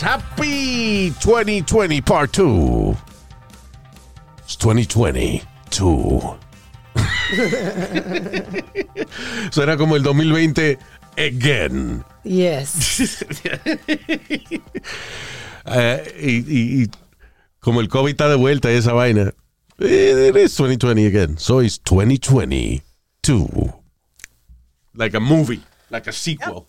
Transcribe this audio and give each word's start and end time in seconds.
Happy 0.00 1.10
2020 1.20 2.00
Part 2.00 2.32
2. 2.32 2.96
It's 4.44 4.56
2022. 4.56 5.42
Suena 9.52 9.76
como 9.76 9.96
el 9.96 10.02
2020 10.02 10.78
again. 11.18 12.02
Yes. 12.24 13.24
Eh, 15.66 16.14
y, 16.18 16.36
y- 16.48 16.82
y 16.84 16.90
como 17.60 17.80
el 17.80 17.88
COVID 17.88 18.10
está 18.12 18.28
de 18.30 18.34
vuelta 18.36 18.70
esa 18.72 18.94
vaina. 18.94 19.32
eh, 19.78 20.28
It 20.30 20.36
is 20.36 20.56
2020 20.56 21.06
again. 21.06 21.36
So 21.38 21.60
it's 21.60 21.78
2022. 21.80 23.74
Like 24.94 25.14
a 25.14 25.20
movie. 25.20 25.60
Like 25.90 26.08
a 26.08 26.12
sequel. 26.12 26.66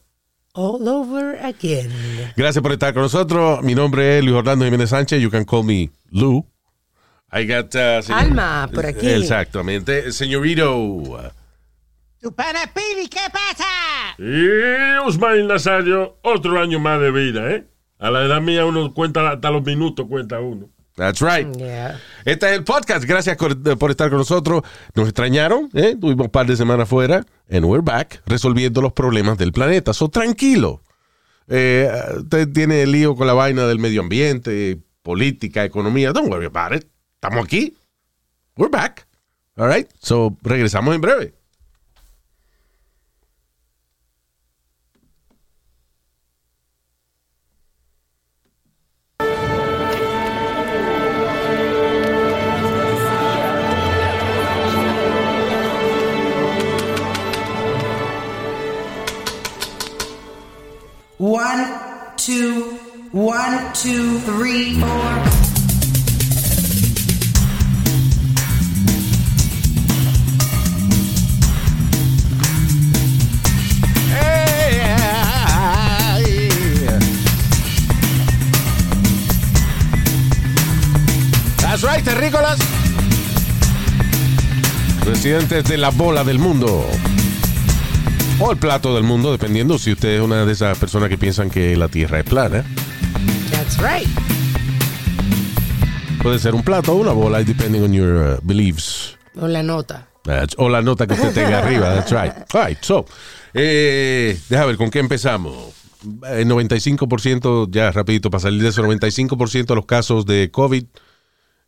All 0.53 0.85
over 0.87 1.39
again. 1.45 1.89
Gracias 2.35 2.61
por 2.61 2.71
estar 2.73 2.93
con 2.93 3.03
nosotros. 3.03 3.61
Mi 3.63 3.73
nombre 3.73 4.17
es 4.17 4.23
Luis 4.23 4.35
Orlando 4.35 4.65
Jiménez 4.65 4.89
Sánchez. 4.89 5.21
You 5.21 5.29
can 5.29 5.45
call 5.45 5.63
me 5.63 5.89
Lou. 6.09 6.45
I 7.31 7.45
got, 7.47 7.73
uh, 7.75 8.01
señor- 8.03 8.19
Alma, 8.19 8.69
por 8.73 8.85
aquí. 8.85 9.07
Exactamente. 9.07 10.11
Señorito. 10.11 11.31
¡Tu 12.21 12.31
pana 12.35 12.59
Pili, 12.73 13.07
qué 13.07 13.21
pasa! 13.31 13.65
Y 14.19 15.07
Usmail 15.07 15.47
Nazario, 15.47 16.17
otro 16.21 16.59
año 16.61 16.79
más 16.79 16.99
de 16.99 17.09
vida, 17.11 17.49
¿eh? 17.51 17.65
A 17.97 18.11
la 18.11 18.25
edad 18.25 18.41
mía 18.41 18.65
uno 18.65 18.93
cuenta 18.93 19.27
hasta 19.31 19.49
los 19.49 19.63
minutos, 19.63 20.05
cuenta 20.07 20.39
uno. 20.39 20.69
That's 21.01 21.19
right. 21.19 21.47
Yeah. 21.57 21.99
Este 22.25 22.45
es 22.45 22.51
el 22.51 22.63
podcast. 22.63 23.05
Gracias 23.05 23.35
por, 23.35 23.57
por 23.79 23.89
estar 23.89 24.09
con 24.09 24.19
nosotros. 24.19 24.61
Nos 24.93 25.07
extrañaron, 25.07 25.67
¿eh? 25.73 25.97
Tuvimos 25.99 26.25
un 26.25 26.31
par 26.31 26.45
de 26.45 26.55
semanas 26.55 26.87
fuera. 26.87 27.25
And 27.49 27.65
we're 27.65 27.81
back 27.83 28.21
resolviendo 28.27 28.83
los 28.83 28.93
problemas 28.93 29.39
del 29.39 29.51
planeta. 29.51 29.93
So, 29.93 30.09
tranquilo. 30.09 30.83
Eh, 31.47 31.89
usted 32.17 32.49
tiene 32.53 32.83
el 32.83 32.91
lío 32.91 33.15
con 33.15 33.25
la 33.25 33.33
vaina 33.33 33.65
del 33.65 33.79
medio 33.79 34.01
ambiente, 34.01 34.77
política, 35.01 35.65
economía. 35.65 36.11
Don't 36.11 36.29
worry 36.29 36.45
about 36.45 36.77
it. 36.77 36.87
Estamos 37.15 37.45
aquí. 37.45 37.75
We're 38.55 38.69
back. 38.69 39.07
All 39.57 39.67
right. 39.67 39.89
So, 39.99 40.37
regresamos 40.43 40.93
en 40.93 41.01
breve. 41.01 41.33
Two, 63.81 64.19
three, 64.19 64.79
four. 64.79 64.89
That's 81.57 81.81
right, 81.81 82.03
terrícolas. 82.03 82.59
Residentes 85.05 85.63
de 85.63 85.77
la 85.77 85.89
bola 85.89 86.23
del 86.23 86.37
mundo. 86.37 86.85
O 88.39 88.51
el 88.51 88.57
plato 88.57 88.93
del 88.93 89.03
mundo, 89.03 89.31
dependiendo 89.31 89.79
si 89.79 89.93
usted 89.93 90.09
es 90.09 90.21
una 90.21 90.45
de 90.45 90.53
esas 90.53 90.77
personas 90.77 91.09
que 91.09 91.17
piensan 91.17 91.49
que 91.49 91.75
la 91.75 91.87
Tierra 91.87 92.19
es 92.19 92.25
plana. 92.25 92.63
Right. 93.81 94.07
Puede 96.21 96.37
ser 96.39 96.53
un 96.53 96.61
plato 96.63 96.93
o 96.93 96.97
una 96.97 97.13
bola, 97.13 97.41
depending 97.43 97.81
on 97.83 97.93
your 97.93 98.37
uh, 98.37 98.39
beliefs. 98.47 99.17
O 99.39 99.47
la 99.47 99.63
nota. 99.63 100.07
That's- 100.23 100.53
o 100.57 100.69
la 100.69 100.81
nota 100.81 101.07
que 101.07 101.13
usted 101.15 101.33
tenga 101.33 101.59
arriba. 101.59 101.93
That's 101.95 102.11
right. 102.11 102.33
All 102.53 102.65
right, 102.67 102.77
so, 102.81 103.05
eh, 103.53 104.37
deja 104.49 104.65
ver, 104.65 104.77
¿con 104.77 104.91
qué 104.91 104.99
empezamos? 104.99 105.55
El 106.27 106.47
95%, 106.47 107.69
ya 107.71 107.91
rapidito 107.91 108.29
para 108.29 108.41
salir 108.41 108.61
de 108.61 108.69
eso, 108.69 108.83
95% 108.83 109.65
de 109.67 109.75
los 109.75 109.85
casos 109.85 110.25
de 110.25 110.49
COVID 110.51 110.83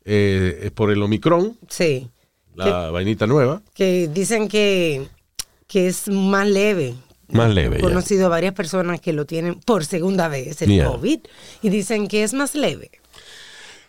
eh, 0.06 0.60
es 0.64 0.72
por 0.72 0.92
el 0.92 1.02
Omicron, 1.02 1.58
Sí. 1.68 2.10
la 2.56 2.90
vainita 2.92 3.26
nueva. 3.28 3.62
Que 3.74 4.08
dicen 4.08 4.48
que, 4.48 5.08
que 5.68 5.88
es 5.88 6.08
más 6.10 6.48
leve. 6.48 6.96
Más 7.30 7.54
leve, 7.54 7.78
He 7.78 7.82
ya. 7.82 7.88
conocido 7.88 8.26
a 8.28 8.30
varias 8.30 8.54
personas 8.54 9.00
que 9.02 9.14
lo 9.14 9.26
tienen 9.26 9.56
por 9.60 9.86
segunda 9.86 10.28
vez, 10.28 10.62
el 10.62 10.70
Yeah. 10.70 10.86
COVID, 10.88 11.20
y 11.62 11.70
dicen 11.70 12.08
que 12.08 12.24
es 12.24 12.34
más 12.34 12.54
leve. 12.56 12.92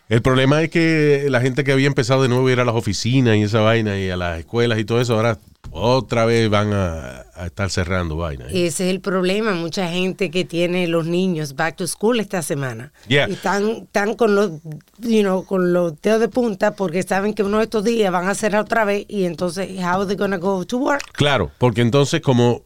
El 0.07 0.21
problema 0.21 0.61
es 0.61 0.69
que 0.69 1.25
la 1.29 1.41
gente 1.41 1.63
que 1.63 1.71
había 1.71 1.87
empezado 1.87 2.21
de 2.21 2.27
nuevo 2.29 2.47
a 2.47 2.51
ir 2.51 2.59
a 2.59 2.65
las 2.65 2.75
oficinas 2.75 3.37
y 3.37 3.41
esa 3.41 3.61
vaina 3.61 3.99
y 3.99 4.11
a 4.11 4.15
las 4.17 4.37
escuelas 4.39 4.77
y 4.77 4.85
todo 4.85 5.01
eso, 5.01 5.15
ahora 5.15 5.39
otra 5.71 6.25
vez 6.25 6.47
van 6.47 6.73
a, 6.73 7.25
a 7.33 7.47
estar 7.47 7.71
cerrando 7.71 8.15
vaina. 8.15 8.45
¿eh? 8.45 8.67
Ese 8.67 8.85
es 8.87 8.91
el 8.93 9.01
problema. 9.01 9.53
Mucha 9.53 9.89
gente 9.89 10.29
que 10.29 10.45
tiene 10.45 10.87
los 10.87 11.07
niños 11.07 11.55
back 11.55 11.77
to 11.77 11.87
school 11.87 12.19
esta 12.19 12.43
semana. 12.43 12.93
Yeah. 13.07 13.27
Y 13.27 13.33
están, 13.33 13.67
están 13.69 14.13
con 14.13 14.35
los, 14.35 14.51
you 14.99 15.21
know, 15.21 15.43
con 15.43 15.73
los 15.73 15.99
dedos 16.01 16.19
de 16.19 16.27
punta 16.29 16.75
porque 16.75 17.01
saben 17.01 17.33
que 17.33 17.41
uno 17.41 17.57
de 17.57 17.63
estos 17.63 17.83
días 17.83 18.11
van 18.11 18.27
a 18.29 18.35
cerrar 18.35 18.61
otra 18.61 18.85
vez 18.85 19.05
y 19.09 19.25
entonces, 19.25 19.71
how 19.79 20.01
are 20.01 20.05
they 20.05 20.15
gonna 20.15 20.37
go 20.37 20.63
to 20.65 20.77
work? 20.77 21.01
Claro, 21.13 21.49
porque 21.57 21.81
entonces 21.81 22.21
como 22.21 22.61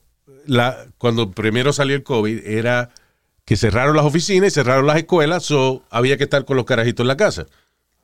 la, 0.46 0.88
cuando 0.98 1.32
primero 1.32 1.74
salió 1.74 1.96
el 1.96 2.04
COVID 2.04 2.46
era 2.46 2.92
que 3.46 3.58
cerraron 3.58 3.96
las 3.96 4.06
oficinas 4.06 4.50
y 4.50 4.52
cerraron 4.52 4.86
las 4.86 4.98
escuelas, 4.98 5.44
so 5.44 5.84
había 5.90 6.18
que 6.18 6.26
estar 6.26 6.46
con 6.46 6.56
los 6.56 6.66
carajitos 6.66 7.04
en 7.04 7.08
la 7.08 7.18
casa. 7.18 7.48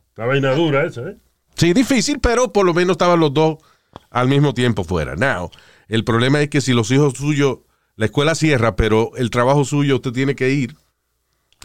Esta 0.09 0.25
vaina 0.25 0.53
dura 0.56 0.85
esa, 0.85 1.01
¿eh? 1.09 1.18
Sí, 1.56 1.74
difícil, 1.74 2.19
pero 2.19 2.51
por 2.51 2.66
lo 2.66 2.74
menos 2.74 2.94
estaban 2.94 3.19
los 3.19 3.34
dos 3.34 3.57
al 4.09 4.28
mismo 4.28 4.53
tiempo 4.53 4.84
fuera. 4.84 5.16
Now, 5.16 5.51
el 5.88 6.03
problema 6.03 6.41
es 6.41 6.50
que 6.50 6.62
si 6.62 6.74
los 6.74 6.91
hijos 6.91 7.13
suyos, 7.13 7.59
la 7.95 8.06
escuela 8.06 8.35
cierra, 8.35 8.75
pero 8.75 9.12
el 9.16 9.29
trabajo 9.29 9.63
suyo 9.66 9.95
usted 9.95 10.12
tiene 10.12 10.35
que 10.35 10.50
ir. 10.50 10.75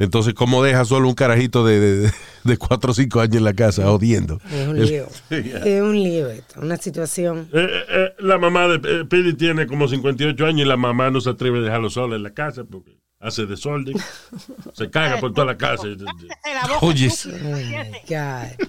Entonces, 0.00 0.32
¿cómo 0.32 0.62
deja 0.62 0.86
solo 0.86 1.08
un 1.08 1.14
carajito 1.14 1.62
de, 1.62 1.78
de, 1.78 2.12
de 2.44 2.56
cuatro 2.56 2.92
o 2.92 2.94
cinco 2.94 3.20
años 3.20 3.36
en 3.36 3.44
la 3.44 3.52
casa 3.52 3.92
odiando? 3.92 4.40
Es 4.50 4.66
un 4.66 4.80
lío. 4.80 5.06
Es 5.30 5.82
un 5.82 6.02
lío 6.02 6.30
esto, 6.30 6.58
una 6.60 6.78
situación. 6.78 7.50
Eh, 7.52 7.68
eh, 7.70 7.84
eh, 7.88 8.14
la 8.18 8.38
mamá 8.38 8.66
de 8.66 8.76
eh, 8.76 9.04
Pili 9.04 9.34
tiene 9.34 9.66
como 9.66 9.86
58 9.86 10.46
años 10.46 10.62
y 10.62 10.64
la 10.64 10.78
mamá 10.78 11.10
no 11.10 11.20
se 11.20 11.28
atreve 11.28 11.58
a 11.58 11.62
dejarlo 11.62 11.90
solo 11.90 12.16
en 12.16 12.22
la 12.22 12.32
casa 12.32 12.64
porque 12.64 12.96
hace 13.20 13.44
desorden. 13.44 13.94
se 14.72 14.88
caga 14.88 15.20
por 15.20 15.34
toda 15.34 15.46
la 15.48 15.58
casa. 15.58 15.82
Oye. 16.80 17.10
Oh. 17.10 18.64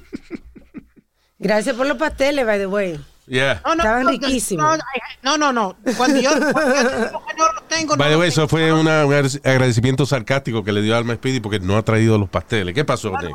Gracias 1.39 1.75
por 1.77 1.87
los 1.87 1.95
pasteles, 1.95 2.45
by 2.45 2.59
the 2.59 2.67
way. 2.67 2.99
Yeah. 3.31 3.61
No, 3.63 3.75
no, 3.75 3.83
Estaban 3.83 4.03
no, 4.03 4.09
riquísimos. 4.09 4.79
No, 5.23 5.37
no, 5.37 5.53
no. 5.53 5.78
Cuando 5.95 6.19
yo, 6.19 6.31
cuando 6.51 6.75
yo 6.75 6.83
no 7.37 7.53
lo 7.53 7.61
tengo, 7.69 7.95
By 7.95 8.09
no 8.09 8.16
the 8.16 8.19
way, 8.19 8.29
tengo. 8.29 8.43
eso 8.43 8.47
fue 8.49 8.73
una- 8.73 9.05
un 9.05 9.13
agradecimiento 9.13 10.05
sarcástico 10.05 10.66
que 10.66 10.73
le 10.73 10.81
dio 10.81 10.97
Alma 10.97 11.16
Speedy 11.16 11.39
porque 11.39 11.61
no 11.61 11.78
ha 11.78 11.81
traído 11.81 12.17
los 12.17 12.28
pasteles. 12.29 12.75
¿Qué 12.75 12.83
pasó? 12.83 13.11
Ney? 13.17 13.31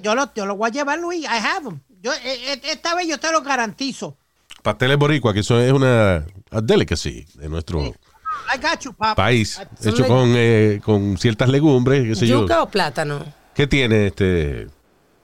Yo 0.00 0.14
lo, 0.14 0.32
yo 0.32 0.46
lo 0.46 0.54
voy 0.56 0.68
a 0.68 0.72
llevar, 0.72 1.00
Luis. 1.00 1.24
I 1.24 1.26
have 1.26 1.64
them. 1.64 1.80
Yo, 2.00 2.12
eh, 2.12 2.18
eh, 2.24 2.60
esta 2.66 2.94
vez 2.94 3.08
yo 3.08 3.18
te 3.18 3.32
lo 3.32 3.42
garantizo. 3.42 4.16
Pasteles 4.62 4.96
boricua, 4.96 5.34
que 5.34 5.40
eso 5.40 5.60
es 5.60 5.72
una 5.72 6.24
delicacy 6.62 7.26
de 7.34 7.48
nuestro 7.48 7.80
I 7.82 8.58
got 8.60 8.78
you, 8.80 8.94
país, 9.16 9.60
hecho 9.84 10.06
con, 10.06 10.34
eh, 10.36 10.80
con 10.84 11.18
ciertas 11.18 11.48
legumbres, 11.48 12.04
qué 12.04 12.14
sé 12.14 12.26
yo. 12.28 12.42
¿Yuca 12.42 12.62
o 12.62 12.70
plátano? 12.70 13.24
¿Qué 13.54 13.66
tiene 13.66 14.06
este? 14.06 14.68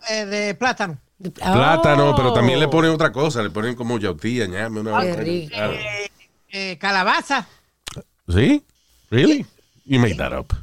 Eh, 0.09 0.27
de 0.27 0.55
plátano. 0.57 0.99
Plátano, 1.35 2.11
Oh. 2.11 2.17
pero 2.17 2.33
también 2.33 2.61
le 2.61 2.69
ponen 2.69 2.93
otra 2.93 3.11
cosa, 3.13 3.43
le 3.43 3.51
ponen 3.51 3.75
como 3.75 3.99
yautía, 3.99 4.47
ñame, 4.47 4.81
una 4.81 5.01
rico. 5.01 5.51
Claro. 5.53 5.75
Eh, 6.51 6.79
calabaza. 6.79 7.47
¿Sí? 8.29 8.65
¿Really? 9.11 9.45
You 9.85 9.99
made 9.99 10.15
that 10.17 10.33
up. 10.39 10.55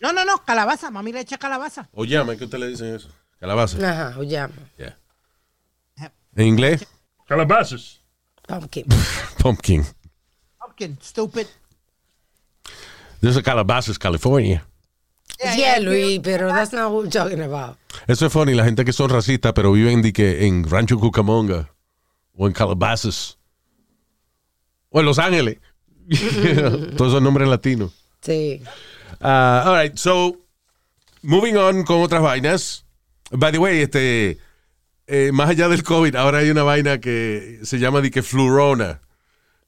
No, 0.00 0.12
no, 0.12 0.24
no, 0.24 0.44
calabaza. 0.44 0.90
Mami 0.90 1.12
le 1.12 1.20
echa 1.20 1.38
calabaza. 1.38 1.88
O 1.92 2.04
llama, 2.04 2.36
¿qué 2.36 2.44
usted 2.44 2.58
le 2.58 2.68
dicen 2.68 2.94
eso? 2.94 3.08
Calabaza. 3.40 3.78
Ajá, 3.78 4.18
o 4.18 4.22
llama. 4.24 4.54
Yeah. 4.76 4.96
¿En 6.36 6.46
inglés? 6.46 6.86
Calabazas. 7.26 8.00
Pumpkin. 8.46 8.84
Pumpkin. 9.38 9.84
pumpkin, 10.60 10.98
stupid. 11.02 11.46
This 13.20 13.36
is 13.36 13.42
Calabasas, 13.42 13.98
California. 13.98 14.64
Yeah, 15.56 15.78
Luis, 15.80 16.20
pero 16.22 16.48
that's 16.48 16.72
not 16.72 16.90
what 16.90 17.04
we're 17.04 17.10
talking 17.10 17.40
about. 17.40 17.76
Eso 18.08 18.26
es 18.26 18.32
funny, 18.32 18.54
la 18.54 18.64
gente 18.64 18.84
que 18.84 18.92
son 18.92 19.08
racistas, 19.10 19.52
pero 19.52 19.70
viven 19.72 20.02
di 20.02 20.12
que 20.12 20.46
en 20.46 20.64
Rancho 20.68 20.98
Cucamonga 20.98 21.70
o 22.36 22.46
en 22.46 22.52
Calabasas 22.52 23.38
o 24.90 25.00
en 25.00 25.06
Los 25.06 25.18
Ángeles. 25.18 25.58
Todos 26.96 27.12
esos 27.12 27.22
nombres 27.22 27.48
latinos. 27.48 27.92
Sí. 28.22 28.62
Uh, 29.20 29.26
all 29.66 29.74
right, 29.74 29.96
so 29.98 30.36
moving 31.22 31.56
on 31.56 31.84
con 31.84 32.02
otras 32.02 32.22
vainas. 32.22 32.84
By 33.30 33.52
the 33.52 33.58
way, 33.58 33.82
este, 33.82 34.38
eh, 35.06 35.30
más 35.32 35.50
allá 35.50 35.68
del 35.68 35.82
COVID, 35.82 36.16
ahora 36.16 36.38
hay 36.38 36.50
una 36.50 36.62
vaina 36.62 36.98
que 36.98 37.60
se 37.62 37.78
llama 37.78 38.00
di 38.00 38.10
que 38.10 38.22
flurona, 38.22 39.00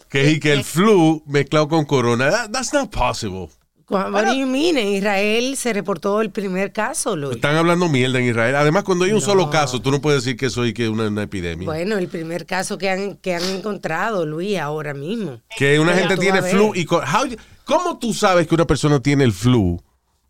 que 0.08 0.23
es 0.23 0.32
y 0.37 0.40
que 0.40 0.52
el 0.52 0.64
flu 0.64 1.23
mezclado 1.26 1.69
con 1.69 1.84
corona. 1.84 2.31
That- 2.31 2.50
that's 2.52 2.73
not 2.73 2.90
possible. 2.90 3.50
What 3.90 4.26
do 4.26 4.34
you 4.34 4.46
mean? 4.46 4.78
En 4.78 4.88
Israel 4.88 5.56
se 5.56 5.72
reportó 5.72 6.20
el 6.20 6.31
primer 6.31 6.72
caso, 6.72 7.16
Luis. 7.16 7.34
Están 7.34 7.56
hablando 7.56 7.88
mierda 7.88 8.20
en 8.20 8.26
Israel. 8.26 8.54
Además, 8.54 8.84
cuando 8.84 9.04
hay 9.04 9.12
un 9.12 9.20
solo 9.20 9.50
caso, 9.50 9.82
tú 9.82 9.90
no 9.90 10.00
puedes 10.00 10.22
decir 10.22 10.37
que 10.37 10.46
eso 10.46 10.64
es 10.64 10.72
que 10.75 10.88
una, 10.88 11.08
una 11.08 11.25
epidemia. 11.25 11.66
Bueno, 11.66 11.98
el 11.98 12.06
primer 12.06 12.46
caso 12.46 12.78
que 12.78 12.88
han, 12.88 13.16
que 13.16 13.34
han 13.34 13.42
encontrado, 13.42 14.25
Luis, 14.26 14.58
ahora 14.58 14.94
mismo. 14.94 15.40
que 15.56 15.81
una 15.81 15.92
Pero 15.92 16.08
gente 16.08 16.20
tiene 16.20 16.42
flu 16.42 16.72
y 16.75 16.87
how 16.88 17.28
¿Cómo 17.64 17.98
tú 17.98 18.14
sabes 18.14 18.46
que 18.46 18.54
una 18.54 18.66
persona 18.66 19.00
tiene 19.00 19.25
el 19.25 19.32
flu 19.32 19.82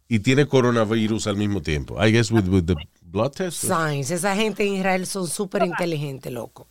y 0.09 0.21
tiene 0.21 0.47
coronavirus 0.47 1.27
al 1.27 1.37
mismo 1.37 1.61
tiempo? 1.61 2.03
I 2.03 2.13
guess 2.13 2.31
with, 2.31 2.49
with 2.49 2.65
the 2.65 2.75
blood 3.03 3.33
test. 3.33 3.65
Science. 3.65 4.15
Esa 4.15 4.35
gente 4.37 4.67
en 4.67 4.75
Israel 4.75 5.07
son 5.07 5.27
súper 5.27 5.65
inteligentes, 5.65 6.33
loco. 6.33 6.67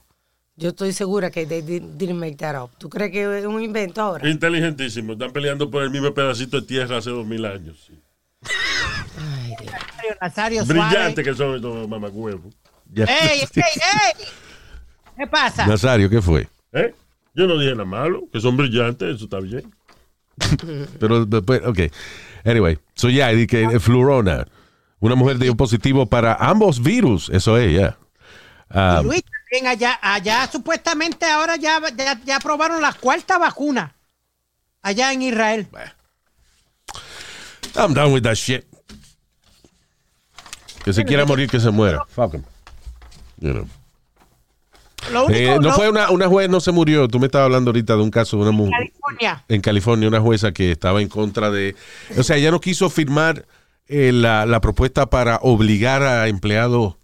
Yo 0.60 0.70
estoy 0.70 0.92
segura 0.92 1.32
que 1.32 1.46
they 1.46 1.62
did- 1.62 1.96
didn't 1.98 2.20
make 2.20 2.36
that 2.36 2.62
up. 2.62 2.72
¿Tú 2.78 2.90
crees 2.90 3.12
que 3.12 3.40
es 3.40 3.46
un 3.46 3.62
invento 3.64 4.02
ahora? 4.02 4.30
Inteligentísimo. 4.30 5.14
Están 5.14 5.32
peleando 5.32 5.72
por 5.72 5.84
el 5.84 5.90
mismo 5.90 6.14
pedacito 6.14 6.60
de 6.60 6.68
tierra 6.68 6.98
hace 6.98 7.10
dos 7.12 7.26
mil 7.26 7.46
años. 7.46 7.78
sí. 7.88 7.98
Ay, 9.18 9.56
Dios. 9.62 9.74
Nazario, 10.22 10.62
Nazario. 10.62 10.66
Brillante 10.66 11.24
que 11.24 11.34
son 11.34 11.56
estos 11.56 11.88
mamacuevos. 11.88 12.54
¡Ey, 12.96 13.06
ey, 13.08 13.42
ey! 13.56 14.26
¿Qué 15.18 15.28
pasa? 15.28 15.66
Nazario, 15.66 16.10
¿qué 16.10 16.22
fue? 16.22 16.48
¿Eh? 16.74 16.94
Yo 17.36 17.48
no 17.48 17.58
dije 17.58 17.72
nada 17.72 17.86
malo, 17.86 18.24
que 18.32 18.40
son 18.42 18.58
brillantes, 18.58 19.16
eso 19.16 19.26
está 19.26 19.40
bien. 19.40 19.74
Pero 21.00 21.26
después, 21.26 21.62
ok. 21.66 21.80
Anyway, 22.46 22.80
so 22.96 23.10
ya, 23.10 23.30
di 23.30 23.48
que 23.48 23.64
eh, 23.64 23.80
flurona. 23.80 24.46
Una 25.00 25.16
mujer 25.16 25.38
dio 25.38 25.56
positivo 25.56 26.06
para 26.06 26.34
ambos 26.36 26.82
virus. 26.82 27.30
Eso 27.30 27.58
es, 27.58 27.74
ya. 27.78 27.98
Ah, 28.70 29.02
Luis, 29.04 29.22
allá, 29.68 30.00
allá 30.02 30.48
supuestamente 30.52 31.26
ahora 31.26 31.56
ya, 31.56 31.80
ya, 31.96 32.20
ya 32.24 32.36
aprobaron 32.38 32.82
la 32.82 32.94
cuarta 32.94 33.38
vacuna. 33.38 33.96
Allá 34.82 35.12
en 35.12 35.22
Israel. 35.24 35.68
I'm 37.76 37.94
done 37.94 38.14
with 38.14 38.24
that 38.24 38.36
shit. 38.36 38.66
Que 40.84 40.94
se 40.94 41.04
quiera 41.04 41.26
morir, 41.26 41.50
que 41.50 41.60
se 41.60 41.70
muera. 41.72 42.00
Fuck. 42.10 42.36
You 43.40 43.52
know. 43.54 43.68
Lo 45.12 45.26
único, 45.26 45.40
Eh, 45.40 45.56
no 45.56 45.70
lo- 45.70 45.74
fue 45.74 45.90
una, 45.90 46.10
una 46.10 46.28
juez, 46.28 46.50
no 46.50 46.60
se 46.60 46.72
murió. 46.72 47.08
Tú 47.08 47.20
me 47.20 47.26
estabas 47.28 47.46
hablando 47.46 47.70
ahorita 47.70 47.96
de 47.96 48.02
un 48.02 48.12
caso 48.12 48.38
de 48.38 48.44
una 48.44 48.52
mujer. 48.52 48.74
California. 48.78 49.44
en 49.48 49.62
California 49.62 50.08
una 50.08 50.22
jueza 50.22 50.52
que 50.52 50.72
estaba 50.72 51.02
en 51.02 51.08
contra 51.10 51.50
de, 51.52 51.76
o 52.18 52.24
sea, 52.24 52.36
ella 52.38 52.52
no 52.52 52.60
quiso 52.62 52.90
firmar 52.90 53.46
eh, 53.88 54.12
la, 54.14 54.46
la 54.46 54.62
propuesta 54.62 55.10
para 55.10 55.38
obligar 55.42 56.04
a 56.04 56.28
empleados 56.28 56.96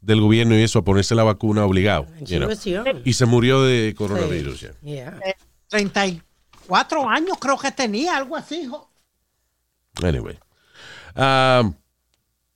del 0.00 0.20
gobierno 0.20 0.58
y 0.58 0.62
eso 0.62 0.78
a 0.78 0.84
ponerse 0.84 1.14
la 1.14 1.24
vacuna 1.24 1.64
obligado. 1.64 2.06
you 2.26 2.38
know. 2.38 2.50
Y 3.04 3.12
se 3.12 3.26
murió 3.26 3.62
de 3.62 3.94
coronavirus. 3.96 4.60
ya. 4.60 4.70
Yeah. 4.82 5.18
34 5.68 7.08
años 7.08 7.36
creo 7.40 7.58
que 7.58 7.70
tenía, 7.70 8.16
algo 8.16 8.36
así. 8.36 8.62
hijo. 8.62 8.90
Anyway. 10.02 10.38
Um, 11.16 11.74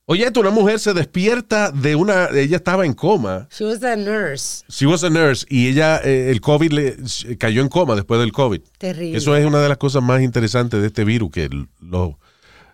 oye, 0.07 0.25
esto, 0.25 0.41
una 0.41 0.51
mujer 0.51 0.79
se 0.79 0.95
despierta 0.95 1.71
de 1.71 1.97
una, 1.97 2.29
ella 2.31 2.57
estaba 2.57 2.87
en 2.87 2.95
coma. 2.95 3.49
She 3.51 3.65
was 3.65 3.83
a 3.83 3.97
nurse. 3.97 4.65
She 4.69 4.87
was 4.87 5.03
a 5.05 5.11
nurse 5.11 5.45
y 5.51 5.69
ella, 5.69 6.01
eh, 6.05 6.31
el 6.31 6.41
COVID 6.41 6.73
le 6.73 6.97
cayó 7.39 7.61
en 7.61 7.69
coma 7.69 7.95
después 7.97 8.21
del 8.21 8.33
COVID. 8.33 8.61
Terrible. 8.79 9.19
Eso 9.19 9.37
es 9.37 9.45
una 9.45 9.61
de 9.61 9.69
las 9.69 9.79
cosas 9.79 10.03
más 10.03 10.23
interesantes 10.23 10.81
de 10.81 10.87
este 10.87 11.05
virus, 11.05 11.31
que 11.31 11.49
lo- 11.81 12.19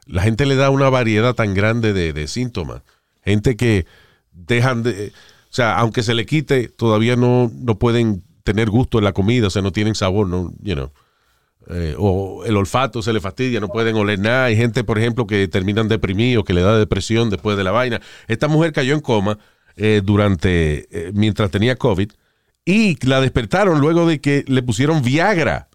la 0.06 0.22
gente 0.22 0.44
le 0.46 0.56
da 0.56 0.70
una 0.70 0.90
variedad 0.90 1.34
tan 1.34 1.54
grande 1.54 1.92
de, 1.92 2.12
de 2.12 2.26
síntomas. 2.28 2.82
Gente 3.24 3.56
que 3.56 3.86
dejan 4.46 4.82
de, 4.82 5.12
o 5.50 5.52
sea, 5.52 5.76
aunque 5.78 6.02
se 6.02 6.14
le 6.14 6.26
quite, 6.26 6.68
todavía 6.68 7.16
no, 7.16 7.50
no 7.54 7.78
pueden 7.78 8.22
tener 8.44 8.70
gusto 8.70 8.98
en 8.98 9.04
la 9.04 9.12
comida, 9.12 9.48
o 9.48 9.50
sea, 9.50 9.62
no 9.62 9.72
tienen 9.72 9.94
sabor, 9.94 10.26
no, 10.28 10.52
you 10.62 10.74
know. 10.74 10.90
Eh, 11.68 11.94
o 11.98 12.44
el 12.46 12.56
olfato 12.56 13.02
se 13.02 13.12
le 13.12 13.20
fastidia, 13.20 13.60
no 13.60 13.68
pueden 13.68 13.94
oler 13.96 14.18
nada. 14.18 14.46
Hay 14.46 14.56
gente, 14.56 14.82
por 14.82 14.98
ejemplo, 14.98 15.26
que 15.26 15.46
terminan 15.46 15.88
deprimidos, 15.88 16.44
que 16.44 16.54
le 16.54 16.62
da 16.62 16.78
depresión 16.78 17.30
después 17.30 17.56
de 17.56 17.64
la 17.64 17.70
vaina. 17.70 18.00
Esta 18.28 18.48
mujer 18.48 18.72
cayó 18.72 18.94
en 18.94 19.00
coma 19.00 19.38
eh, 19.76 20.00
durante, 20.04 20.88
eh, 20.90 21.12
mientras 21.14 21.50
tenía 21.50 21.76
COVID 21.76 22.10
y 22.64 23.06
la 23.06 23.20
despertaron 23.20 23.80
luego 23.80 24.06
de 24.06 24.20
que 24.20 24.44
le 24.46 24.62
pusieron 24.62 25.02
Viagra. 25.02 25.68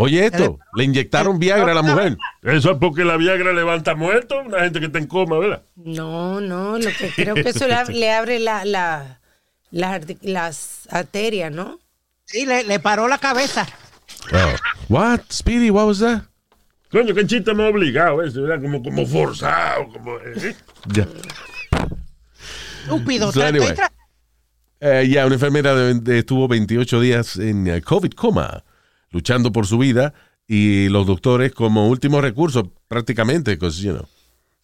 Oye 0.00 0.26
esto, 0.26 0.60
le 0.76 0.84
inyectaron 0.84 1.40
Viagra 1.40 1.72
a 1.72 1.74
la 1.74 1.82
mujer. 1.82 2.16
Eso 2.42 2.70
es 2.70 2.78
porque 2.78 3.04
la 3.04 3.16
Viagra 3.16 3.52
levanta 3.52 3.96
muertos, 3.96 4.46
una 4.46 4.60
gente 4.60 4.78
que 4.78 4.86
está 4.86 4.98
en 4.98 5.08
coma, 5.08 5.38
¿verdad? 5.38 5.62
No, 5.74 6.40
no, 6.40 6.78
lo 6.78 6.90
que 6.96 7.10
creo 7.16 7.34
que 7.34 7.48
eso 7.48 7.66
le, 7.66 7.74
ab- 7.74 7.88
le 7.92 8.12
abre 8.12 8.38
la, 8.38 8.64
la, 8.64 9.18
las 9.72 10.86
arterias, 10.90 11.50
¿no? 11.50 11.80
Sí, 12.24 12.46
le, 12.46 12.62
le 12.62 12.78
paró 12.78 13.08
la 13.08 13.18
cabeza. 13.18 13.66
Oh. 14.32 14.54
What? 14.88 15.20
Speedy, 15.32 15.70
what 15.70 15.86
was 15.86 15.98
that? 15.98 16.22
Coño, 16.92 17.12
qué 17.14 17.26
chiste 17.26 17.52
me 17.52 17.64
ha 17.66 17.68
obligado 17.70 18.22
ese, 18.22 18.40
¿verdad? 18.40 18.62
Como, 18.62 18.82
como 18.82 19.04
forzado, 19.04 19.88
como... 19.92 20.16
¿eh? 20.18 20.54
Ya. 20.86 21.08
Estúpido. 22.84 23.32
So 23.32 23.42
anyway. 23.44 23.74
Eh, 24.80 25.08
ya, 25.10 25.26
una 25.26 25.34
enfermera 25.34 25.74
de- 25.74 25.94
de- 25.94 26.18
estuvo 26.20 26.46
28 26.46 27.00
días 27.00 27.36
en 27.36 27.66
eh, 27.66 27.82
COVID 27.82 28.12
coma, 28.12 28.62
luchando 29.10 29.52
por 29.52 29.66
su 29.66 29.78
vida, 29.78 30.12
y 30.46 30.88
los 30.88 31.06
doctores 31.06 31.52
como 31.52 31.88
último 31.88 32.20
recurso, 32.20 32.72
prácticamente, 32.88 33.58
'cause, 33.58 33.82
you 33.82 33.92
know, 33.92 34.06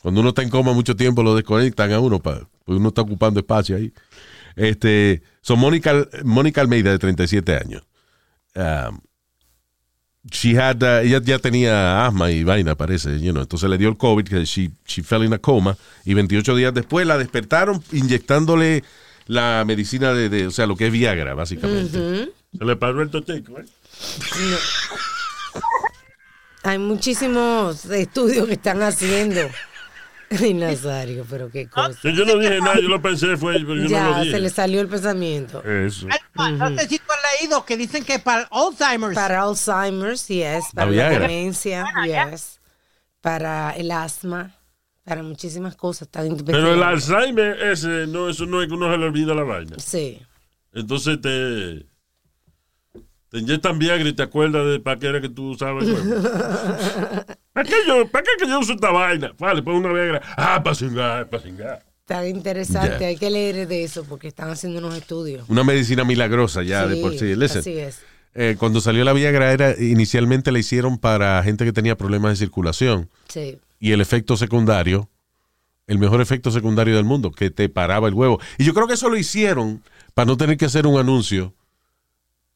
cuando 0.00 0.20
uno 0.20 0.30
está 0.30 0.42
en 0.42 0.48
coma 0.50 0.72
mucho 0.72 0.96
tiempo 0.96 1.22
lo 1.22 1.34
desconectan 1.34 1.92
a 1.92 2.00
uno, 2.00 2.20
porque 2.20 2.46
uno 2.66 2.88
está 2.88 3.02
ocupando 3.02 3.40
espacio 3.40 3.76
ahí. 3.76 3.92
Este, 4.56 5.22
son 5.42 5.58
Mónica, 5.58 6.06
Mónica 6.24 6.60
Almeida, 6.60 6.90
de 6.90 6.98
37 6.98 7.56
años. 7.56 7.82
Um, 8.54 9.00
she 10.30 10.56
had, 10.58 10.82
uh, 10.82 11.02
ella 11.04 11.20
ya 11.22 11.38
tenía 11.38 12.06
asma 12.06 12.30
y 12.30 12.44
vaina, 12.44 12.74
parece, 12.76 13.20
you 13.20 13.32
know, 13.32 13.42
entonces 13.42 13.68
le 13.68 13.76
dio 13.76 13.88
el 13.88 13.96
COVID, 13.96 14.24
que 14.24 14.44
she, 14.44 14.70
she 14.86 15.02
fell 15.02 15.24
in 15.24 15.34
a 15.34 15.38
coma, 15.38 15.76
y 16.04 16.14
28 16.14 16.54
días 16.56 16.72
después 16.72 17.06
la 17.06 17.18
despertaron 17.18 17.82
inyectándole 17.92 18.84
la 19.26 19.64
medicina 19.66 20.12
de, 20.14 20.28
de- 20.28 20.46
o 20.46 20.50
sea, 20.50 20.66
lo 20.66 20.76
que 20.76 20.86
es 20.86 20.92
Viagra, 20.92 21.34
básicamente. 21.34 21.98
Se 22.58 22.64
le 22.64 22.76
paró 22.76 23.02
el 23.02 23.10
totico, 23.10 23.58
¿eh? 23.58 23.64
Hay 26.62 26.78
muchísimos 26.78 27.84
estudios 27.86 28.46
que 28.46 28.54
están 28.54 28.82
haciendo. 28.82 29.42
Ay, 30.30 30.54
Nazario, 30.54 31.26
pero 31.28 31.50
qué 31.50 31.68
cosa. 31.68 31.98
Yo 32.02 32.24
no 32.24 32.38
dije 32.38 32.58
nada, 32.58 32.80
yo 32.80 32.88
lo 32.88 33.00
pensé, 33.00 33.36
fue, 33.36 33.54
pero 33.54 33.76
yo 33.76 33.82
no 33.82 33.88
Ya, 33.88 34.24
se 34.24 34.40
le 34.40 34.50
salió 34.50 34.80
el 34.80 34.88
pensamiento. 34.88 35.62
Eso. 35.62 36.08
No 36.34 36.68
sé 36.76 36.88
si 36.88 36.98
tú 36.98 37.04
has 37.10 37.40
leído 37.40 37.64
que 37.64 37.76
dicen 37.76 38.04
que 38.04 38.18
para 38.18 38.48
Alzheimer's. 38.50 39.14
Para 39.14 39.42
Alzheimer's, 39.42 40.26
yes. 40.26 40.64
Para 40.74 40.90
La 40.90 41.10
la 41.10 41.18
demencia, 41.18 41.84
yes. 42.04 42.60
Para 43.20 43.70
el 43.72 43.90
asma, 43.90 44.56
para 45.04 45.22
muchísimas 45.22 45.76
cosas. 45.76 46.08
Pero 46.10 46.72
el. 46.72 46.82
Alzheimer, 46.82 47.60
ese, 47.62 48.06
no, 48.08 48.28
eso 48.28 48.46
no 48.46 48.62
es 48.62 48.68
que 48.68 48.74
uno 48.74 48.90
se 48.90 48.98
le 48.98 49.04
olvida 49.04 49.34
la 49.34 49.44
vaina. 49.44 49.76
Sí. 49.78 50.20
Entonces 50.72 51.20
te, 51.20 51.86
te 53.34 53.40
inyectan 53.40 53.80
Viagra 53.80 54.08
y 54.08 54.12
te 54.12 54.22
acuerdas 54.22 54.64
de 54.70 54.78
para 54.78 54.96
qué 54.96 55.08
era 55.08 55.20
que 55.20 55.28
tú 55.28 55.50
usabas 55.50 55.82
el 55.82 55.94
huevo. 55.94 56.22
¿Para 57.52 57.68
qué, 57.68 57.74
yo, 57.84 58.06
¿Para 58.08 58.22
qué 58.22 58.30
que 58.38 58.48
yo 58.48 58.60
uso 58.60 58.74
esta 58.74 58.92
vaina? 58.92 59.32
Vale, 59.40 59.60
pon 59.60 59.74
una 59.74 59.92
Viagra. 59.92 60.22
Ah, 60.36 60.62
para 60.62 60.76
cingar, 60.76 61.28
para 61.28 61.42
cingar. 61.42 61.84
Está 62.02 62.28
interesante. 62.28 63.04
Hay 63.04 63.16
que 63.16 63.30
leer 63.30 63.66
de 63.66 63.82
eso 63.82 64.04
porque 64.04 64.28
están 64.28 64.50
haciendo 64.50 64.78
unos 64.78 64.94
estudios. 64.94 65.48
Una 65.48 65.64
medicina 65.64 66.04
milagrosa 66.04 66.62
ya 66.62 66.86
de 66.86 67.02
por 67.02 67.18
sí. 67.18 67.34
Listen, 67.34 67.58
Así 67.58 67.76
es. 67.76 68.02
eh, 68.34 68.54
cuando 68.56 68.80
salió 68.80 69.02
la 69.02 69.12
Viagra 69.12 69.50
era, 69.50 69.74
inicialmente 69.82 70.52
la 70.52 70.60
hicieron 70.60 70.96
para 70.98 71.42
gente 71.42 71.64
que 71.64 71.72
tenía 71.72 71.96
problemas 71.96 72.30
de 72.30 72.36
circulación 72.36 73.10
Sí. 73.28 73.58
y 73.80 73.90
el 73.90 74.00
efecto 74.00 74.36
secundario, 74.36 75.08
el 75.88 75.98
mejor 75.98 76.20
efecto 76.20 76.52
secundario 76.52 76.94
del 76.94 77.04
mundo, 77.04 77.32
que 77.32 77.50
te 77.50 77.68
paraba 77.68 78.06
el 78.06 78.14
huevo. 78.14 78.38
Y 78.58 78.64
yo 78.64 78.74
creo 78.74 78.86
que 78.86 78.94
eso 78.94 79.08
lo 79.08 79.16
hicieron 79.16 79.82
para 80.14 80.26
no 80.26 80.36
tener 80.36 80.56
que 80.56 80.66
hacer 80.66 80.86
un 80.86 81.00
anuncio 81.00 81.52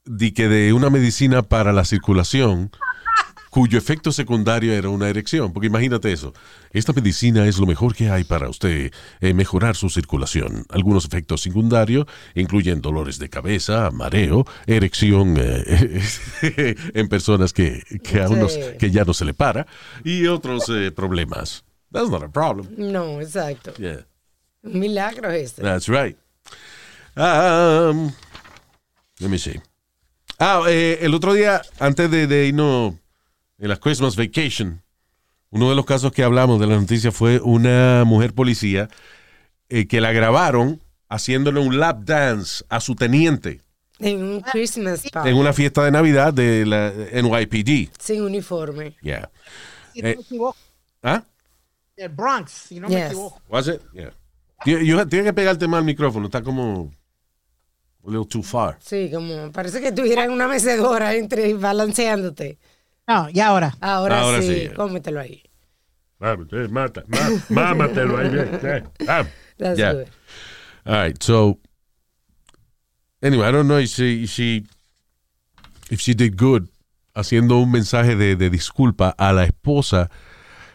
de 0.08 0.32
que 0.32 0.48
de 0.48 0.72
una 0.72 0.90
medicina 0.90 1.42
para 1.42 1.72
la 1.72 1.84
circulación 1.84 2.70
cuyo 3.50 3.78
efecto 3.78 4.12
secundario 4.12 4.72
era 4.72 4.88
una 4.90 5.08
erección. 5.08 5.52
Porque 5.52 5.66
imagínate 5.68 6.12
eso. 6.12 6.32
Esta 6.70 6.92
medicina 6.92 7.46
es 7.46 7.58
lo 7.58 7.66
mejor 7.66 7.94
que 7.94 8.10
hay 8.10 8.24
para 8.24 8.48
usted 8.48 8.92
eh, 9.20 9.34
mejorar 9.34 9.74
su 9.74 9.88
circulación. 9.88 10.64
Algunos 10.68 11.04
efectos 11.06 11.40
secundarios 11.40 12.06
incluyen 12.34 12.80
dolores 12.80 13.18
de 13.18 13.28
cabeza, 13.30 13.90
mareo, 13.90 14.44
erección 14.66 15.36
eh, 15.38 16.00
en 16.94 17.08
personas 17.08 17.52
que, 17.52 17.82
que, 18.02 18.20
a 18.20 18.28
unos, 18.28 18.52
Sí. 18.52 18.60
que 18.78 18.90
ya 18.90 19.04
no 19.04 19.14
se 19.14 19.24
le 19.24 19.34
para 19.34 19.66
y 20.04 20.26
otros 20.26 20.68
eh, 20.68 20.90
problemas. 20.90 21.64
That's 21.90 22.10
not 22.10 22.22
a 22.22 22.28
problem. 22.28 22.68
No, 22.76 23.20
exacto. 23.20 23.72
Yeah. 23.78 24.06
Un 24.62 24.78
milagro 24.78 25.30
ese. 25.30 25.62
That's 25.62 25.88
right. 25.88 26.16
Um, 27.16 28.12
let 29.20 29.30
me 29.30 29.38
see. 29.38 29.58
Ah, 30.38 30.62
eh, 30.68 30.98
el 31.02 31.14
otro 31.14 31.34
día, 31.34 31.62
antes 31.80 32.10
de, 32.10 32.26
de 32.26 32.46
irnos 32.46 32.94
en 33.58 33.68
la 33.68 33.76
Christmas 33.76 34.14
Vacation, 34.16 34.82
uno 35.50 35.68
de 35.70 35.74
los 35.76 35.84
casos 35.84 36.12
que 36.12 36.22
hablamos 36.22 36.60
de 36.60 36.66
la 36.66 36.76
noticia 36.76 37.10
fue 37.10 37.40
una 37.40 38.04
mujer 38.06 38.34
policía 38.34 38.88
eh, 39.68 39.86
que 39.86 40.00
la 40.00 40.12
grabaron 40.12 40.80
haciéndole 41.08 41.58
un 41.60 41.78
lap 41.80 42.04
dance 42.04 42.64
a 42.68 42.80
su 42.80 42.94
teniente 42.94 43.62
En 43.98 44.22
un 44.22 44.40
Christmas 44.42 45.02
party. 45.10 45.30
en 45.30 45.36
una 45.36 45.52
fiesta 45.52 45.82
de 45.84 45.90
Navidad 45.90 46.32
de 46.32 46.64
la 46.66 46.92
NYPD. 47.12 47.90
Sin 47.98 48.22
uniforme. 48.22 48.94
Yeah. 49.02 49.30
Si 49.94 50.02
no 50.02 50.08
Eh. 50.08 50.14
me 50.16 50.22
equivoco, 50.22 50.56
¿Ah? 51.02 51.24
el 51.96 52.08
Bronx, 52.10 52.50
si 52.52 52.78
no 52.78 52.88
me 52.88 52.94
Yes. 52.94 53.06
equivoco. 53.06 53.42
Was 53.48 53.66
it? 53.68 53.80
Yeah. 53.92 54.12
Tienes 54.64 55.24
que 55.24 55.32
pegarte 55.32 55.66
más 55.66 55.78
al 55.78 55.84
micrófono, 55.84 56.26
está 56.26 56.42
como 56.42 56.92
a 58.08 58.10
little 58.10 58.26
too 58.26 58.42
far. 58.42 58.78
Sí, 58.80 59.10
como 59.12 59.52
parece 59.52 59.80
que 59.80 59.88
estuvieras 59.88 60.26
en 60.26 60.32
una 60.32 60.48
mecedora 60.48 61.14
entre 61.14 61.54
balanceándote. 61.54 62.58
No, 63.06 63.28
y 63.30 63.40
ahora. 63.40 63.76
Ahora, 63.80 64.20
Ahora 64.20 64.40
sí, 64.42 64.66
sí. 64.68 64.74
cómetelo 64.74 65.20
ahí. 65.20 65.42
Vamos, 66.18 66.48
eh, 66.52 66.66
mata, 66.68 67.04
ma- 67.06 67.30
mámatelo 67.48 68.18
ahí 68.18 68.28
bien. 68.28 68.60
That's 69.58 69.78
Yeah. 69.78 69.92
good. 69.92 70.06
All 70.84 71.04
right, 71.06 71.22
so 71.22 71.58
anyway, 73.22 73.48
I 73.48 73.52
don't 73.52 73.66
know 73.68 73.78
if 73.78 73.90
she, 73.90 74.26
she 74.26 74.64
if 75.90 76.00
she 76.00 76.14
did 76.14 76.36
good 76.36 76.68
haciendo 77.14 77.58
un 77.62 77.70
mensaje 77.70 78.16
de, 78.16 78.36
de 78.36 78.50
disculpa 78.50 79.14
a 79.18 79.32
la 79.32 79.44
esposa. 79.44 80.10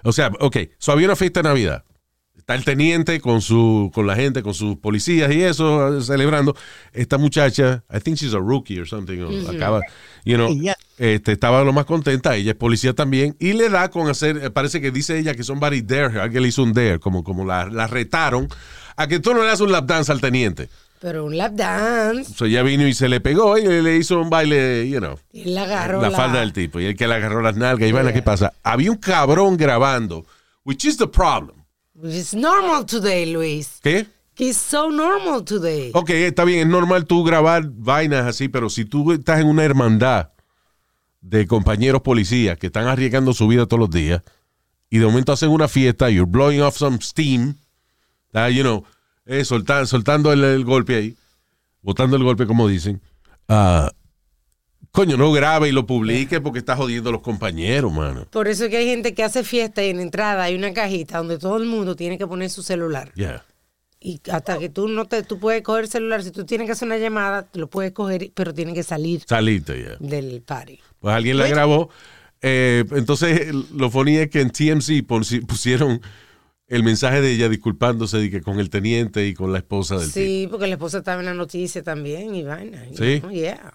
O 0.04 0.12
sea, 0.12 0.32
ok, 0.40 0.58
so 0.78 0.92
había 0.92 1.08
una 1.08 1.16
fiesta 1.16 1.42
de 1.42 1.50
Navidad. 1.50 1.84
Está 2.44 2.56
el 2.56 2.66
teniente 2.66 3.22
con 3.22 3.42
su 3.42 3.90
con 3.94 4.06
la 4.06 4.18
gente, 4.18 4.44
con 4.44 4.54
sus 4.54 4.76
policías 4.76 5.32
y 5.32 5.42
eso, 5.44 6.02
celebrando. 6.02 6.54
Esta 6.92 7.18
muchacha, 7.18 7.86
I 7.90 8.02
think 8.02 8.18
she's 8.18 8.34
a 8.34 8.38
rookie 8.38 8.78
or 8.82 8.86
something, 8.86 9.22
o 9.22 9.50
acaba, 9.50 9.80
you 10.26 10.36
know, 10.36 10.54
Yeah. 10.54 10.76
este, 10.98 11.32
estaba 11.32 11.64
lo 11.64 11.72
más 11.72 11.86
contenta, 11.86 12.36
ella 12.36 12.52
es 12.52 12.58
policía 12.58 12.92
también, 12.92 13.38
y 13.40 13.54
le 13.54 13.70
da 13.70 13.90
con 13.90 14.10
hacer, 14.10 14.42
eh, 14.44 14.50
parece 14.50 14.82
que 14.82 14.92
dice 14.92 15.18
ella 15.18 15.36
que 15.36 15.44
somebody 15.46 15.82
dare 15.84 16.08
her, 16.08 16.20
alguien 16.20 16.44
le 16.44 16.50
hizo 16.50 16.64
un 16.64 16.74
dare, 16.74 17.00
como, 17.00 17.24
como 17.24 17.46
la, 17.46 17.68
la 17.68 17.88
retaron, 17.88 18.50
a 18.98 19.08
que 19.08 19.22
tú 19.22 19.34
no 19.34 19.40
le 19.42 19.48
das 19.48 19.62
un 19.62 19.72
lap 19.72 19.86
dance 19.86 20.12
al 20.12 20.20
teniente. 20.20 20.68
Pero 21.00 21.24
un 21.24 21.38
lap 21.38 21.54
dance. 21.54 22.34
So 22.34 22.44
ella 22.44 22.62
vino 22.62 22.86
y 22.86 22.94
se 22.94 23.08
le 23.08 23.22
pegó 23.22 23.58
y 23.58 23.64
le 23.82 23.96
hizo 23.96 24.20
un 24.20 24.30
baile, 24.30 24.90
you 24.90 25.00
know, 25.00 25.18
Y 25.32 25.44
él 25.44 25.58
agarró 25.58 26.02
la 26.02 26.10
la, 26.10 26.18
falda 26.18 26.42
del 26.42 26.52
tipo. 26.52 26.82
Y 26.82 26.86
el 26.88 26.98
que 26.98 27.08
le 27.08 27.14
agarró 27.14 27.42
las 27.42 27.56
nalgas. 27.56 27.88
Y 27.88 27.94
van 27.94 28.12
¿qué 28.12 28.22
pasa? 28.22 28.52
Había 28.64 28.92
un 28.92 28.98
cabrón 28.98 29.56
grabando, 29.56 30.26
which 30.66 30.84
is 30.84 30.98
the 30.98 31.08
problem. 31.08 31.63
It's 32.02 32.34
normal 32.34 32.86
today, 32.86 33.32
Luis. 33.32 33.80
¿Qué? 33.82 34.08
It's 34.38 34.58
so 34.58 34.90
normal 34.90 35.44
today. 35.46 35.92
Ok, 35.94 36.10
está 36.10 36.44
bien, 36.44 36.60
es 36.62 36.68
normal 36.68 37.06
tú 37.06 37.24
grabar 37.24 37.66
vainas 37.70 38.26
así, 38.26 38.50
pero 38.50 38.70
si 38.70 38.84
tú 38.86 39.12
estás 39.12 39.40
en 39.40 39.48
una 39.48 39.64
hermandad 39.64 40.30
de 41.22 41.46
compañeros 41.46 42.02
policías 42.02 42.58
que 42.58 42.68
están 42.68 42.88
arriesgando 42.88 43.34
su 43.34 43.48
vida 43.48 43.68
todos 43.68 43.80
los 43.80 43.90
días 43.92 44.24
y 44.90 44.98
de 44.98 45.06
momento 45.06 45.32
hacen 45.34 45.50
una 45.50 45.68
fiesta, 45.68 46.10
you're 46.10 46.30
blowing 46.30 46.62
off 46.62 46.76
some 46.78 46.98
steam, 47.00 47.56
ah, 48.34 48.50
you 48.50 48.64
know, 48.64 48.84
eh, 49.26 49.46
solta- 49.46 49.86
soltando 49.86 50.34
el, 50.34 50.44
el 50.44 50.66
golpe 50.66 50.96
ahí, 50.96 51.16
botando 51.84 52.18
el 52.18 52.24
golpe 52.24 52.48
como 52.48 52.68
dicen, 52.68 53.02
ah, 53.48 53.92
coño, 54.94 55.18
no 55.18 55.32
grabe 55.32 55.70
y 55.70 55.72
lo 55.72 55.88
publique 55.88 56.40
porque 56.40 56.60
está 56.60 56.76
jodiendo 56.78 57.10
a 57.10 57.14
los 57.14 57.22
compañeros, 57.22 57.92
mano. 57.92 58.28
Por 58.30 58.48
eso 58.48 58.66
es 58.66 58.70
que 58.70 58.78
hay 58.78 58.86
gente 58.86 59.16
que 59.16 59.24
hace 59.24 59.44
fiesta 59.44 59.84
y 59.84 59.90
en 59.90 59.98
la 59.98 60.04
entrada 60.04 60.44
hay 60.44 60.56
una 60.56 60.72
cajita 60.72 61.18
donde 61.18 61.40
todo 61.40 61.58
el 61.58 61.66
mundo 61.66 61.96
tiene 61.96 62.18
que 62.20 62.28
poner 62.28 62.50
su 62.52 62.62
celular. 62.62 63.12
Yeah. 63.16 63.44
Y 64.00 64.22
hasta 64.32 64.60
que 64.60 64.70
tú 64.70 64.88
no 64.88 65.06
te, 65.06 65.24
tú 65.24 65.40
puedes 65.40 65.64
coger 65.64 65.86
el 65.86 65.90
celular, 65.90 66.24
si 66.24 66.30
tú 66.32 66.46
tienes 66.46 66.68
que 66.68 66.74
hacer 66.74 66.86
una 66.86 66.98
llamada, 67.00 67.42
te 67.44 67.58
lo 67.58 67.68
puedes 67.70 67.92
coger, 67.92 68.32
pero 68.36 68.54
tiene 68.54 68.74
que 68.76 68.84
salir 68.84 69.24
Saliste, 69.28 69.82
ya. 69.84 69.96
del 70.00 70.42
party. 70.44 70.80
Pues 71.00 71.16
alguien 71.16 71.38
la 71.38 71.48
grabó. 71.48 71.90
Eh, 72.42 72.84
entonces, 72.92 73.52
lo 73.74 73.90
funny 73.90 74.18
es 74.18 74.30
que 74.30 74.42
en 74.42 74.52
TMC 74.52 75.02
pon- 75.08 75.24
pusieron 75.48 76.02
el 76.68 76.84
mensaje 76.84 77.20
de 77.22 77.32
ella 77.32 77.50
disculpándose 77.50 78.18
de 78.18 78.30
que 78.30 78.42
con 78.42 78.60
el 78.60 78.70
teniente 78.70 79.26
y 79.26 79.34
con 79.34 79.52
la 79.54 79.58
esposa 79.60 79.96
del 79.96 80.12
tipo. 80.12 80.20
Sí, 80.26 80.48
porque 80.52 80.68
la 80.68 80.74
esposa 80.74 81.00
estaba 81.00 81.22
en 81.22 81.26
la 81.28 81.34
noticia 81.34 81.82
también 81.82 82.36
y 82.36 82.44
vaina. 82.44 82.86
you 82.90 82.98
Sí. 82.98 83.20
know, 83.22 83.32
Yeah. 83.32 83.74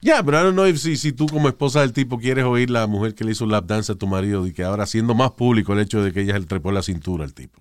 Ya, 0.00 0.22
pero 0.22 0.38
I 0.40 0.42
don't 0.44 0.54
know 0.54 0.66
if 0.66 0.78
si, 0.78 0.96
si 0.96 1.12
tú 1.12 1.26
como 1.26 1.48
esposa 1.48 1.80
del 1.80 1.92
tipo 1.92 2.18
quieres 2.18 2.44
oír 2.44 2.70
la 2.70 2.86
mujer 2.86 3.14
que 3.14 3.24
le 3.24 3.32
hizo 3.32 3.44
un 3.44 3.50
lap 3.50 3.66
dance 3.66 3.90
a 3.90 3.96
tu 3.96 4.06
marido 4.06 4.46
y 4.46 4.52
que 4.52 4.62
ahora 4.62 4.84
haciendo 4.84 5.14
más 5.14 5.32
público 5.32 5.72
el 5.72 5.80
hecho 5.80 6.02
de 6.02 6.12
que 6.12 6.20
ella 6.20 6.38
le 6.38 6.46
trepó 6.46 6.70
la 6.70 6.82
cintura 6.82 7.24
al 7.24 7.34
tipo. 7.34 7.60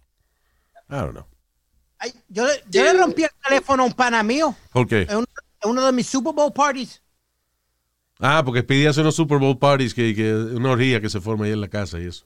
I 0.90 0.96
don't 0.96 1.12
know. 1.14 1.26
Ay, 2.00 2.14
yo, 2.30 2.46
le- 2.46 2.64
yo 2.70 2.84
le 2.84 2.94
rompí 2.94 3.24
el 3.24 3.30
teléfono 3.44 3.84
a 3.84 3.86
un 3.88 3.94
pana 3.94 4.22
mío 4.24 4.56
¿Por 4.72 4.88
qué? 4.88 5.02
en 5.10 5.18
uno, 5.18 5.26
en 5.64 5.70
uno 5.72 5.86
de 5.86 5.92
mis 5.92 6.08
Super 6.08 6.34
Bowl 6.34 6.54
parties. 6.54 7.02
Ah, 8.20 8.42
porque 8.46 8.64
pedí 8.64 8.86
hacer 8.86 9.02
unos 9.04 9.16
Super 9.16 9.38
Bowl 9.38 9.58
parties, 9.60 9.94
que, 9.94 10.14
que 10.16 10.34
una 10.34 10.72
orgía 10.72 11.02
que 11.02 11.10
se 11.10 11.22
forma 11.22 11.46
ahí 11.46 11.52
en 11.52 11.62
la 11.62 11.68
casa 11.68 12.00
y 12.00 12.06
eso. 12.06 12.26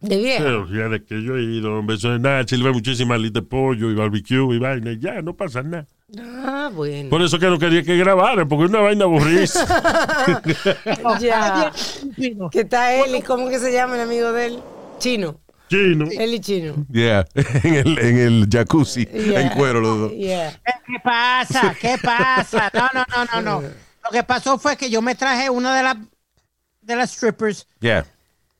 De 0.00 0.18
vieja. 0.18 0.42
Pero 0.44 0.66
fíjate 0.66 1.04
que 1.04 1.22
yo 1.22 1.36
he 1.36 1.42
ido, 1.42 1.78
un 1.80 1.86
beso 1.86 2.10
de 2.10 2.18
nada, 2.18 2.46
sirve 2.46 2.72
muchísimas 2.72 3.16
alitas 3.16 3.42
de 3.42 3.48
pollo 3.48 3.90
y 3.90 3.94
barbecue 3.94 4.54
y 4.54 4.58
vaina, 4.58 4.92
y 4.92 4.98
ya, 4.98 5.22
no 5.22 5.34
pasa 5.36 5.62
nada. 5.62 5.86
Ah, 6.20 6.70
bueno. 6.72 7.10
Por 7.10 7.22
eso 7.22 7.38
que 7.38 7.46
no 7.46 7.58
quería 7.58 7.82
que 7.82 7.96
grabaran, 7.96 8.48
porque 8.48 8.64
es 8.64 8.70
una 8.70 8.80
vaina 8.80 9.04
aburrida. 9.04 9.44
ya. 11.20 11.72
¿Qué 12.50 12.60
está 12.60 13.06
y 13.06 13.22
cómo 13.22 13.48
que 13.48 13.58
se 13.58 13.72
llama 13.72 13.96
el 13.96 14.02
amigo 14.02 14.32
de 14.32 14.46
él? 14.46 14.62
Chino. 14.98 15.40
Chino. 15.68 16.06
Y 16.10 16.40
Chino. 16.40 16.74
Yeah, 16.90 17.24
en 17.34 17.74
el, 17.74 17.98
en 17.98 18.18
el 18.18 18.48
jacuzzi, 18.50 19.06
Yeah. 19.06 19.40
en 19.40 19.48
cuero 19.50 19.80
los 19.80 19.98
dos. 19.98 20.12
Yeah. 20.12 20.52
¿Qué 20.86 20.94
pasa? 21.02 21.74
¿Qué 21.80 21.96
pasa? 22.02 22.70
No, 22.74 22.88
no, 22.92 23.04
no, 23.08 23.24
no, 23.24 23.42
no. 23.42 23.68
Lo 24.04 24.10
que 24.12 24.22
pasó 24.22 24.58
fue 24.58 24.76
que 24.76 24.90
yo 24.90 25.00
me 25.00 25.14
traje 25.14 25.48
una 25.48 25.74
de 25.76 25.82
las 25.82 25.96
de 26.82 26.96
las 26.96 27.10
strippers 27.12 27.66
Yeah. 27.80 28.04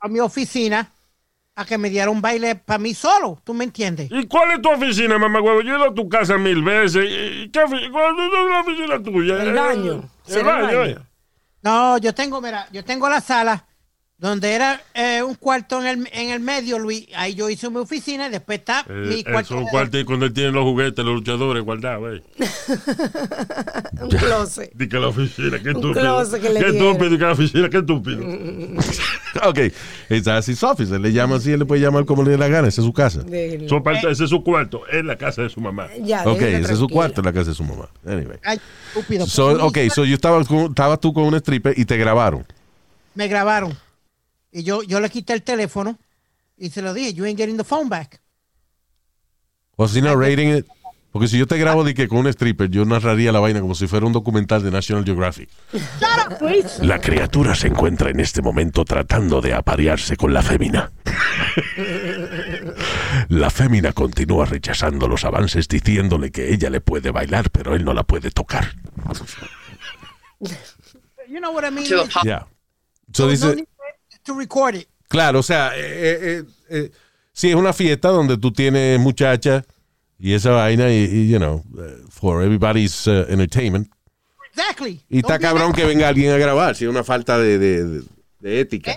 a 0.00 0.08
mi 0.08 0.18
oficina 0.20 0.90
a 1.56 1.64
que 1.64 1.78
me 1.78 1.88
diera 1.88 2.10
un 2.10 2.20
baile 2.20 2.56
para 2.56 2.78
mí 2.78 2.94
solo. 2.94 3.38
¿Tú 3.44 3.54
me 3.54 3.64
entiendes? 3.64 4.08
¿Y 4.10 4.26
cuál 4.26 4.50
es 4.52 4.62
tu 4.62 4.70
oficina, 4.70 5.18
mamá 5.18 5.40
huevo? 5.40 5.60
Yo 5.62 5.74
he 5.74 5.76
ido 5.76 5.90
a 5.90 5.94
tu 5.94 6.08
casa 6.08 6.36
mil 6.36 6.62
veces. 6.62 7.04
¿Y 7.08 7.48
qué 7.50 7.60
ofi- 7.60 7.90
¿Cuál 7.90 8.14
es 8.18 8.50
la 8.50 8.60
oficina 8.60 9.02
tuya? 9.02 9.42
El 9.42 9.52
baño. 9.54 9.92
El 10.26 10.32
¿Será 10.32 10.58
el 10.60 10.66
baño, 10.66 10.78
baño? 10.78 10.90
eh. 10.92 10.98
No, 11.62 11.98
yo 11.98 12.14
tengo, 12.14 12.40
mira, 12.40 12.66
yo 12.72 12.84
tengo 12.84 13.08
la 13.08 13.20
sala 13.20 13.64
donde 14.28 14.52
era 14.52 14.80
eh, 14.94 15.22
un 15.22 15.34
cuarto 15.34 15.80
en 15.80 15.86
el, 15.86 16.08
en 16.12 16.30
el 16.30 16.40
medio, 16.40 16.78
Luis. 16.78 17.06
Ahí 17.14 17.34
yo 17.34 17.50
hice 17.50 17.68
mi 17.68 17.76
oficina 17.76 18.26
y 18.28 18.30
después 18.30 18.58
está 18.60 18.80
Eh, 18.88 18.92
mi 18.92 19.14
es 19.18 19.24
cuarto. 19.24 19.56
un 19.58 19.66
cuarto 19.66 19.98
cuando 20.06 20.24
él 20.26 20.32
tiene 20.32 20.50
los 20.50 20.64
juguetes, 20.64 21.04
los 21.04 21.14
luchadores 21.16 21.62
guardados, 21.62 22.20
eh. 22.20 22.22
Un 24.00 24.08
closet. 24.08 24.72
Di 24.74 24.88
que 24.88 24.98
la 24.98 25.08
oficina, 25.08 25.58
qué 25.62 25.70
Un 25.70 25.76
estúpido. 25.76 25.92
closet 26.00 26.40
que 26.42 26.48
le 26.50 26.60
qué 26.60 26.66
estúpido, 26.70 27.10
que 27.18 27.24
la 27.24 27.32
oficina, 27.32 27.68
qué 27.70 27.78
estúpido. 27.78 28.24
Ok, 29.44 29.58
esa 30.10 30.38
es 30.38 30.48
his 30.48 30.62
office. 30.62 30.94
Él 30.94 31.02
le 31.02 31.12
llama 31.12 31.36
así, 31.36 31.50
él 31.50 31.58
le 31.58 31.66
puede 31.66 31.80
llamar 31.80 32.04
como 32.04 32.22
le 32.22 32.30
dé 32.30 32.38
la 32.38 32.46
gana. 32.46 32.68
Esa 32.68 32.80
es 32.82 32.86
su 32.86 32.92
casa. 32.92 33.20
Su 33.22 33.74
apart- 33.76 34.08
ese 34.08 34.24
es 34.24 34.30
su 34.30 34.44
cuarto, 34.44 34.82
es 34.86 35.04
la 35.04 35.16
casa 35.18 35.42
de 35.42 35.48
su 35.50 35.60
mamá. 35.60 35.88
Ya, 36.02 36.22
Ok, 36.24 36.40
ese 36.40 36.72
es 36.72 36.78
su 36.78 36.88
cuarto 36.88 37.20
en 37.20 37.24
la 37.26 37.32
casa 37.32 37.50
de 37.50 37.56
su 37.56 37.64
mamá. 37.64 37.88
Anyway. 38.06 38.38
Ay, 38.44 38.60
estúpido. 38.94 39.26
So, 39.26 39.50
Pues, 39.50 39.62
ok, 39.88 39.92
so 39.92 40.04
yo 40.04 40.14
estaba 40.14 40.42
con, 40.44 40.66
estabas 40.66 41.00
tú 41.00 41.12
con 41.12 41.24
un 41.24 41.34
stripper 41.34 41.76
y 41.76 41.84
te 41.84 41.96
grabaron. 41.96 42.46
Me 43.16 43.26
grabaron. 43.26 43.76
Y 44.54 44.62
yo, 44.62 44.84
yo 44.84 45.00
le 45.00 45.10
quité 45.10 45.32
el 45.32 45.42
teléfono 45.42 45.98
y 46.56 46.70
se 46.70 46.80
lo 46.80 46.94
dije, 46.94 47.12
you 47.12 47.24
ain't 47.24 47.36
getting 47.36 47.56
the 47.56 47.64
phone 47.64 47.88
back. 47.88 48.20
Was 49.76 49.96
he 49.96 50.00
narrating 50.00 50.56
it? 50.56 50.64
Porque 51.10 51.26
si 51.26 51.36
yo 51.38 51.46
te 51.48 51.58
grabo 51.58 51.82
de 51.82 51.92
que 51.92 52.06
con 52.06 52.18
un 52.18 52.28
stripper, 52.28 52.70
yo 52.70 52.84
narraría 52.84 53.32
la 53.32 53.40
vaina 53.40 53.60
como 53.60 53.74
si 53.74 53.88
fuera 53.88 54.06
un 54.06 54.12
documental 54.12 54.62
de 54.62 54.70
National 54.70 55.04
Geographic. 55.04 55.48
La 56.82 57.00
criatura 57.00 57.56
se 57.56 57.66
encuentra 57.66 58.10
en 58.10 58.20
este 58.20 58.42
momento 58.42 58.84
tratando 58.84 59.40
de 59.40 59.54
aparearse 59.54 60.16
con 60.16 60.32
la 60.32 60.42
fémina. 60.42 60.92
La 63.28 63.50
fémina 63.50 63.92
continúa 63.92 64.46
rechazando 64.46 65.08
los 65.08 65.24
avances 65.24 65.66
diciéndole 65.66 66.30
que 66.30 66.52
ella 66.52 66.70
le 66.70 66.80
puede 66.80 67.10
bailar, 67.10 67.50
pero 67.50 67.74
él 67.74 67.84
no 67.84 67.92
la 67.92 68.04
puede 68.04 68.30
tocar. 68.30 68.72
You 71.28 71.40
know 71.40 71.52
what 71.52 71.64
I 71.64 71.70
mean? 71.72 71.86
Yeah. 72.22 72.46
So 73.12 73.28
dice, 73.28 73.66
to 74.24 74.34
record 74.34 74.74
it. 74.74 74.88
claro, 75.08 75.38
o 75.40 75.42
sea, 75.42 75.72
eh, 75.76 75.80
eh, 75.84 76.18
eh, 76.22 76.44
eh, 76.70 76.90
si 77.32 77.50
es 77.50 77.54
una 77.54 77.72
fiesta 77.72 78.08
donde 78.08 78.36
tú 78.38 78.52
tienes 78.52 78.98
muchacha 79.00 79.64
y 80.18 80.32
esa 80.34 80.50
vaina 80.50 80.90
y, 80.92 81.04
y, 81.04 81.28
you 81.28 81.38
know, 81.38 81.62
eh, 81.78 82.02
for 82.08 82.42
everybody's 82.42 83.06
uh, 83.06 83.24
entertainment. 83.28 83.88
Exactly. 84.50 85.00
Y 85.08 85.18
está 85.18 85.38
cabrón 85.38 85.72
que 85.72 85.84
venga 85.84 86.08
alguien 86.08 86.32
a 86.32 86.36
grabar, 86.38 86.76
si 86.76 86.84
es 86.84 86.90
una 86.90 87.02
falta 87.02 87.38
de, 87.38 87.58
de- 87.58 87.84
de- 87.84 88.02
de 88.40 88.60
ética. 88.60 88.96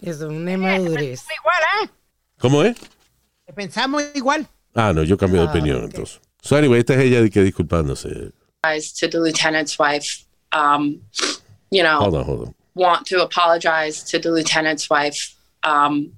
Eso 0.00 0.26
es 0.30 0.36
una 0.36 0.52
inmadurez. 0.52 1.22
Igual, 1.22 1.62
¿eh? 1.84 1.90
¿Cómo 2.38 2.62
es? 2.62 2.76
Pensamos 3.54 4.02
igual. 4.14 4.46
Ah, 4.74 4.92
no, 4.94 5.02
yo 5.02 5.16
cambio 5.16 5.42
de 5.42 5.46
opinión 5.48 5.84
entonces. 5.84 6.20
So 6.42 6.56
anyway, 6.56 6.80
esta 6.80 6.94
es 6.94 7.00
ella 7.00 7.28
que 7.30 7.42
disculpándose. 7.42 8.08
to 8.62 9.08
the 9.08 9.18
lieutenant's 9.20 9.78
wife. 9.78 10.24
Um, 10.52 11.00
you 11.70 11.82
know, 11.82 11.98
Hold 12.00 12.14
on, 12.16 12.24
hold 12.24 12.48
on. 12.48 12.54
Want 12.74 13.06
to 13.06 13.22
apologize 13.22 14.02
to 14.04 14.18
the 14.18 14.30
lieutenant's 14.30 14.88
wife. 14.88 15.34
Um, 15.62 16.12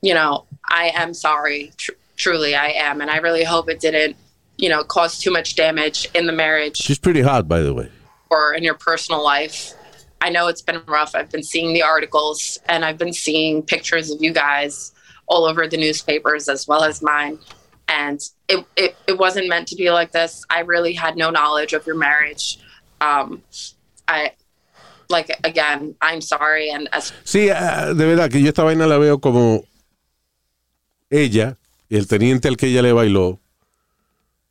you 0.00 0.14
know, 0.14 0.46
I 0.70 0.92
am 0.94 1.14
sorry. 1.14 1.72
Tr- 1.76 1.92
truly, 2.16 2.54
I 2.54 2.68
am, 2.68 3.00
and 3.00 3.10
I 3.10 3.18
really 3.18 3.44
hope 3.44 3.68
it 3.68 3.80
didn't, 3.80 4.16
you 4.56 4.68
know, 4.68 4.84
cause 4.84 5.18
too 5.18 5.30
much 5.30 5.54
damage 5.56 6.08
in 6.14 6.26
the 6.26 6.32
marriage 6.32 6.76
She's 6.76 6.98
pretty 6.98 7.20
hot, 7.22 7.48
by 7.48 7.60
the 7.60 7.74
way. 7.74 7.90
or 8.30 8.54
in 8.54 8.62
your 8.62 8.74
personal 8.74 9.22
life. 9.22 9.72
I 10.20 10.30
know 10.30 10.46
it's 10.46 10.62
been 10.62 10.80
rough. 10.86 11.14
I've 11.14 11.30
been 11.30 11.42
seeing 11.42 11.72
the 11.74 11.82
articles 11.82 12.58
and 12.66 12.84
I've 12.84 12.96
been 12.98 13.12
seeing 13.12 13.62
pictures 13.62 14.10
of 14.10 14.22
you 14.22 14.32
guys 14.32 14.92
all 15.26 15.44
over 15.44 15.66
the 15.66 15.76
newspapers 15.76 16.48
as 16.48 16.68
well 16.68 16.84
as 16.84 17.02
mine. 17.02 17.38
And 17.88 18.20
it, 18.48 18.64
it, 18.76 18.96
it 19.08 19.18
wasn't 19.18 19.48
meant 19.48 19.66
to 19.68 19.76
be 19.76 19.90
like 19.90 20.12
this. 20.12 20.44
I 20.48 20.60
really 20.60 20.92
had 20.92 21.16
no 21.16 21.30
knowledge 21.30 21.72
of 21.72 21.84
your 21.86 21.96
marriage. 21.96 22.60
Um, 23.00 23.42
I, 24.06 24.32
like, 25.12 25.32
again, 25.44 25.94
I'm 26.00 26.20
sorry. 26.20 26.70
And 26.70 26.88
as 26.92 27.12
Sí, 27.24 27.48
ah, 27.50 27.92
de 27.94 28.04
verdad 28.04 28.28
que 28.30 28.40
yo 28.42 28.48
esta 28.48 28.64
vaina 28.64 28.86
la 28.88 28.98
veo 28.98 29.20
como 29.20 29.64
ella, 31.10 31.56
el 31.90 32.06
teniente 32.08 32.48
al 32.48 32.56
que 32.56 32.66
ella 32.66 32.82
le 32.82 32.92
bailó, 32.92 33.38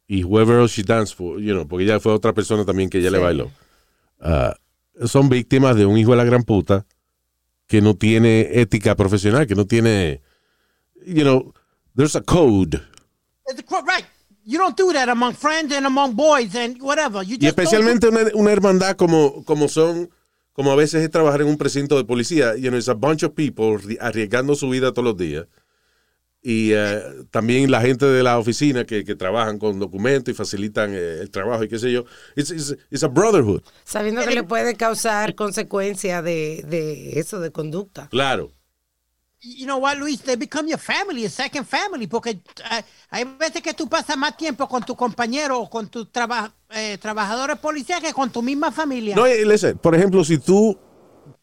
y 0.08 0.24
whoever 0.24 0.60
else 0.60 0.76
she 0.76 0.84
danced 0.84 1.16
for, 1.16 1.40
you 1.40 1.54
know, 1.54 1.68
porque 1.68 1.86
ella 1.86 2.00
fue 2.00 2.14
otra 2.14 2.34
persona 2.34 2.66
también 2.66 2.90
que 2.90 3.00
ella 3.00 3.12
le 3.12 3.18
Sí. 3.18 3.24
bailó. 3.24 3.52
Ah, 4.20 4.56
son 5.08 5.30
víctimas 5.30 5.76
de 5.76 5.86
un 5.86 5.98
hijo 5.98 6.12
de 6.12 6.18
la 6.18 6.24
gran 6.26 6.44
puta 6.44 6.86
que 7.68 7.82
no 7.82 7.96
tiene 7.96 8.60
ética 8.62 8.96
profesional, 8.96 9.48
que 9.48 9.56
no 9.56 9.66
tiene, 9.66 10.22
you 11.06 11.24
know, 11.24 11.54
there's 11.96 12.16
a 12.16 12.22
code. 12.22 12.80
Right. 13.86 14.06
You 14.44 14.58
don't 14.60 14.78
do 14.78 14.92
that 14.94 15.08
among 15.08 15.34
friends 15.36 15.74
and 15.74 15.86
among 15.86 16.16
boys 16.16 16.56
and 16.56 16.82
whatever. 16.82 17.24
You 17.24 17.36
Y 17.36 17.40
just 17.40 17.56
don't 17.58 17.60
especialmente 17.66 18.08
una, 18.10 18.22
una 18.34 18.52
hermandad 18.52 18.96
como, 18.98 19.44
como 19.46 19.68
son, 19.68 20.10
como 20.62 20.72
a 20.72 20.76
veces 20.76 21.02
es 21.04 21.10
trabajar 21.10 21.42
en 21.42 21.48
un 21.48 21.58
precinto 21.58 21.98
de 21.98 22.04
policía. 22.06 22.56
You 22.56 22.70
know, 22.70 22.78
it's 22.78 22.88
a 22.90 22.94
bunch 22.94 23.24
of 23.24 23.34
people 23.34 23.66
arri- 23.78 23.98
arriesgando 24.00 24.54
su 24.56 24.70
vida 24.70 24.92
todos 24.94 25.06
los 25.06 25.18
días. 25.18 25.48
Y 26.44 26.72
eh, 26.74 27.02
también 27.30 27.70
la 27.70 27.82
gente 27.82 28.06
de 28.06 28.24
la 28.24 28.38
oficina 28.40 28.84
que, 28.86 29.04
que 29.04 29.16
trabajan 29.16 29.60
con 29.60 29.80
documentos 29.80 30.32
y 30.32 30.36
facilitan 30.36 30.92
eh, 30.94 31.20
el 31.22 31.30
trabajo 31.30 31.64
y 31.64 31.68
qué 31.68 31.78
sé 31.80 31.92
yo. 31.92 32.06
It's, 32.36 32.52
it's- 32.52 32.76
it's 32.90 33.04
a 33.04 33.08
brotherhood. 33.08 33.62
Sabiendo 33.84 34.24
que 34.24 34.34
le 34.36 34.44
puede 34.44 34.76
causar 34.76 35.36
consecuencias 35.36 36.24
de, 36.24 36.64
de 36.68 37.20
eso, 37.20 37.40
de 37.40 37.52
conducta. 37.52 38.08
Claro. 38.10 38.52
you 39.44 39.66
know 39.66 39.80
what, 39.80 39.98
Luis, 39.98 40.22
they 40.22 40.36
become 40.36 40.68
your 40.70 40.78
family, 40.80 41.26
a 41.26 41.30
second 41.30 41.66
family, 41.66 42.06
porque 42.06 42.30
eh, 42.32 42.84
hay 43.10 43.24
veces 43.40 43.62
que 43.64 43.74
tú 43.74 43.88
pasas 43.90 44.16
más 44.16 44.38
tiempo 44.38 44.68
con 44.68 44.84
tu 44.84 44.96
compañero 44.96 45.60
o 45.60 45.68
con 45.70 45.90
tus 45.90 46.12
traba- 46.12 46.54
eh, 46.76 46.98
trabajadores 47.00 47.58
policías 47.58 48.02
que 48.02 48.14
con 48.14 48.30
tu 48.32 48.42
misma 48.42 48.72
familia. 48.72 49.16
No, 49.16 49.26
listen, 49.26 49.78
por 49.78 49.96
ejemplo, 49.96 50.24
si 50.24 50.38
tú 50.38 50.78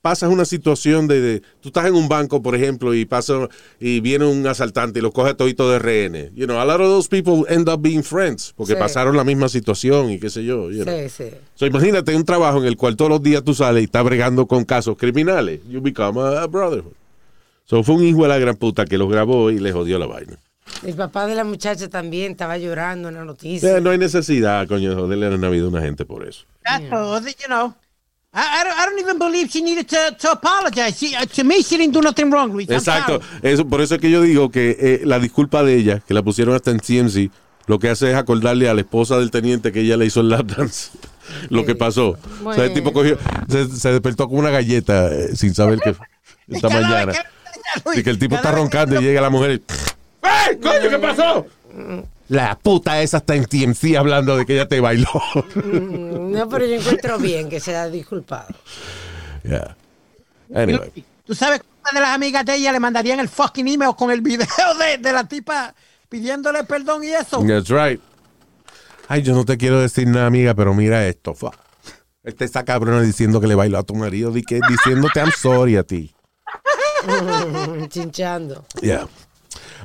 pasas 0.00 0.30
una 0.30 0.44
situación 0.44 1.08
de, 1.08 1.20
de- 1.20 1.40
tú 1.61 1.68
estás 1.68 1.87
en 1.87 1.94
un 1.94 2.08
banco, 2.08 2.40
por 2.40 2.54
ejemplo, 2.54 2.94
y 2.94 3.04
pasa 3.04 3.49
y 3.80 4.00
viene 4.00 4.26
un 4.26 4.47
asaltante 4.47 5.00
y 5.00 5.02
lo 5.02 5.12
coge 5.12 5.35
todito 5.35 5.68
de 5.70 5.78
rehenes. 5.78 6.30
You 6.35 6.47
know, 6.47 6.58
a 6.61 6.64
lot 6.64 6.80
of 6.80 6.88
those 6.88 7.08
people 7.08 7.44
end 7.52 7.68
up 7.68 7.80
being 7.82 8.02
friends 8.02 8.52
porque 8.56 8.75
Sí. 8.75 8.78
pasaron 8.78 9.16
la 9.16 9.25
misma 9.25 9.49
situación 9.49 10.11
y 10.11 10.18
qué 10.18 10.30
sé 10.30 10.44
yo. 10.44 10.70
you 10.70 10.85
know. 10.85 10.94
Sí, 10.94 11.08
sí. 11.08 11.30
So, 11.54 11.66
imagínate 11.66 12.14
un 12.14 12.25
trabajo 12.25 12.58
en 12.58 12.66
el 12.66 12.76
cual 12.76 12.97
todos 12.97 13.11
los 13.11 13.23
días 13.23 13.42
tú 13.44 13.54
sales 13.54 13.82
y 13.82 13.85
estás 13.85 14.04
bregando 14.04 14.47
con 14.47 14.64
casos 14.64 14.97
criminales. 14.97 15.61
You 15.68 15.80
become 15.80 16.20
a, 16.20 16.42
a 16.42 16.47
brotherhood. 16.47 16.92
So, 17.64 17.82
fue 17.82 17.97
un 17.97 18.04
hijo 18.04 18.23
de 18.23 18.28
la 18.28 18.38
gran 18.38 18.56
puta 18.56 18.85
que 18.87 18.97
los 18.97 19.11
grabó 19.11 19.50
y 19.50 19.58
le 19.58 19.73
jodió 19.73 19.99
la 19.99 20.06
vaina. 20.06 20.38
El 20.85 20.94
papá 20.94 21.26
de 21.26 21.35
la 21.35 21.44
muchacha 21.44 21.88
también 21.88 22.32
estaba 22.32 22.56
llorando 22.58 23.08
en 23.08 23.14
la 23.16 23.25
noticia. 23.25 23.76
Eh, 23.76 23.80
no 23.80 23.90
hay 23.90 23.99
necesidad, 23.99 24.66
coño, 24.68 24.90
de 24.90 24.97
joderle 24.97 25.30
la 25.30 25.37
Navidad 25.37 25.66
a 25.66 25.68
una 25.68 25.80
gente 25.80 26.04
por 26.04 26.26
eso. 26.26 26.44
That's 26.64 26.85
all, 26.92 27.20
you 27.25 27.47
know. 27.47 27.75
I, 28.32 28.40
I, 28.40 28.64
don't, 28.64 28.78
I 28.78 28.85
don't 28.87 28.99
even 29.00 29.18
believe 29.18 29.49
she 29.50 29.62
needed 29.62 29.88
to, 29.88 30.14
to 30.18 30.30
apologize. 30.32 30.97
She, 30.99 31.17
uh, 31.17 31.25
to 31.26 31.45
me, 31.45 31.62
she 31.62 31.78
didn't 31.78 31.95
do 31.95 32.00
nothing 32.02 32.30
wrong, 32.30 32.52
Luis. 32.52 32.69
Exacto. 32.71 33.21
Eso, 33.43 33.67
por 33.67 33.80
eso 33.80 33.95
es 33.97 34.00
que 34.00 34.10
yo 34.10 34.21
digo 34.23 34.50
que 34.50 34.76
eh, 34.78 35.00
la 35.04 35.19
disculpa 35.19 35.62
de 35.64 35.75
ella, 35.76 36.00
que 36.06 36.12
la 36.14 36.23
pusieron 36.23 36.54
hasta 36.54 36.71
en 36.71 36.78
CMC, 36.78 37.30
lo 37.67 37.78
que 37.78 37.88
hace 37.88 38.10
es 38.10 38.17
acordarle 38.17 38.69
a 38.69 38.75
la 38.75 38.82
esposa 38.82 39.19
del 39.19 39.30
teniente 39.30 39.73
que 39.73 39.80
ella 39.80 39.97
le 39.97 40.06
hizo 40.06 40.21
el 40.21 40.28
lap 40.28 40.47
dance. 40.47 40.91
Lo 41.50 41.67
que 41.67 41.75
pasó. 41.75 42.17
O 42.43 42.54
sea, 42.54 42.64
el 42.64 42.73
tipo 42.73 42.91
cogió, 42.95 43.19
se, 43.50 43.69
se 43.69 43.93
despertó 43.93 44.28
con 44.28 44.38
una 44.38 44.49
galleta 44.49 45.12
eh, 45.12 45.36
sin 45.36 45.54
saber 45.54 45.78
que 45.78 45.95
esta 46.49 46.71
mañana. 46.71 47.12
que- 47.12 47.19
Luis, 47.84 47.99
Y 47.99 48.02
que 48.02 48.08
el 48.08 48.19
tipo 48.19 48.34
está 48.36 48.50
roncando 48.52 48.99
y 48.99 49.04
llega 49.04 49.21
la 49.21 49.28
mujer 49.28 49.50
y. 49.50 49.62
¡Ey, 50.23 50.57
coño, 50.59 50.89
qué 50.91 50.99
pasó! 50.99 51.47
La 52.28 52.59
puta 52.59 53.00
esa 53.00 53.19
está 53.19 53.35
en 53.35 53.47
TMC 53.47 53.97
hablando 53.97 54.37
de 54.37 54.45
que 54.45 54.54
ella 54.54 54.69
te 54.69 54.81
bailó. 54.81 55.09
Mm, 55.54 56.33
No, 56.33 56.49
pero 56.49 56.67
yo 56.67 56.75
encuentro 56.75 57.19
bien 57.19 57.49
que 57.49 57.61
se 57.61 57.71
haya 57.71 57.89
disculpado. 57.91 58.49
Yeah. 59.45 59.76
Anyway. 60.54 61.04
Tú 61.25 61.35
sabes 61.35 61.61
que 61.61 61.67
una 61.83 62.00
de 62.00 62.07
las 62.07 62.15
amigas 62.15 62.45
de 62.45 62.54
ella 62.57 62.73
le 62.73 62.81
mandarían 62.81 63.21
el 63.21 63.28
fucking 63.28 63.67
email 63.69 63.95
con 63.97 64.11
el 64.11 64.21
video 64.21 64.47
de, 64.78 64.99
de 64.99 65.13
la 65.13 65.25
tipa 65.25 65.75
pidiéndole 66.09 66.65
perdón 66.65 67.04
y 67.04 67.09
eso. 67.09 67.43
That's 67.47 67.69
right. 67.69 68.00
Ay, 69.09 69.23
yo 69.23 69.35
no 69.35 69.45
te 69.45 69.57
quiero 69.57 69.81
decir 69.81 70.07
nada, 70.07 70.26
amiga, 70.26 70.54
pero 70.54 70.75
mira 70.75 71.07
esto. 71.07 71.35
Fuck. 71.35 71.54
Este 72.23 72.45
está 72.45 72.65
cabrona 72.65 73.00
diciendo 73.00 73.41
que 73.41 73.47
le 73.47 73.54
bailó 73.54 73.78
a 73.78 73.83
tu 73.85 73.95
marido, 73.95 74.31
di 74.33 74.43
que, 74.43 74.61
diciéndote 74.69 75.21
I'm 75.21 75.33
sorry 75.33 75.76
a 75.76 75.83
ti. 75.83 76.15
Chinchando. 77.89 78.67
Yeah. 78.83 79.07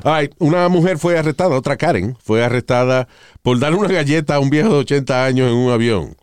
Right, 0.04 0.34
Una 0.40 0.70
mujer 0.70 0.98
fue 0.98 1.18
arrestada, 1.18 1.56
otra 1.56 1.78
Karen, 1.78 2.18
fue 2.22 2.44
arrestada 2.44 3.08
por 3.42 3.60
darle 3.60 3.78
una 3.78 3.90
galleta 3.90 4.36
a 4.36 4.40
un 4.40 4.50
viejo 4.50 4.70
de 4.70 4.80
80 4.80 5.26
años 5.26 5.50
en 5.50 5.56
un 5.56 5.72
avión. 5.72 6.16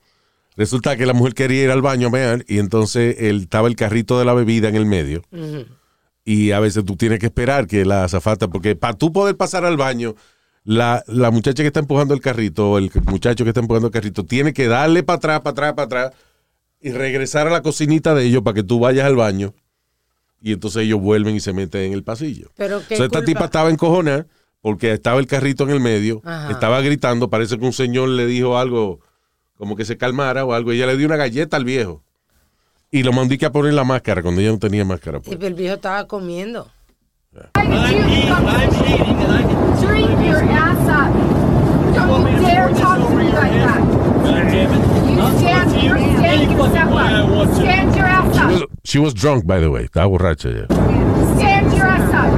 Resulta 0.57 0.97
que 0.97 1.07
la 1.07 1.15
mujer 1.15 1.35
quería 1.35 1.65
ir 1.65 1.71
al 1.71 1.83
baño 1.83 2.09
a 2.09 2.11
mear 2.11 2.45
y 2.49 2.59
entonces 2.59 3.17
él, 3.19 3.43
estaba 3.43 3.69
el 3.69 3.77
carrito 3.77 4.19
de 4.19 4.25
la 4.25 4.35
bebida 4.35 4.69
en 4.69 4.77
el 4.77 4.87
medio. 4.87 5.23
Y 6.25 6.51
a 6.51 6.61
veces 6.61 6.85
tú 6.85 6.97
tienes 6.97 7.19
que 7.19 7.27
esperar 7.27 7.67
que 7.67 7.85
la 7.85 8.05
azafata, 8.05 8.49
porque 8.49 8.77
para 8.77 8.95
tú 8.95 9.13
poder 9.13 9.37
pasar 9.37 9.65
al 9.65 9.77
baño, 9.77 10.17
la, 10.65 11.03
la 11.07 11.31
muchacha 11.31 11.63
que 11.63 11.69
está 11.69 11.81
empujando 11.81 12.13
el 12.13 12.21
carrito, 12.21 12.73
o 12.73 12.79
el 12.79 12.91
muchacho 13.07 13.45
que 13.45 13.51
está 13.51 13.61
empujando 13.61 13.87
el 13.89 13.93
carrito, 13.93 14.25
tiene 14.25 14.53
que 14.53 14.67
darle 14.67 15.03
para 15.03 15.17
atrás, 15.17 15.41
para 15.41 15.53
atrás, 15.53 15.73
para 15.73 15.85
atrás 15.87 16.13
y 16.81 16.91
regresar 16.91 17.47
a 17.47 17.51
la 17.51 17.63
cocinita 17.63 18.15
de 18.15 18.25
ellos 18.25 18.43
para 18.43 18.55
que 18.55 18.63
tú 18.63 18.81
vayas 18.81 19.07
al 19.07 19.17
baño. 19.17 19.55
Y 20.43 20.53
entonces 20.53 20.83
ellos 20.85 21.01
vuelven 21.01 21.35
y 21.37 21.41
se 21.41 21.53
meten 21.53 21.83
en 21.83 21.93
el 21.93 22.03
pasillo. 22.03 22.49
Pero 22.57 22.79
qué 22.89 22.95
O 22.95 22.97
sea, 22.97 23.07
esta 23.07 23.19
culpa- 23.19 23.25
tipa 23.27 23.45
estaba 23.47 23.71
encojonada 23.71 24.27
porque 24.63 24.93
estaba 24.93 25.19
el 25.21 25.27
carrito 25.27 25.65
en 25.65 25.71
el 25.71 25.81
medio, 25.81 26.23
Ajá. 26.25 26.51
estaba 26.51 26.81
gritando, 26.81 27.29
parece 27.31 27.59
que 27.59 27.65
un 27.65 27.73
señor 27.73 28.09
le 28.11 28.27
dijo 28.27 28.59
algo 28.59 29.01
como 29.57 29.77
que 29.77 29.85
se 29.85 29.97
calmara 29.99 30.45
o 30.45 30.53
algo. 30.55 30.73
Ella 30.73 30.87
le 30.87 30.97
dio 30.97 31.07
una 31.07 31.17
galleta 31.17 31.57
al 31.57 31.65
viejo 31.65 32.03
y 32.91 33.03
lo 33.03 33.13
mandó 33.13 33.37
que 33.39 33.47
a 33.47 33.53
poner 33.53 33.75
la 33.75 33.85
máscara 33.85 34.23
cuando 34.23 34.41
ella 34.41 34.51
no 34.53 34.59
tenía 34.59 34.85
máscara. 34.85 35.19
Y 35.19 35.21
pues. 35.21 35.41
el 35.43 35.55
viejo 35.55 35.75
estaba 35.75 36.07
comiendo. 36.07 36.69
Drink 39.81 40.21
your 40.27 40.41
She 48.41 48.47
was, 48.47 48.63
up. 48.63 48.71
she 48.85 48.99
was 48.99 49.15
drunk, 49.15 49.47
by 49.47 49.61
the 49.61 49.71
way. 49.71 49.85
Estaba 49.85 50.09
borracha 50.09 50.51
ya. 50.51 50.67
Stand 51.37 51.73
your 51.73 51.87
ass 51.87 52.15
up. 52.15 52.31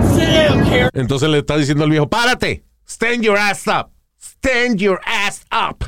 Entonces 0.95 1.29
le 1.29 1.39
está 1.39 1.57
diciendo 1.57 1.85
al 1.85 1.91
viejo, 1.91 2.07
párate. 2.09 2.63
Stand 2.87 3.23
your 3.25 3.37
ass 3.37 3.67
up. 3.67 3.91
Stand 4.19 4.81
your 4.81 5.01
ass 5.07 5.45
up. 5.51 5.85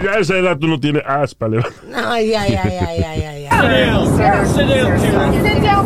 Ya 0.00 0.12
a 0.12 0.18
esa 0.20 0.36
edad 0.36 0.58
tú 0.58 0.68
no 0.68 0.78
tienes 0.78 1.02
aspa, 1.06 1.48
levanta. 1.48 2.12
Ay, 2.12 2.34
ay, 2.34 2.54
ay, 2.54 2.78
ay, 2.78 3.02
ay, 3.02 3.22
ay. 3.24 3.48
Sit 4.46 5.62
down? 5.62 5.84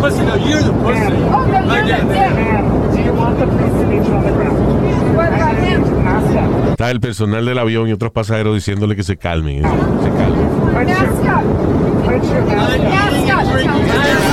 Pussy, 0.00 0.20
no, 0.20 0.34
you're 0.36 0.62
the 0.62 0.72
pussy. 0.72 1.16
Oh, 1.34 1.44
no, 1.46 1.74
you're 1.74 1.98
the. 1.98 2.04
Do 2.96 3.02
you 3.02 3.12
want 3.14 3.38
the 3.38 3.46
police 3.46 3.72
to 3.72 3.86
meet 3.86 4.06
you 4.06 4.14
on 4.14 4.22
the 4.24 4.32
ground? 4.32 4.56
What 5.16 5.28
about 5.32 5.56
him? 5.56 5.82
Ask 6.06 6.25
them. 6.25 6.25
Está 6.70 6.90
el 6.90 7.00
personal 7.00 7.44
del 7.44 7.58
avión 7.58 7.88
y 7.88 7.92
otros 7.92 8.12
pasajeros 8.12 8.54
diciéndole 8.54 8.96
que 8.96 9.02
se 9.02 9.16
calmen. 9.16 9.62
Se 9.62 10.10
calmen. 10.10 10.46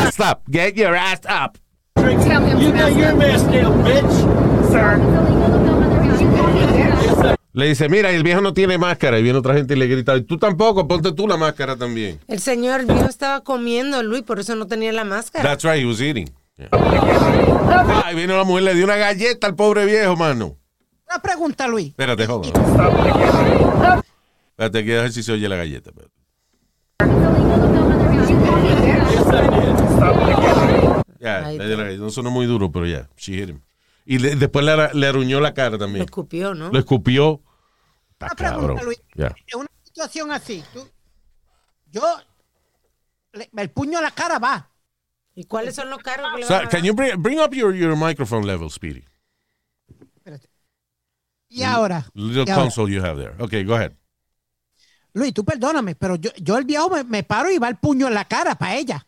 Stop. 0.09 0.41
Get 0.49 0.75
your 0.75 0.95
ass 0.95 1.21
up. 1.25 1.57
Le 7.53 7.67
dice, 7.67 7.87
mira, 7.87 8.09
el 8.09 8.23
viejo 8.23 8.41
no 8.41 8.53
tiene 8.53 8.77
máscara. 8.77 9.19
Y 9.19 9.23
viene 9.23 9.37
otra 9.37 9.53
gente 9.53 9.75
y 9.75 9.77
le 9.77 9.87
grita, 9.87 10.19
tú 10.23 10.37
tampoco, 10.37 10.87
ponte 10.87 11.11
tú 11.11 11.27
la 11.27 11.37
máscara 11.37 11.75
también. 11.75 12.19
El 12.27 12.39
señor 12.39 12.85
viejo 12.85 13.05
estaba 13.05 13.41
comiendo, 13.41 14.01
Luis, 14.01 14.23
por 14.23 14.39
eso 14.39 14.55
no 14.55 14.65
tenía 14.67 14.91
la 14.91 15.03
máscara. 15.03 15.47
That's 15.47 15.63
right, 15.63 15.81
he 15.81 15.85
was 15.85 16.01
eating. 16.01 16.29
Yeah. 16.57 16.69
Ah, 16.71 18.11
y 18.11 18.15
vino 18.15 18.35
la 18.37 18.43
mujer, 18.43 18.63
le 18.63 18.75
dio 18.75 18.85
una 18.85 18.95
galleta 18.95 19.47
al 19.47 19.55
pobre 19.55 19.85
viejo, 19.85 20.15
mano. 20.15 20.57
Una 21.13 21.21
pregunta, 21.21 21.67
Luis. 21.67 21.89
Espérate, 21.89 22.25
joder. 22.25 22.51
Espérate, 24.51 24.83
que 24.83 24.97
a 24.97 25.01
ver 25.03 25.11
si 25.11 25.21
se 25.21 25.31
oye 25.31 25.47
la 25.47 25.57
galleta. 25.57 25.91
espérate. 25.91 26.13
Ya, 31.19 31.41
la- 31.51 31.91
no 31.97 32.09
sonó 32.09 32.31
muy 32.31 32.45
duro, 32.45 32.71
pero 32.71 32.85
ya, 32.85 33.09
she 33.15 33.33
hit 33.33 33.49
him. 33.49 33.61
Y 34.05 34.17
le- 34.19 34.35
después 34.35 34.65
le, 34.65 34.93
le 34.93 35.07
aruñó 35.07 35.39
la 35.39 35.53
cara 35.53 35.71
Lo 35.71 35.77
también. 35.77 36.03
escupió, 36.05 36.53
¿no? 36.53 36.69
Lo 36.69 36.79
escupió. 36.79 37.41
Está 38.11 38.25
Una 38.27 38.35
pregunta, 38.35 38.67
cabrón. 38.67 38.85
Luis. 38.85 39.01
Ya. 39.15 39.27
En 39.53 39.59
una 39.59 39.69
situación 39.83 40.31
así, 40.31 40.63
tú- 40.73 40.87
yo, 41.91 42.01
le- 43.33 43.49
el 43.55 43.69
puño 43.69 43.99
a 43.99 44.01
la 44.01 44.11
cara 44.11 44.39
va. 44.39 44.69
¿Y 45.35 45.45
cuáles 45.45 45.75
son 45.75 45.89
los 45.89 45.99
carros 45.99 46.27
que 46.35 46.41
le 46.41 46.47
So, 46.47 46.53
van 46.53 46.65
a 46.65 46.69
can 46.69 46.81
dar? 46.81 46.87
you 46.87 46.93
bring, 46.93 47.21
bring 47.21 47.39
up 47.39 47.53
your, 47.53 47.73
your 47.73 47.95
microphone 47.95 48.45
level, 48.45 48.69
Speedy? 48.69 49.03
Y 51.53 51.63
ahora, 51.63 52.05
Little 52.13 52.43
y 52.47 52.49
ahora, 52.51 52.69
you 52.89 53.03
have 53.03 53.17
there. 53.21 53.35
Okay, 53.39 53.63
go 53.63 53.75
ahead. 53.75 53.91
Luis, 55.13 55.33
tú 55.33 55.45
perdóname, 55.45 55.93
pero 55.95 56.15
yo, 56.15 56.31
yo 56.37 56.57
el 56.57 56.65
viejo 56.65 56.89
me, 56.89 57.03
me 57.03 57.23
paro 57.23 57.51
y 57.51 57.59
va 57.59 57.69
el 57.69 57.77
puño 57.77 58.07
en 58.07 58.15
la 58.15 58.25
cara 58.25 58.55
para 58.55 58.75
ella. 58.75 59.05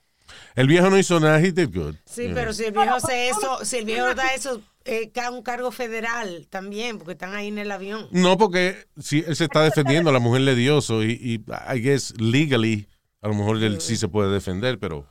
El 0.55 0.67
viejo 0.67 0.89
no 0.89 0.97
hizo 0.97 1.19
nada, 1.19 1.39
he 1.39 1.51
did 1.51 1.73
good. 1.73 1.95
Sí, 2.05 2.29
pero 2.33 2.43
know. 2.45 2.53
si 2.53 2.65
el 2.65 2.71
viejo 2.71 2.95
hace 2.95 3.29
eso, 3.29 3.65
si 3.65 3.77
el 3.77 3.85
viejo 3.85 4.13
da 4.13 4.33
eso, 4.35 4.61
es 4.83 5.09
un 5.31 5.41
cargo 5.41 5.71
federal 5.71 6.45
también, 6.49 6.99
porque 6.99 7.13
están 7.13 7.33
ahí 7.33 7.47
en 7.47 7.57
el 7.57 7.71
avión. 7.71 8.07
No, 8.11 8.37
porque 8.37 8.85
si 8.99 9.23
él 9.27 9.35
se 9.35 9.45
está 9.45 9.63
defendiendo, 9.63 10.11
la 10.11 10.19
mujer 10.19 10.41
le 10.41 10.53
dio 10.55 10.77
eso 10.77 11.03
y, 11.03 11.11
y 11.13 11.43
I 11.73 11.79
guess 11.81 12.13
legally 12.19 12.87
a 13.21 13.27
lo 13.27 13.33
mejor 13.33 13.57
él 13.63 13.81
sí 13.81 13.97
se 13.97 14.07
puede 14.07 14.31
defender, 14.31 14.77
pero 14.77 15.07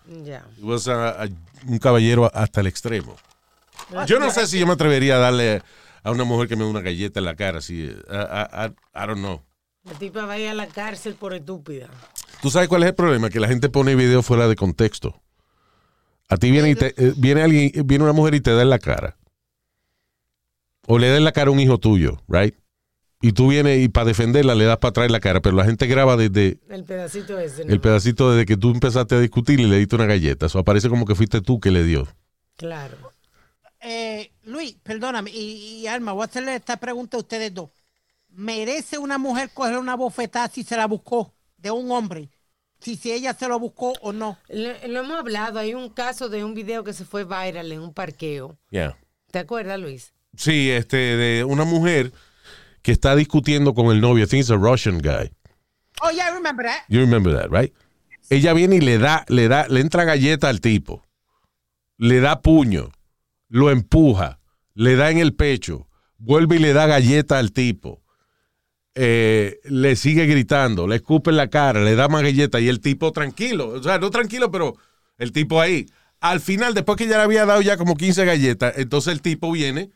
was 0.62 0.86
a- 0.86 1.24
a- 1.24 1.28
un 1.66 1.78
caballero 1.78 2.30
hasta 2.32 2.60
el 2.60 2.68
extremo. 2.68 3.16
Yo 4.06 4.20
no 4.20 4.30
sé 4.30 4.46
si 4.46 4.60
yo 4.60 4.66
me 4.66 4.74
atrevería 4.74 5.16
a 5.16 5.18
darle 5.18 5.62
a 6.04 6.10
una 6.12 6.22
mujer 6.24 6.46
que 6.48 6.54
me 6.56 6.62
da 6.64 6.70
una 6.70 6.80
galleta 6.80 7.18
en 7.18 7.24
la 7.24 7.34
cara, 7.34 7.60
si, 7.60 7.74
I, 7.82 7.86
I- 7.88 8.66
I- 8.66 8.74
I 8.94 9.06
don't 9.06 9.18
know. 9.18 9.42
La 9.84 9.92
tipa 9.94 10.24
va 10.24 10.34
a 10.34 10.38
ir 10.38 10.48
a 10.48 10.54
la 10.54 10.66
cárcel 10.68 11.14
por 11.14 11.34
estúpida. 11.34 11.88
¿Tú 12.40 12.50
sabes 12.50 12.68
cuál 12.68 12.82
es 12.84 12.90
el 12.90 12.94
problema? 12.94 13.28
Que 13.30 13.40
la 13.40 13.48
gente 13.48 13.68
pone 13.68 13.94
videos 13.96 14.24
fuera 14.24 14.46
de 14.48 14.54
contexto. 14.56 15.20
A 16.28 16.36
ti 16.36 16.50
viene, 16.50 16.70
y 16.70 16.74
te- 16.74 16.94
eh, 16.96 17.12
viene 17.16 17.42
alguien, 17.42 17.72
viene 17.86 18.04
una 18.04 18.12
mujer 18.14 18.34
y 18.34 18.40
te 18.40 18.52
da 18.54 18.62
en 18.62 18.70
la 18.70 18.78
cara. 18.78 19.16
O 20.86 20.98
le 20.98 21.08
da 21.08 21.16
en 21.16 21.24
la 21.24 21.32
cara 21.32 21.48
a 21.48 21.52
un 21.52 21.60
hijo 21.60 21.78
tuyo, 21.78 22.22
right? 22.28 22.54
Y 23.22 23.32
tú 23.32 23.48
vienes 23.48 23.82
y 23.82 23.88
para 23.88 24.06
defenderla 24.06 24.54
le 24.54 24.66
das 24.66 24.76
para 24.78 24.90
atrás 24.90 25.06
en 25.06 25.12
la 25.12 25.20
cara, 25.20 25.40
pero 25.40 25.56
la 25.56 25.64
gente 25.64 25.86
graba 25.86 26.16
desde 26.18 26.58
El 26.68 26.84
pedacito 26.84 27.38
ese. 27.38 27.62
el 27.62 27.80
pedacito 27.80 28.30
desde 28.32 28.44
que 28.44 28.58
tú 28.58 28.70
empezaste 28.72 29.14
a 29.14 29.20
discutir 29.20 29.60
y 29.60 29.66
le 29.66 29.78
diste 29.78 29.96
una 29.96 30.04
galleta. 30.04 30.44
Eso 30.46 30.58
aparece 30.58 30.90
como 30.90 31.06
que 31.06 31.14
fuiste 31.14 31.40
tú 31.40 31.58
que 31.58 31.70
le 31.70 31.84
dio. 31.84 32.06
Claro. 32.56 32.96
Eh, 33.80 34.30
Luis, 34.54 34.76
perdóname, 34.84 35.32
y, 35.32 35.80
y 35.80 35.86
Alma, 35.88 36.12
voy 36.12 36.22
a 36.22 36.26
hacerle 36.26 36.54
esta 36.54 36.76
pregunta 36.76 37.16
a 37.16 37.20
ustedes 37.20 37.52
dos. 37.52 37.70
¿Merece 38.28 38.98
una 38.98 39.18
mujer 39.18 39.50
coger 39.52 39.78
una 39.78 39.96
bofetada 39.96 40.48
si 40.48 40.62
se 40.62 40.76
la 40.76 40.86
buscó 40.86 41.34
de 41.56 41.72
un 41.72 41.90
hombre? 41.90 42.30
Si, 42.78 42.96
si 42.96 43.10
ella 43.10 43.34
se 43.34 43.48
lo 43.48 43.58
buscó 43.58 43.94
o 44.00 44.12
no. 44.12 44.38
Lo, 44.48 44.72
lo 44.86 45.00
hemos 45.00 45.18
hablado, 45.18 45.58
hay 45.58 45.74
un 45.74 45.90
caso 45.90 46.28
de 46.28 46.44
un 46.44 46.54
video 46.54 46.84
que 46.84 46.92
se 46.92 47.04
fue 47.04 47.24
viral 47.24 47.72
en 47.72 47.80
un 47.80 47.92
parqueo. 47.92 48.56
Yeah. 48.70 48.96
¿Te 49.32 49.40
acuerdas, 49.40 49.80
Luis? 49.80 50.12
Sí, 50.36 50.70
este, 50.70 50.96
de 50.96 51.44
una 51.44 51.64
mujer 51.64 52.12
que 52.82 52.92
está 52.92 53.16
discutiendo 53.16 53.74
con 53.74 53.86
el 53.86 54.00
novio. 54.00 54.24
I 54.24 54.28
think 54.28 54.42
it's 54.42 54.50
a 54.50 54.56
Russian 54.56 54.98
guy. 54.98 55.32
Oh, 56.00 56.10
yeah, 56.10 56.28
I 56.30 56.34
remember 56.34 56.64
that. 56.64 56.84
You 56.88 57.00
remember 57.00 57.34
that, 57.34 57.50
right? 57.50 57.74
Ella 58.30 58.52
viene 58.52 58.76
y 58.76 58.80
le 58.80 58.98
da, 58.98 59.24
le 59.28 59.48
da, 59.48 59.66
le 59.68 59.80
entra 59.80 60.04
galleta 60.04 60.48
al 60.48 60.60
tipo. 60.60 61.02
Le 61.98 62.20
da 62.20 62.40
puño. 62.40 62.92
Lo 63.48 63.70
empuja. 63.70 64.38
Le 64.74 64.96
da 64.96 65.10
en 65.10 65.18
el 65.18 65.34
pecho. 65.34 65.88
Vuelve 66.18 66.56
y 66.56 66.58
le 66.58 66.72
da 66.72 66.86
galleta 66.86 67.38
al 67.38 67.52
tipo. 67.52 68.02
Eh, 68.94 69.60
le 69.64 69.96
sigue 69.96 70.26
gritando. 70.26 70.86
Le 70.86 70.96
escupe 70.96 71.30
en 71.30 71.36
la 71.36 71.48
cara. 71.48 71.80
Le 71.80 71.94
da 71.94 72.08
más 72.08 72.22
galleta. 72.22 72.60
Y 72.60 72.68
el 72.68 72.80
tipo 72.80 73.12
tranquilo. 73.12 73.68
O 73.68 73.82
sea, 73.82 73.98
no 73.98 74.10
tranquilo, 74.10 74.50
pero 74.50 74.76
el 75.18 75.32
tipo 75.32 75.60
ahí. 75.60 75.86
Al 76.20 76.40
final, 76.40 76.74
después 76.74 76.96
que 76.96 77.06
ya 77.06 77.18
le 77.18 77.24
había 77.24 77.44
dado 77.44 77.60
ya 77.60 77.76
como 77.76 77.96
15 77.96 78.24
galletas, 78.24 78.74
entonces 78.78 79.12
el 79.12 79.20
tipo 79.20 79.52
viene 79.52 79.90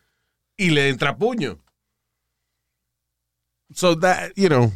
y 0.59 0.71
le 0.71 0.91
entra 0.91 1.17
puño. 1.17 1.59
So 3.73 3.99
that, 3.99 4.33
you 4.35 4.49
know, 4.49 4.73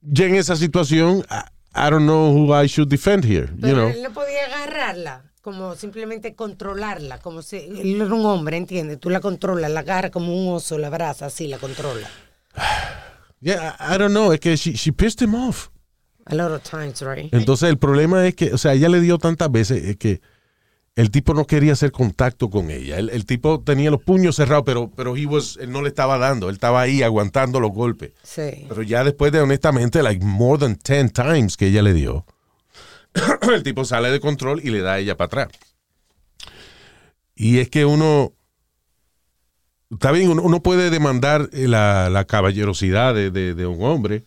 ya 0.00 0.26
en 0.26 0.36
esa 0.36 0.56
situación, 0.56 1.24
I, 1.30 1.42
I 1.74 1.90
don't 1.90 2.04
know 2.04 2.32
who 2.32 2.54
I 2.54 2.66
should 2.66 2.88
defend 2.88 3.24
here, 3.24 3.48
you 3.58 3.74
know. 3.74 3.88
él 3.88 4.02
no 4.02 4.12
podía 4.12 4.44
agarrarla, 4.46 5.25
como 5.46 5.76
simplemente 5.76 6.34
controlarla, 6.34 7.18
como 7.20 7.40
si 7.40 7.56
él 7.58 8.02
era 8.02 8.12
un 8.12 8.26
hombre, 8.26 8.56
¿entiendes? 8.56 8.98
Tú 8.98 9.10
la 9.10 9.20
controlas, 9.20 9.70
la 9.70 9.80
agarra 9.80 10.10
como 10.10 10.34
un 10.34 10.56
oso, 10.56 10.76
la 10.76 10.88
abraza, 10.88 11.26
así 11.26 11.46
la 11.46 11.58
controla. 11.58 12.10
Yeah, 13.40 13.76
I, 13.78 13.94
I 13.94 13.98
don't 13.98 14.10
know, 14.12 14.32
es 14.32 14.40
que 14.40 14.56
she, 14.56 14.72
she 14.72 14.92
pissed 14.92 15.20
him 15.22 15.34
off. 15.34 15.68
A 16.24 16.34
lot 16.34 16.50
of 16.50 16.62
times, 16.62 17.00
right? 17.02 17.32
Entonces 17.32 17.68
el 17.68 17.78
problema 17.78 18.26
es 18.26 18.34
que, 18.34 18.52
o 18.52 18.58
sea, 18.58 18.72
ella 18.72 18.88
le 18.88 19.00
dio 19.00 19.18
tantas 19.18 19.52
veces 19.52 19.84
es 19.84 19.96
que 19.98 20.20
el 20.96 21.10
tipo 21.10 21.32
no 21.34 21.46
quería 21.46 21.74
hacer 21.74 21.92
contacto 21.92 22.48
con 22.50 22.70
ella. 22.70 22.98
El, 22.98 23.10
el 23.10 23.24
tipo 23.26 23.60
tenía 23.60 23.90
los 23.90 24.02
puños 24.02 24.34
cerrados, 24.36 24.64
pero, 24.66 24.90
pero 24.96 25.16
he 25.16 25.26
was- 25.26 25.58
él 25.60 25.70
no 25.70 25.82
le 25.82 25.88
estaba 25.90 26.18
dando, 26.18 26.48
él 26.48 26.54
estaba 26.54 26.80
ahí 26.80 27.02
aguantando 27.02 27.60
los 27.60 27.70
golpes. 27.70 28.12
Sí. 28.24 28.64
Pero 28.68 28.82
ya 28.82 29.04
después 29.04 29.30
de, 29.30 29.40
honestamente, 29.42 30.02
like 30.02 30.24
more 30.24 30.58
than 30.58 30.76
10 30.82 31.12
times 31.12 31.56
que 31.56 31.66
ella 31.68 31.82
le 31.82 31.92
dio, 31.92 32.24
el 33.54 33.62
tipo 33.62 33.84
sale 33.84 34.10
de 34.10 34.20
control 34.20 34.60
y 34.64 34.70
le 34.70 34.80
da 34.80 34.94
a 34.94 34.98
ella 34.98 35.16
para 35.16 35.26
atrás. 35.26 35.48
Y 37.34 37.58
es 37.58 37.68
que 37.68 37.84
uno, 37.84 38.32
está 39.90 40.10
bien, 40.12 40.30
uno, 40.30 40.42
uno 40.42 40.62
puede 40.62 40.90
demandar 40.90 41.50
eh, 41.52 41.68
la, 41.68 42.08
la 42.10 42.24
caballerosidad 42.24 43.14
de, 43.14 43.30
de- 43.30 43.54
de 43.54 43.66
un 43.66 43.82
hombre, 43.84 44.24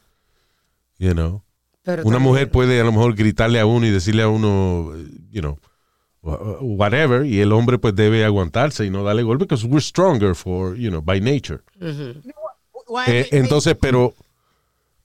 you 0.97 1.11
know. 1.13 1.43
Pero 1.83 2.03
Una 2.03 2.17
también- 2.17 2.23
mujer 2.33 2.51
puede 2.51 2.79
a 2.79 2.83
lo 2.83 2.91
mejor 2.91 3.15
gritarle 3.15 3.59
a 3.59 3.65
uno 3.65 3.85
y 3.85 3.89
decirle 3.89 4.21
a 4.23 4.27
uno, 4.27 4.93
eh, 4.95 5.05
you 5.31 5.41
know, 5.41 5.57
wha- 6.21 6.57
whatever, 6.61 7.25
y 7.25 7.39
el 7.39 7.51
hombre 7.51 7.79
pues 7.79 7.95
debe 7.95 8.23
aguantarse 8.25 8.85
y 8.85 8.89
no 8.91 9.03
darle 9.03 9.23
golpe, 9.23 9.45
because 9.45 9.65
we're 9.65 9.81
stronger 9.81 10.35
for, 10.35 10.75
you 10.75 10.89
know, 10.89 11.01
by 11.01 11.19
nature. 11.19 11.61
Eh, 13.07 13.27
entonces, 13.31 13.75
pero, 13.79 14.13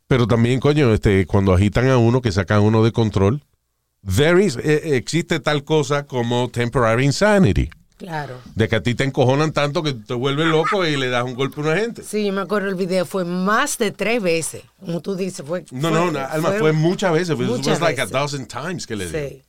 pero 0.06 0.26
también, 0.26 0.60
coño, 0.60 0.92
este, 0.92 1.24
cuando 1.26 1.54
agitan 1.54 1.88
a 1.88 1.96
uno, 1.96 2.20
que 2.20 2.32
sacan 2.32 2.58
a 2.58 2.60
uno 2.60 2.84
de 2.84 2.92
control, 2.92 3.42
there 4.04 4.42
is, 4.42 4.56
eh, 4.56 4.96
existe 4.96 5.40
tal 5.40 5.64
cosa 5.64 6.06
como 6.06 6.48
temporary 6.48 7.04
insanity. 7.04 7.70
Claro. 7.96 8.40
De 8.56 8.68
que 8.68 8.76
a 8.76 8.82
ti 8.82 8.94
te 8.96 9.04
encojonan 9.04 9.52
tanto 9.52 9.82
que 9.82 9.92
te 9.94 10.14
vuelves 10.14 10.46
loco 10.48 10.84
y 10.84 10.96
le 10.96 11.08
das 11.08 11.24
un 11.24 11.34
golpe 11.34 11.60
a 11.60 11.64
una 11.64 11.76
gente. 11.76 12.02
Sí, 12.02 12.30
me 12.32 12.40
acuerdo 12.42 12.68
el 12.68 12.74
video, 12.74 13.06
fue 13.06 13.24
más 13.24 13.78
de 13.78 13.92
tres 13.92 14.20
veces, 14.20 14.62
como 14.80 15.00
tú 15.00 15.14
dices. 15.14 15.46
Fue, 15.46 15.64
No, 15.70 15.88
fue- 15.88 15.98
no, 15.98 16.10
no, 16.10 16.18
Alma, 16.18 16.48
fue 16.50 16.58
fueron 16.58 16.80
muchas 16.80 17.12
veces. 17.12 17.30
It 17.30 17.46
muchas 17.46 17.66
was 17.68 17.80
like 17.80 18.00
a 18.00 18.04
veces. 18.04 18.10
thousand 18.12 18.48
times 18.48 18.86
que 18.86 18.96
le. 18.96 19.08
Sí, 19.08 19.42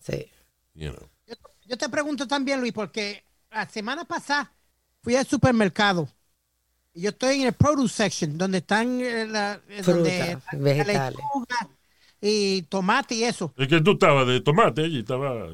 sí. 0.00 0.26
You 0.74 0.90
know. 0.90 1.08
Yo, 1.26 1.34
yo 1.66 1.78
te 1.78 1.88
pregunto 1.88 2.26
también, 2.26 2.60
Luis, 2.60 2.72
porque 2.72 3.24
la 3.50 3.66
semana 3.68 4.04
pasada 4.04 4.52
fui 5.00 5.14
al 5.14 5.26
supermercado 5.26 6.08
y 6.92 7.02
yo 7.02 7.10
estoy 7.10 7.42
en 7.42 7.46
el 7.46 7.52
produce 7.52 7.94
section, 7.94 8.36
donde 8.36 8.58
están 8.58 9.00
eh, 9.00 9.24
la, 9.26 9.60
eh, 9.68 9.82
Fruta, 9.84 10.00
donde 10.00 10.38
la 10.52 10.58
vegetales. 10.58 11.16
lechuga 11.16 11.68
y 12.20 12.62
tomate 12.62 13.14
y 13.14 13.24
eso. 13.24 13.52
Es 13.56 13.68
que 13.68 13.80
tú 13.80 13.92
estabas 13.92 14.26
de 14.26 14.40
tomate 14.40 14.84
allí, 14.84 15.00
estaba. 15.00 15.46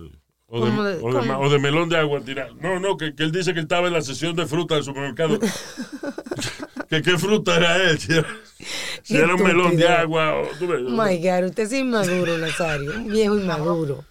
O 0.47 0.65
de, 0.65 0.71
¿Cómo 0.71 0.85
de- 0.85 0.99
o 1.03 1.13
de 1.13 1.31
o 1.31 1.51
de 1.51 1.59
melón 1.59 1.89
de 1.89 1.97
agua 1.97 2.21
tirado. 2.21 2.55
No, 2.57 2.79
no, 2.79 2.97
que, 2.97 3.15
que 3.15 3.25
él 3.25 3.33
dice 3.33 3.53
que 3.53 3.61
él 3.61 3.65
estaba 3.65 3.89
en 3.89 3.93
la 3.95 4.03
sesión 4.03 4.37
de 4.37 4.47
fruta 4.47 4.75
del 4.77 4.85
supermercado. 4.85 5.39
que 6.89 7.03
qué 7.03 7.19
fruta 7.19 7.57
era 7.57 7.77
él. 7.91 7.99
Si 7.99 8.13
era, 8.13 8.27
si 9.03 9.17
era 9.17 9.35
un 9.35 9.43
melón 9.43 9.77
de 9.77 9.89
agua. 9.89 10.35
O, 10.35 10.47
tú 10.59 10.67
ves, 10.67 10.83
Oh 10.87 10.91
my 10.91 11.17
God, 11.19 11.49
usted 11.49 11.65
es 11.65 11.73
inmaduro, 11.73 12.39
Nazario. 12.39 12.93
Un 12.93 13.09
viejo 13.09 13.37
inmaduro. 13.39 14.05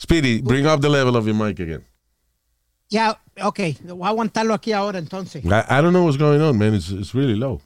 Speedy, 0.00 0.40
bring 0.40 0.66
up 0.66 0.80
the 0.80 0.88
level 0.88 1.16
of 1.16 1.26
your 1.26 1.34
mic 1.34 1.60
again. 1.60 1.84
Ya, 2.88 3.18
ok, 3.42 3.60
voy 3.84 4.06
a 4.06 4.08
aguantarlo 4.08 4.54
aquí 4.54 4.72
ahora 4.72 4.98
entonces. 4.98 5.44
I, 5.44 5.48
I 5.48 5.80
don't 5.82 5.90
know 5.92 6.04
what's 6.04 6.18
going 6.18 6.40
on, 6.40 6.56
man. 6.56 6.74
It's, 6.74 6.90
it's 6.90 7.14
really 7.14 7.34
low. 7.34 7.60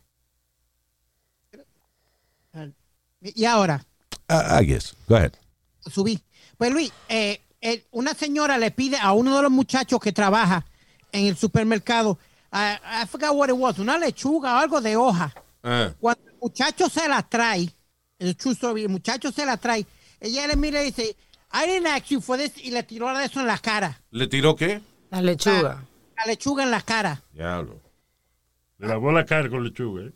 Y 3.20 3.44
ahora, 3.44 3.84
I, 4.28 4.62
I 4.62 4.66
guess. 4.66 4.94
Go 5.08 5.16
ahead. 5.16 5.32
subí. 5.86 6.20
Pues 6.56 6.72
Luis, 6.72 6.92
eh, 7.08 7.40
eh, 7.60 7.84
una 7.90 8.14
señora 8.14 8.58
le 8.58 8.70
pide 8.70 8.98
a 8.98 9.12
uno 9.12 9.36
de 9.36 9.42
los 9.42 9.50
muchachos 9.50 10.00
que 10.00 10.12
trabaja 10.12 10.64
en 11.12 11.26
el 11.26 11.36
supermercado, 11.36 12.18
I, 12.52 12.76
I 13.02 13.06
forgot 13.06 13.34
what 13.34 13.48
it 13.48 13.54
was, 13.54 13.78
una 13.78 13.98
lechuga 13.98 14.54
o 14.54 14.58
algo 14.58 14.80
de 14.80 14.96
hoja. 14.96 15.32
Ah. 15.62 15.92
Cuando 16.00 16.28
el 16.28 16.36
muchacho 16.40 16.88
se 16.88 17.08
la 17.08 17.22
trae, 17.22 17.68
el 18.18 18.36
story, 18.38 18.82
el 18.82 18.88
muchacho 18.88 19.32
se 19.32 19.44
la 19.46 19.56
trae, 19.56 19.86
ella 20.20 20.46
le 20.46 20.56
mira 20.56 20.82
y 20.82 20.86
dice, 20.86 21.16
I 21.52 21.66
didn't 21.66 21.86
ask 21.86 22.06
you 22.06 22.20
for 22.20 22.38
this, 22.38 22.52
y 22.56 22.70
le 22.70 22.82
tiró 22.82 23.16
de 23.16 23.24
eso 23.24 23.40
en 23.40 23.46
la 23.46 23.58
cara. 23.58 24.00
¿Le 24.10 24.26
tiró 24.26 24.54
qué? 24.54 24.80
La 25.10 25.22
lechuga. 25.22 25.84
La 26.16 26.26
lechuga 26.26 26.64
en 26.64 26.70
la 26.70 26.82
cara. 26.82 27.22
Diablo. 27.32 27.80
Le 28.78 28.88
lavó 28.88 29.12
la 29.12 29.24
cara 29.24 29.48
con 29.48 29.64
lechuga. 29.64 30.04
¿eh? 30.04 30.12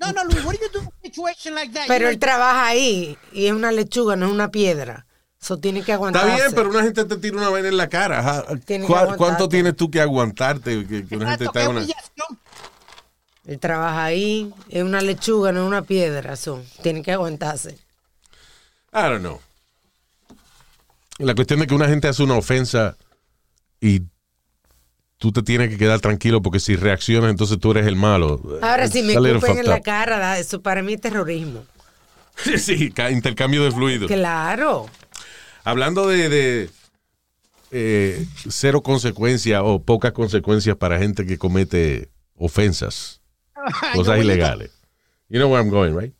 No, 0.00 0.12
no, 0.12 0.24
Luis, 0.24 0.42
what 0.44 0.54
do 0.56 0.60
you 0.62 0.70
do 0.72 0.80
in 0.80 0.86
a 0.86 0.90
situation 1.02 1.54
like 1.54 1.72
that? 1.74 1.86
Pero 1.86 2.08
él 2.08 2.18
trabaja 2.18 2.66
ahí 2.66 3.16
y 3.32 3.46
es 3.46 3.52
una 3.52 3.70
lechuga, 3.70 4.16
no 4.16 4.26
es 4.26 4.32
una 4.32 4.50
piedra. 4.50 5.06
Eso 5.40 5.58
tiene 5.58 5.82
que 5.82 5.92
aguantarse. 5.92 6.28
Está 6.28 6.42
bien, 6.44 6.54
pero 6.54 6.70
una 6.70 6.82
gente 6.82 7.04
te 7.04 7.16
tira 7.16 7.36
una 7.36 7.48
vaina 7.48 7.68
en 7.68 7.76
la 7.76 7.88
cara. 7.88 8.18
Ajá. 8.20 8.44
Tiene 8.64 8.86
que 8.86 8.92
¿Cuá- 8.92 9.00
aguantarte. 9.02 9.16
¿Cuánto 9.16 9.48
tienes 9.48 9.76
tú 9.76 9.90
que 9.90 10.00
aguantarte? 10.00 10.86
Que, 10.86 11.06
que 11.06 11.16
una 11.16 11.30
gente 11.30 11.46
te 11.52 11.58
haga 11.60 11.68
una... 11.70 11.86
Él 13.46 13.58
trabaja 13.58 14.04
ahí, 14.04 14.52
es 14.68 14.82
una 14.82 15.00
lechuga, 15.00 15.50
no 15.52 15.62
es 15.62 15.66
una 15.66 15.82
piedra. 15.82 16.34
Eso 16.34 16.62
tiene 16.82 17.02
que 17.02 17.12
aguantarse. 17.12 17.78
I 18.92 19.02
don't 19.02 19.20
know. 19.20 19.40
La 21.18 21.34
cuestión 21.34 21.60
de 21.60 21.66
que 21.66 21.74
una 21.74 21.88
gente 21.88 22.08
hace 22.08 22.22
una 22.22 22.34
ofensa 22.36 22.96
y 23.80 24.02
tú 25.20 25.32
te 25.32 25.42
tienes 25.42 25.68
que 25.68 25.76
quedar 25.76 26.00
tranquilo 26.00 26.40
porque 26.40 26.58
si 26.58 26.76
reaccionas 26.76 27.30
entonces 27.30 27.58
tú 27.60 27.70
eres 27.72 27.86
el 27.86 27.94
malo. 27.94 28.40
Ahora, 28.62 28.88
si 28.88 29.02
me 29.02 29.08
It's 29.12 29.16
a 29.18 29.20
little 29.20 29.38
escupen 29.38 29.58
en 29.58 29.68
la 29.70 29.80
cara, 29.82 30.38
eso 30.38 30.62
para 30.62 30.82
mí 30.82 30.94
es 30.94 31.00
terrorismo. 31.00 31.62
Sí, 32.56 32.90
ca- 32.90 33.10
intercambio 33.10 33.62
de 33.62 33.70
fluidos. 33.70 34.10
Claro. 34.10 34.88
Hablando 35.62 36.08
de, 36.08 36.30
de, 36.30 36.70
eh, 37.70 38.24
cero 38.48 38.82
consecuencias 38.82 39.60
o 39.62 39.82
pocas 39.82 40.12
consecuencias 40.12 40.74
para 40.76 40.98
gente 40.98 41.26
que 41.26 41.36
comete 41.36 42.08
ofensas, 42.36 43.20
cosas 43.94 44.20
ilegales. 44.20 44.70
You 45.28 45.38
know 45.38 45.52
where 45.52 45.62
I'm 45.62 45.70
going, 45.70 45.94
right? 45.94 46.14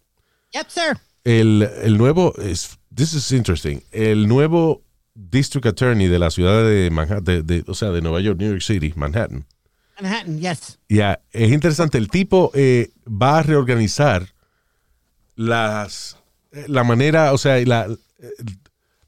Yep, 0.53 0.67
sir. 0.69 0.99
El, 1.25 1.63
el 1.83 1.97
nuevo, 1.97 2.35
es, 2.37 2.79
this 2.95 3.15
is 3.15 3.33
interesting, 3.33 3.83
el 3.91 4.29
nuevo 4.29 4.83
district 5.15 5.67
attorney 5.67 6.09
de 6.09 6.19
la 6.19 6.31
ciudad 6.31 6.65
de 6.65 6.91
Manhattan, 6.91 7.25
de, 7.25 7.43
de- 7.43 7.65
o 7.67 7.75
sea, 7.75 7.91
de 7.91 8.01
Nueva 8.01 8.21
York, 8.21 8.39
New 8.39 8.51
York 8.51 8.63
City, 8.63 8.93
Manhattan. 8.97 9.47
Manhattan, 10.01 10.39
yes. 10.41 10.79
Ya, 10.89 11.21
es 11.33 11.51
interesante, 11.53 11.99
el 11.99 12.09
tipo 12.09 12.51
eh, 12.55 12.91
va 13.07 13.39
a 13.39 13.43
reorganizar 13.43 14.29
las, 15.37 16.17
eh, 16.53 16.65
la 16.69 16.85
manera, 16.85 17.33
o 17.33 17.39
sea, 17.39 17.59
la, 17.67 17.87
eh, 18.19 18.29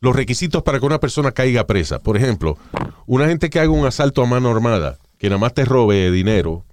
los 0.00 0.14
requisitos 0.16 0.62
para 0.62 0.80
que 0.80 0.86
una 0.86 1.00
persona 1.00 1.32
caiga 1.32 1.66
presa. 1.66 2.00
Por 2.00 2.16
ejemplo, 2.16 2.58
una 3.06 3.26
gente 3.28 3.50
que 3.50 3.60
haga 3.60 3.70
un 3.70 3.86
asalto 3.86 4.22
a 4.22 4.26
mano 4.26 4.50
armada, 4.50 4.98
que 5.18 5.28
nada 5.28 5.38
más 5.38 5.54
te 5.54 5.64
robe 5.64 6.10
dinero, 6.10 6.64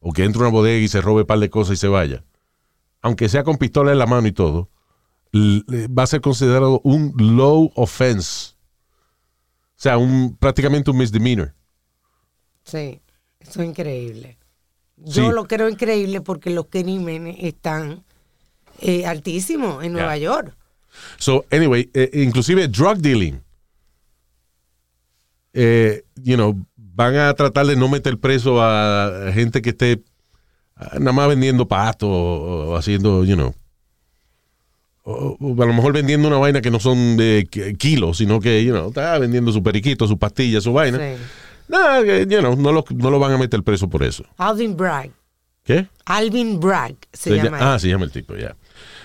o 0.00 0.12
que 0.12 0.24
entre 0.24 0.40
a 0.40 0.44
una 0.44 0.52
bodega 0.52 0.78
y 0.84 0.88
se 0.88 1.00
robe 1.00 1.22
un 1.22 1.26
par 1.26 1.38
de 1.40 1.50
cosas 1.50 1.74
y 1.74 1.76
se 1.80 1.88
vaya, 1.88 2.22
aunque 3.02 3.28
sea 3.28 3.42
con 3.44 3.56
pistola 3.56 3.92
en 3.92 3.98
la 3.98 4.06
mano 4.06 4.26
y 4.28 4.32
todo, 4.32 4.68
va 5.34 6.02
a 6.04 6.06
ser 6.06 6.20
considerado 6.20 6.80
un 6.84 7.12
low 7.16 7.72
offense. 7.74 8.54
O 9.78 9.80
sea, 9.82 9.98
un, 9.98 10.36
prácticamente 10.36 10.90
un 10.90 10.96
misdemeanor. 10.98 11.54
Sí, 12.64 13.00
eso 13.40 13.62
es 13.62 13.68
increíble. 13.68 14.38
Yo 14.96 15.26
Sí. 15.28 15.32
lo 15.34 15.46
creo 15.46 15.68
increíble 15.68 16.22
porque 16.22 16.50
los 16.50 16.66
crímenes 16.66 17.36
están 17.40 18.02
eh, 18.80 19.06
altísimos 19.06 19.84
en 19.84 19.92
Nueva 19.92 20.16
York. 20.16 20.54
So, 21.18 21.44
anyway, 21.50 21.90
eh, 21.94 22.10
inclusive 22.14 22.66
drug 22.68 22.98
dealing. 22.98 23.40
Eh, 25.52 26.04
you 26.22 26.36
know, 26.36 26.54
van 26.76 27.16
a 27.16 27.32
tratar 27.34 27.66
de 27.66 27.76
no 27.76 27.88
meter 27.88 28.18
preso 28.18 28.60
a 28.62 29.30
gente 29.32 29.62
que 29.62 29.70
esté 29.70 30.02
ah, 30.74 30.98
nada 30.98 31.12
más 31.12 31.28
vendiendo 31.28 31.66
pasto 31.66 32.08
o 32.08 32.76
haciendo, 32.76 33.24
you 33.24 33.34
know, 33.34 33.54
o, 35.08 35.36
o 35.40 35.62
a 35.62 35.66
lo 35.66 35.72
mejor 35.72 35.92
vendiendo 35.92 36.26
una 36.28 36.38
vaina 36.38 36.60
que 36.60 36.70
no 36.70 36.80
son 36.80 37.16
de 37.16 37.46
ki- 37.48 37.74
kilos, 37.76 38.18
sino 38.18 38.40
que, 38.40 38.64
you 38.64 38.72
know, 38.72 38.88
está 38.88 39.16
vendiendo 39.18 39.52
su 39.52 39.62
periquito, 39.62 40.06
su 40.08 40.18
pastilla, 40.18 40.60
su 40.60 40.72
vaina. 40.72 40.98
Sí. 40.98 41.22
Nah, 41.68 42.00
you 42.00 42.38
know, 42.40 42.56
no 42.56 42.72
lo, 42.72 42.84
no 42.94 43.10
lo 43.10 43.18
van 43.18 43.32
a 43.32 43.38
meter 43.38 43.62
preso 43.62 43.88
por 43.88 44.02
eso. 44.02 44.24
Alvin 44.36 44.76
Bragg. 44.76 45.10
¿Qué? 45.64 45.86
Alvin 46.04 46.60
Bragg 46.60 46.96
se, 47.12 47.30
Se 47.30 47.36
llama. 47.36 47.58
llama- 47.58 47.74
ah, 47.74 47.78
se 47.78 47.88
llama 47.88 48.04
el 48.04 48.10
tipo, 48.12 48.36
ya. 48.36 48.56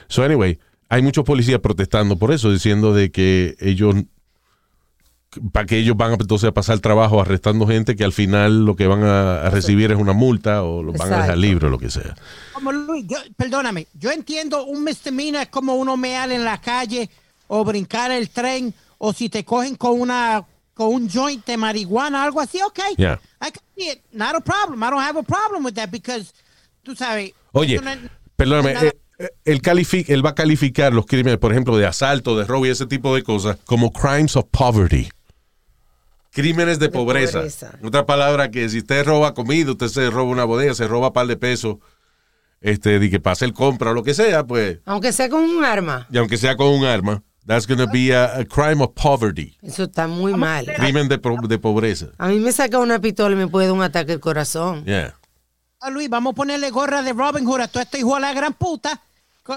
So, 0.08 0.24
anyway, 0.24 0.60
hay 0.90 1.02
muchos 1.02 1.24
policías 1.24 1.60
protestando 1.60 2.18
por 2.18 2.32
eso, 2.32 2.52
diciendo 2.52 2.94
de 2.94 3.12
que 3.12 3.56
ellos, 3.60 3.96
para 5.52 5.66
que 5.66 5.78
ellos 5.78 5.96
van 5.96 6.12
a, 6.12 6.14
entonces 6.16 6.50
a 6.50 6.52
pasar 6.52 6.80
trabajo 6.80 7.22
arrestando 7.22 7.66
gente 7.68 7.96
que 7.96 8.04
al 8.04 8.12
final 8.14 8.66
lo 8.66 8.76
que 8.76 8.88
van 8.88 9.04
a, 9.04 9.44
a 9.46 9.50
recibir 9.50 9.92
es 9.92 9.98
una 9.98 10.14
multa 10.14 10.64
o 10.64 10.84
los 10.84 10.96
van 10.98 11.08
a 11.08 11.16
dejar 11.18 11.22
Exacto. 11.30 11.42
libre 11.42 11.68
o 11.68 11.70
lo 11.70 11.80
que 11.80 11.90
sea. 11.90 12.16
Como 12.54 12.72
Luis, 12.72 13.06
yo- 13.08 13.18
perdóname, 13.38 13.88
yo 13.94 14.12
entiendo 14.12 14.66
un 14.66 14.84
misdemeanor 14.84 15.44
es 15.44 15.48
como 15.50 15.76
uno 15.76 15.96
mear 15.98 16.32
en 16.32 16.44
la 16.44 16.60
calle 16.60 17.10
o 17.48 17.64
brincar 17.64 18.12
el 18.12 18.30
tren 18.30 18.74
o 18.98 19.14
si 19.14 19.30
te 19.30 19.44
cogen 19.46 19.76
con 19.76 20.00
una 20.00 20.44
con 20.74 20.94
un 20.94 21.10
joint 21.10 21.46
de 21.46 21.58
marihuana, 21.58 22.24
algo 22.24 22.40
así, 22.40 22.60
ok. 22.66 22.80
Yeah. 22.98 23.20
I 23.42 23.52
can 23.52 23.64
see 23.76 23.90
it. 23.92 24.00
Not 24.14 24.36
a 24.36 24.40
problem. 24.42 24.82
I 24.82 24.90
don't 24.90 25.02
have 25.04 25.20
a 25.20 25.24
problem 25.24 25.64
with 25.66 25.74
that 25.74 25.90
because, 25.92 26.32
tú 26.82 26.96
sabes. 26.96 27.34
Oye, 27.52 27.80
no 27.80 27.92
perdóname, 28.36 28.74
nada- 28.74 28.88
eh, 28.88 28.94
eh, 29.20 29.30
él, 29.46 29.62
califi- 29.62 30.06
él 30.08 30.26
va 30.26 30.32
a 30.32 30.36
calificar 30.36 30.94
los 30.94 31.06
crímenes, 31.06 31.38
por 31.40 31.52
ejemplo, 31.52 31.78
de 31.78 31.86
asalto, 31.86 32.38
de 32.38 32.46
robo 32.46 32.66
y 32.66 32.70
ese 32.70 32.86
tipo 32.88 33.14
de 33.14 33.22
cosas, 33.22 33.58
como 33.66 33.92
crimes 33.92 34.36
of 34.36 34.46
poverty. 34.50 35.10
Crímenes 36.32 36.80
de, 36.80 36.90
pobreza. 36.90 37.40
pobreza. 37.40 37.72
Otra 37.84 38.06
palabra 38.06 38.50
que 38.52 38.70
si 38.70 38.78
usted 38.80 39.06
roba 39.06 39.34
comida, 39.34 39.72
usted 39.72 39.88
se 39.88 40.10
roba 40.10 40.32
una 40.32 40.46
bodega, 40.46 40.74
se 40.74 40.88
roba 40.88 41.08
un 41.08 41.14
par 41.14 41.28
de 41.28 41.36
pesos, 41.38 41.78
este, 42.62 43.00
de 43.00 43.10
que 43.10 43.20
pase 43.20 43.44
el 43.46 43.54
compra 43.54 43.92
o 43.92 43.94
lo 43.94 44.04
que 44.04 44.14
sea, 44.14 44.46
pues, 44.46 44.80
Aunque 44.86 45.12
sea 45.12 45.30
con 45.30 45.44
un 45.44 45.64
arma. 45.66 46.08
y 46.12 46.18
aunque 46.18 46.38
sea 46.38 46.56
con 46.56 46.68
un 46.68 46.86
arma, 46.86 47.22
that's 47.46 47.68
going 47.68 47.80
to 47.80 47.88
be 47.92 48.16
a, 48.16 48.38
a 48.40 48.46
crime 48.46 48.82
of 48.84 48.92
poverty. 48.94 49.58
Eso 49.62 49.84
está 49.84 50.08
muy 50.08 50.34
mal. 50.34 50.66
Crimen 50.78 51.10
de, 51.10 51.18
de 51.18 51.60
pobreza. 51.60 52.08
A 52.18 52.28
mí 52.30 52.40
me 52.40 52.52
saca 52.54 52.80
una 52.80 53.00
pistola 53.00 53.36
y 53.36 53.38
me 53.38 53.48
puede 53.48 53.68
dar 53.68 53.76
un 53.76 53.84
ataque 53.84 54.14
al 54.14 54.20
corazón. 54.22 54.86
Yeah. 54.86 55.16
Ah, 55.82 55.90
Luis, 55.90 56.10
vamos 56.10 56.32
a 56.32 56.36
ponerle 56.36 56.70
gorra 56.70 57.02
de 57.02 57.12
Robin 57.12 57.44
Hood 57.46 57.62
a 57.62 57.68
todo 57.68 57.84
este 57.84 58.00
hijo 58.00 58.16
de 58.16 58.22
la 58.22 58.34
gran 58.34 58.54
puta. 58.54 59.02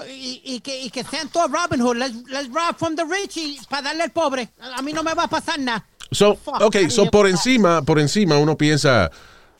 Y, 0.09 0.41
y 0.43 0.59
que, 0.61 0.81
y 0.81 0.89
que 0.89 1.03
sean 1.03 1.29
todos 1.29 1.49
Robin 1.51 1.79
Hood. 1.79 1.95
Let's, 1.97 2.15
let's 2.27 2.49
rob 2.49 2.75
from 2.77 2.95
the 2.95 3.03
rich 3.05 3.37
y 3.37 3.59
para 3.69 3.83
darle 3.83 4.03
al 4.03 4.11
pobre. 4.11 4.49
A 4.59 4.79
a 4.79 4.81
mí 4.81 4.91
no 4.91 5.03
me 5.03 5.13
va 5.13 5.25
a 5.25 5.27
pasar 5.29 5.59
nada. 5.59 5.85
So, 6.11 6.37
ok, 6.61 6.75
so 6.89 7.09
por 7.11 7.27
encima, 7.27 7.81
por 7.81 7.99
encima 7.99 8.37
uno 8.37 8.57
piensa, 8.57 9.11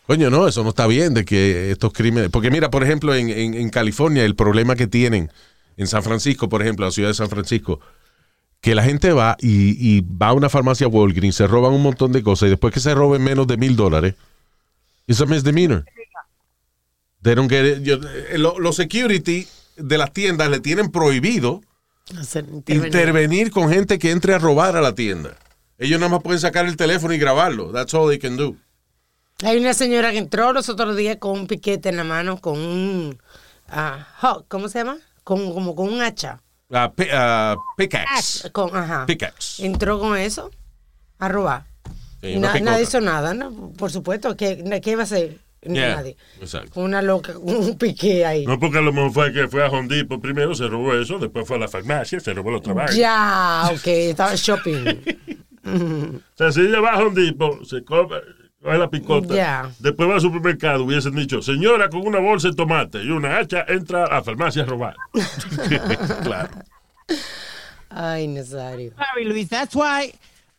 coño, 0.07 0.29
no, 0.29 0.47
eso 0.47 0.63
no 0.63 0.69
está 0.69 0.87
bien 0.87 1.13
de 1.13 1.25
que 1.25 1.71
estos 1.71 1.91
crímenes, 1.91 2.29
porque 2.29 2.51
mira, 2.51 2.69
por 2.69 2.83
ejemplo, 2.83 3.13
en, 3.15 3.29
en- 3.29 3.53
en 3.55 3.69
California, 3.69 4.23
el 4.23 4.35
problema 4.35 4.75
que 4.75 4.87
tienen 4.87 5.31
en 5.77 5.87
San 5.87 6.03
Francisco, 6.03 6.47
por 6.47 6.61
ejemplo, 6.61 6.85
la 6.85 6.91
ciudad 6.91 7.09
de 7.09 7.15
San 7.15 7.29
Francisco, 7.29 7.79
que 8.61 8.73
la 8.75 8.83
gente 8.83 9.11
va 9.11 9.35
y, 9.41 9.97
y 9.97 10.01
va 10.01 10.27
a 10.29 10.33
una 10.33 10.49
farmacia 10.49 10.87
Walgreens, 10.87 11.35
se 11.35 11.47
roban 11.47 11.73
un 11.73 11.83
montón 11.83 12.11
de 12.11 12.23
cosas 12.23 12.47
y 12.47 12.49
después 12.51 12.73
que 12.73 12.79
se 12.79 12.93
roben 12.95 13.23
menos 13.23 13.45
de 13.47 13.57
mil 13.57 13.75
dólares, 13.75 14.15
it's 15.07 15.21
a 15.21 15.25
misdemeanor. 15.25 15.83
They 17.21 17.33
don't 17.35 17.49
get 17.49 17.65
it. 17.65 17.83
Yo- 17.83 17.95
eh, 18.29 18.37
lo- 18.37 18.59
los 18.59 18.75
security 18.75 19.47
de 19.77 19.97
las 19.97 20.13
tiendas 20.13 20.49
le 20.49 20.59
tienen 20.59 20.89
prohibido 20.91 21.61
intervenir 22.87 23.51
con 23.51 23.69
gente 23.69 23.97
que 23.99 24.11
entre 24.11 24.33
a 24.35 24.37
robar 24.39 24.77
a 24.77 24.81
la 24.81 24.93
tienda. 24.93 25.35
Ellos 25.77 25.99
nada 25.99 26.11
más 26.11 26.23
pueden 26.23 26.39
sacar 26.39 26.65
el 26.65 26.77
teléfono 26.77 27.13
y 27.13 27.17
grabarlo. 27.17 27.71
That's 27.71 27.93
all 27.93 28.07
they 28.09 28.19
can 28.19 28.37
do. 28.37 28.55
Hay 29.43 29.57
una 29.57 29.73
señora 29.73 30.11
que 30.11 30.17
entró 30.17 30.53
los 30.53 30.69
otros 30.69 30.95
días 30.95 31.17
con 31.17 31.31
un 31.39 31.47
piquete 31.47 31.89
en 31.89 31.97
la 31.97 32.03
mano, 32.05 32.39
con 32.39 32.57
un. 32.59 33.17
ah, 33.67 34.07
hawk, 34.21 34.45
¿Cómo 34.47 34.69
se 34.69 34.79
llama? 34.79 34.97
Con, 35.23 35.53
como 35.53 35.75
con 35.75 35.89
un 35.91 36.01
hacha. 36.01 36.41
Ah, 36.71 36.91
pi- 36.95 37.07
ah, 37.11 37.55
pickaxe. 37.77 38.49
Con, 38.51 38.75
ajá. 38.75 39.05
Pickaxe. 39.05 39.65
Entró 39.65 39.99
con 39.99 40.17
eso 40.17 40.49
a 41.19 41.27
robar. 41.27 41.65
Sí, 42.21 42.37
na- 42.37 42.59
nadie 42.59 42.83
hizo 42.83 43.01
nada, 43.01 43.33
¿no? 43.33 43.71
Por 43.77 43.91
supuesto. 43.91 44.35
¿Qué, 44.37 44.79
qué 44.81 44.95
va 44.95 45.01
a 45.01 45.05
hacer? 45.05 45.37
Yeah, 45.61 45.95
Nadie. 45.95 46.15
exacto. 46.39 46.79
Una 46.79 47.01
loca, 47.01 47.33
un 47.39 47.75
piqué 47.77 48.23
ahí. 48.25 48.45
No, 48.45 48.59
porque 48.59 48.77
a 48.77 48.81
lo 48.81 48.93
mejor 48.93 49.11
fue 49.11 49.33
que 49.33 49.47
fue 49.47 49.65
a 49.65 49.69
Hondipo 49.69 50.21
primero, 50.21 50.53
se 50.53 50.67
robó 50.67 50.93
eso, 50.93 51.17
después 51.17 51.47
fue 51.47 51.57
a 51.57 51.59
la 51.59 51.67
farmacia, 51.67 52.19
se 52.19 52.33
robó 52.35 52.51
los 52.51 52.61
trabajos. 52.61 52.95
Ya, 52.95 53.67
ok, 53.73 53.87
estaba 53.87 54.35
shopping. 54.35 54.85
O 56.35 56.37
sea, 56.37 56.51
si 56.51 56.61
ella 56.61 56.79
va 56.79 56.91
a 56.91 56.99
Hondipo, 56.99 57.65
se 57.65 57.83
come, 57.83 58.17
coge 58.61 58.77
la 58.77 58.89
picota, 58.89 59.71
después 59.79 60.09
va 60.09 60.15
al 60.15 60.21
supermercado, 60.21 60.83
hubiesen 60.83 61.15
dicho, 61.15 61.41
señora 61.41 61.89
con 61.89 62.05
una 62.05 62.19
bolsa 62.19 62.49
de 62.49 62.55
tomate 62.55 63.03
y 63.03 63.09
una 63.09 63.37
hacha, 63.37 63.65
entra 63.67 64.05
a 64.05 64.15
la 64.15 64.23
farmacia 64.23 64.63
a 64.63 64.65
robar. 64.65 64.95
claro. 66.23 66.49
Ay, 67.89 68.27
Nazario. 68.27 68.91
Sorry, 68.97 69.25
Luis. 69.25 69.47
That's 69.47 69.73
why 69.73 70.11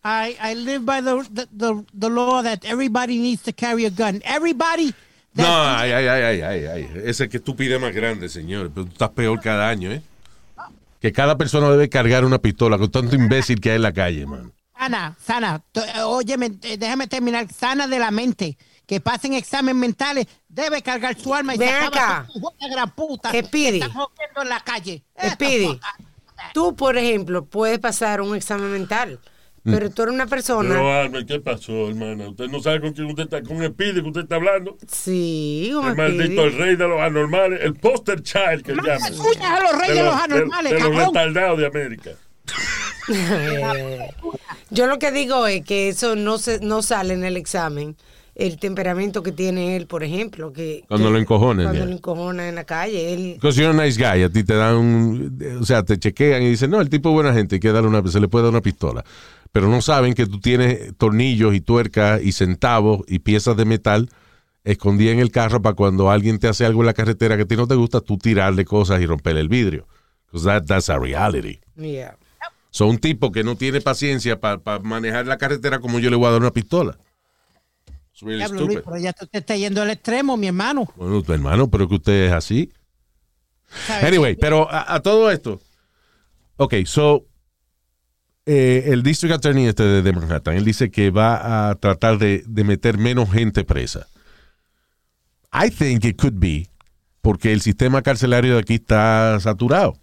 I, 0.02 0.36
I 0.40 0.54
live 0.54 0.86
by 0.86 1.02
the, 1.02 1.26
the, 1.30 1.46
the, 1.52 1.84
the 1.92 2.08
law 2.08 2.42
that 2.42 2.64
everybody 2.64 3.18
needs 3.18 3.42
to 3.42 3.52
carry 3.52 3.84
a 3.84 3.90
gun. 3.90 4.22
Everybody. 4.24 4.94
No, 5.34 5.44
ay, 5.44 5.92
ay, 5.92 6.06
ay, 6.06 6.22
ay, 6.22 6.42
ay, 6.42 6.64
ay. 6.64 6.90
Ese 7.04 7.28
que 7.28 7.36
estupidez 7.36 7.78
más 7.78 7.92
grande, 7.92 8.30
señor. 8.30 8.70
Pero 8.72 8.86
tú 8.86 8.92
estás 8.92 9.10
peor 9.10 9.38
cada 9.40 9.68
año, 9.68 9.92
¿eh? 9.92 10.02
Que 11.00 11.12
cada 11.12 11.36
persona 11.36 11.68
debe 11.68 11.90
cargar 11.90 12.24
una 12.24 12.38
pistola 12.38 12.78
con 12.78 12.90
tanto 12.90 13.16
imbécil 13.16 13.60
que 13.60 13.70
hay 13.70 13.76
en 13.76 13.82
la 13.82 13.92
calle, 13.92 14.26
man. 14.26 14.52
Sana, 14.78 15.16
sana. 15.24 15.62
Eh, 15.74 16.00
Óyeme, 16.02 16.50
eh, 16.62 16.76
déjame 16.76 17.06
terminar. 17.06 17.46
Sana 17.52 17.86
de 17.86 17.98
la 17.98 18.10
mente. 18.10 18.56
Que 18.86 19.00
pasen 19.00 19.32
exámenes 19.34 19.80
mentales. 19.80 20.26
Debe 20.48 20.80
cargar 20.82 21.18
su 21.18 21.34
arma 21.34 21.54
y 21.54 21.58
Ven 21.58 21.68
se 21.68 21.74
acaba 21.74 22.18
acá. 22.18 22.28
con 22.32 22.42
su 22.42 22.68
gran 22.70 22.90
puta. 22.94 23.30
Speedy. 23.30 23.80
en 23.80 24.48
la 24.48 24.60
calle. 24.60 25.02
Speedy, 25.32 25.80
tú, 26.54 26.76
por 26.76 26.96
ejemplo, 26.96 27.44
puedes 27.46 27.78
pasar 27.80 28.20
un 28.20 28.36
examen 28.36 28.70
mental, 28.70 29.18
pero 29.64 29.90
tú 29.90 30.02
eres 30.02 30.14
una 30.14 30.26
persona. 30.28 30.68
Pero, 30.68 30.92
Alma, 30.92 31.18
¿qué 31.26 31.40
pasó, 31.40 31.88
hermana? 31.88 32.28
Usted 32.28 32.46
no 32.46 32.60
sabe 32.60 32.80
con 32.80 32.92
quién 32.92 33.06
usted 33.08 33.24
está, 33.24 33.42
con 33.42 33.60
el 33.62 33.72
pide 33.74 33.94
que 34.02 34.08
usted 34.08 34.20
está 34.20 34.36
hablando. 34.36 34.76
Sí, 34.88 35.72
un 35.74 35.88
El 35.88 35.96
maldito, 35.96 36.24
Speedy. 36.24 36.40
el 36.46 36.58
rey 36.58 36.76
de 36.76 36.86
los 36.88 37.00
anormales, 37.00 37.60
el 37.64 37.74
poster 37.74 38.22
child 38.22 38.62
que 38.62 38.72
llaman. 38.74 39.02
a 39.42 39.60
los 39.60 39.78
reyes 39.80 39.96
de 39.96 40.02
los 40.04 40.14
anormales, 40.14 40.72
de, 40.72 40.78
de 40.78 40.84
los 40.84 40.96
retardados 41.06 41.58
de 41.58 41.66
América. 41.66 42.10
Yo 44.70 44.86
lo 44.86 44.98
que 44.98 45.12
digo 45.12 45.46
es 45.46 45.64
que 45.64 45.88
eso 45.88 46.16
no 46.16 46.38
se 46.38 46.60
no 46.60 46.82
sale 46.82 47.14
en 47.14 47.24
el 47.24 47.36
examen 47.36 47.96
el 48.34 48.58
temperamento 48.58 49.22
que 49.22 49.32
tiene 49.32 49.76
él, 49.76 49.86
por 49.86 50.04
ejemplo, 50.04 50.52
que 50.52 50.84
Cuando 50.88 51.06
que- 51.06 51.12
lo 51.14 51.18
encojonan, 51.18 51.66
cuando 51.66 51.86
lo 51.86 51.92
encojona 51.92 52.48
en 52.50 52.54
la 52.56 52.64
calle, 52.64 53.14
él 53.14 53.34
Because 53.36 53.58
you're 53.58 53.70
a 53.78 53.84
nice 53.86 53.96
guy, 53.98 54.22
a 54.24 54.28
ti 54.28 54.44
te 54.44 54.54
dan, 54.54 54.74
un- 54.76 55.58
o 55.60 55.64
sea, 55.64 55.82
te 55.84 55.98
chequean 55.98 56.42
y 56.42 56.50
dicen, 56.50 56.70
no, 56.70 56.80
el 56.82 56.90
tipo 56.90 57.08
es 57.08 57.14
buena 57.14 57.32
gente, 57.32 57.56
hay 57.56 57.60
que 57.60 57.72
darle 57.72 57.88
una, 57.88 58.06
se 58.06 58.20
le 58.20 58.28
puede 58.28 58.42
dar 58.44 58.50
una 58.52 58.60
pistola. 58.60 59.04
Pero 59.52 59.68
no 59.68 59.80
saben 59.80 60.12
que 60.12 60.26
tú 60.26 60.38
tienes 60.38 60.94
tornillos 60.98 61.54
y 61.54 61.62
tuercas 61.62 62.20
y 62.22 62.32
centavos 62.32 63.00
y 63.08 63.20
piezas 63.20 63.56
de 63.56 63.64
metal 63.64 64.10
escondidas 64.64 65.14
en 65.14 65.20
el 65.20 65.30
carro 65.30 65.62
para 65.62 65.74
cuando 65.74 66.10
alguien 66.10 66.38
te 66.38 66.46
hace 66.48 66.66
algo 66.66 66.82
en 66.82 66.86
la 66.86 66.92
carretera 66.94 67.36
que 67.36 67.44
a 67.44 67.46
ti 67.46 67.56
no 67.56 67.66
te 67.66 67.74
gusta, 67.74 68.02
tú 68.02 68.18
tirarle 68.18 68.66
cosas 68.66 69.00
y 69.00 69.06
romperle 69.06 69.40
el 69.40 69.48
vidrio. 69.48 69.86
Because 70.26 70.44
that, 70.46 70.64
that's 70.66 70.90
a 70.90 70.98
reality. 70.98 71.60
yeah. 71.76 72.14
Son 72.76 72.88
un 72.88 72.98
tipo 72.98 73.32
que 73.32 73.42
no 73.42 73.56
tiene 73.56 73.80
paciencia 73.80 74.38
para 74.38 74.78
manejar 74.80 75.26
la 75.26 75.38
carretera 75.38 75.78
como 75.78 75.98
yo 75.98 76.10
le 76.10 76.16
voy 76.16 76.26
a 76.26 76.32
dar 76.32 76.42
una 76.42 76.50
pistola. 76.50 76.98
Really 78.20 78.36
Diablo, 78.36 78.66
Luis, 78.66 78.80
pero 78.84 78.98
ya 78.98 79.14
tú 79.14 79.26
te 79.26 79.38
estás 79.38 79.56
yendo 79.58 79.80
al 79.80 79.88
extremo, 79.88 80.36
mi 80.36 80.48
hermano. 80.48 80.86
Bueno, 80.94 81.22
tu 81.22 81.32
hermano, 81.32 81.70
pero 81.70 81.88
que 81.88 81.94
usted 81.94 82.26
es 82.26 82.32
así. 82.32 82.70
Anyway, 84.02 84.36
pero 84.36 84.70
a, 84.70 84.92
a 84.94 85.00
todo 85.00 85.30
esto. 85.30 85.58
Ok, 86.56 86.74
so. 86.84 87.24
eh, 88.44 88.90
el 88.92 89.02
District 89.02 89.34
Attorney 89.34 89.68
este 89.68 89.82
de, 89.82 90.02
de 90.02 90.12
Manhattan, 90.12 90.56
él 90.56 90.64
dice 90.66 90.90
que 90.90 91.10
va 91.10 91.70
a 91.70 91.74
tratar 91.76 92.18
de, 92.18 92.44
de 92.46 92.62
meter 92.62 92.98
menos 92.98 93.30
gente 93.32 93.64
presa. 93.64 94.06
I 95.50 95.70
think 95.70 96.04
it 96.04 96.20
could 96.20 96.38
be 96.38 96.68
porque 97.22 97.54
el 97.54 97.62
sistema 97.62 98.02
carcelario 98.02 98.52
de 98.52 98.60
aquí 98.60 98.74
está 98.74 99.40
saturado. 99.40 99.94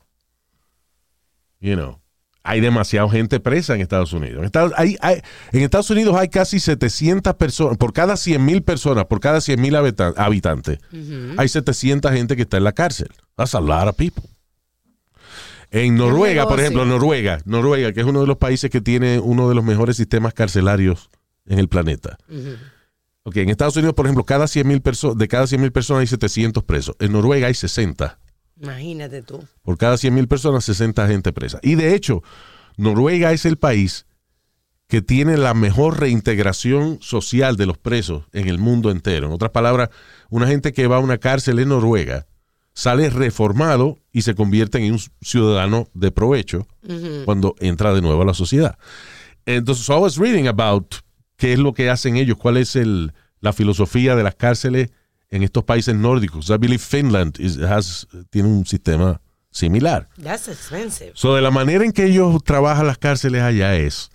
You 1.59 1.75
know, 1.75 2.02
hay 2.43 2.59
demasiada 2.59 3.09
gente 3.09 3.39
presa 3.39 3.73
en 3.75 3.81
Estados 3.81 4.11
Unidos. 4.13 4.39
En 4.39 4.43
Estados, 4.45 4.73
hay- 4.75 4.97
hay- 5.01 5.21
en 5.53 5.61
Estados 5.61 5.89
Unidos 5.89 6.15
hay 6.17 6.27
casi 6.27 6.59
700 6.59 7.35
personas, 7.35 7.77
por 7.77 7.93
cada 7.93 8.17
100 8.17 8.43
mil 8.45 8.61
personas, 8.63 9.05
por 9.05 9.19
cada 9.21 9.39
100 9.41 9.61
mil 9.61 9.75
habitantes, 9.75 10.79
hay 11.37 11.47
700 11.47 12.11
gente 12.11 12.35
que 12.35 12.41
está 12.43 12.57
en 12.57 12.65
la 12.65 12.73
cárcel. 12.73 13.07
That's 13.37 13.55
a 13.55 13.61
lot 13.61 13.87
of 13.87 13.95
people. 13.95 14.23
En 15.71 15.95
Noruega, 15.95 16.43
por 16.47 16.59
ejemplo, 16.59 16.85
Noruega, 16.85 17.39
Noruega, 17.45 17.93
que 17.93 18.01
es 18.01 18.05
uno 18.05 18.21
de 18.21 18.27
los 18.27 18.37
países 18.37 18.69
que 18.69 18.79
tiene 18.81 19.19
uno 19.19 19.49
de 19.49 19.55
los 19.55 19.63
mejores 19.63 19.97
sistemas 19.97 20.33
carcelarios 20.33 21.09
en 21.47 21.57
el 21.59 21.67
planeta. 21.67 22.17
Ok, 23.23 23.37
en 23.37 23.49
Estados 23.49 23.75
Unidos, 23.77 23.95
por 23.95 24.05
ejemplo, 24.05 24.23
cada 24.25 24.47
100 24.47 24.67
mil 24.67 24.81
personas, 24.81 25.17
de 25.17 25.27
cada 25.27 25.47
100 25.47 25.61
mil 25.61 25.71
personas 25.71 26.01
hay 26.01 26.07
700 26.07 26.63
presos. 26.63 26.95
En 26.99 27.13
Noruega 27.13 27.47
hay 27.47 27.53
60. 27.53 28.19
Imagínate 28.61 29.21
tú. 29.21 29.43
Por 29.61 29.77
cada 29.77 29.97
100 29.97 30.13
mil 30.13 30.27
personas, 30.27 30.65
60 30.65 31.07
gente 31.07 31.33
presa. 31.33 31.59
Y 31.61 31.75
de 31.75 31.95
hecho, 31.95 32.23
Noruega 32.77 33.31
es 33.31 33.45
el 33.45 33.57
país 33.57 34.05
que 34.87 35.01
tiene 35.01 35.37
la 35.37 35.53
mejor 35.53 35.99
reintegración 35.99 36.99
social 37.01 37.55
de 37.57 37.65
los 37.65 37.77
presos 37.77 38.25
en 38.31 38.47
el 38.47 38.59
mundo 38.59 38.91
entero. 38.91 39.27
En 39.27 39.33
otras 39.33 39.51
palabras, 39.51 39.89
una 40.29 40.47
gente 40.47 40.71
que 40.71 40.87
va 40.87 40.97
a 40.97 40.99
una 40.99 41.17
cárcel 41.17 41.59
en 41.59 41.69
Noruega 41.69 42.27
sale 42.73 43.09
reformado 43.09 43.99
y 44.11 44.23
se 44.23 44.35
convierte 44.35 44.79
en 44.79 44.93
un 44.93 44.99
ciudadano 45.21 45.87
de 45.93 46.11
provecho 46.11 46.67
cuando 47.25 47.55
entra 47.59 47.93
de 47.93 48.01
nuevo 48.01 48.21
a 48.21 48.25
la 48.25 48.33
sociedad. 48.33 48.77
Entonces, 49.45 49.85
so 49.85 49.97
I 49.97 50.01
was 50.01 50.17
reading 50.17 50.47
about 50.47 50.95
qué 51.37 51.53
es 51.53 51.59
lo 51.59 51.73
que 51.73 51.89
hacen 51.89 52.15
ellos, 52.15 52.37
cuál 52.37 52.57
es 52.57 52.75
el, 52.75 53.13
la 53.39 53.53
filosofía 53.53 54.15
de 54.15 54.23
las 54.23 54.35
cárceles 54.35 54.91
en 55.35 55.43
estos 55.43 55.63
países 55.63 55.95
nórdicos. 55.95 56.49
I 56.49 56.57
believe 56.57 56.79
Finland 56.83 57.39
is- 57.39 57.57
has- 57.59 58.07
tiene 58.29 58.47
un 58.49 58.65
sistema 58.65 59.19
similar. 59.51 60.07
That's 60.21 60.47
expensive. 60.47 61.11
So, 61.15 61.35
de 61.35 61.41
la 61.41 61.51
manera 61.51 61.83
en 61.83 61.91
que 61.91 62.05
ellos 62.05 62.43
trabajan 62.43 62.85
las 62.87 62.97
cárceles 62.97 63.41
allá 63.41 63.75
es, 63.75 64.09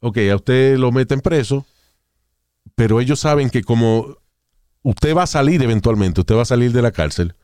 ok, 0.00 0.18
a 0.30 0.36
usted 0.36 0.76
lo 0.78 0.92
meten 0.92 1.20
preso, 1.20 1.64
pero 2.74 3.00
ellos 3.00 3.18
saben 3.20 3.50
que 3.50 3.62
como 3.62 4.16
usted 4.82 5.14
va 5.16 5.22
a 5.24 5.26
salir 5.26 5.62
eventualmente, 5.62 6.20
usted 6.20 6.34
va 6.36 6.42
a 6.42 6.46
salir 6.46 6.72
de 6.72 6.82
la 6.82 6.90
cárcel, 6.92 7.34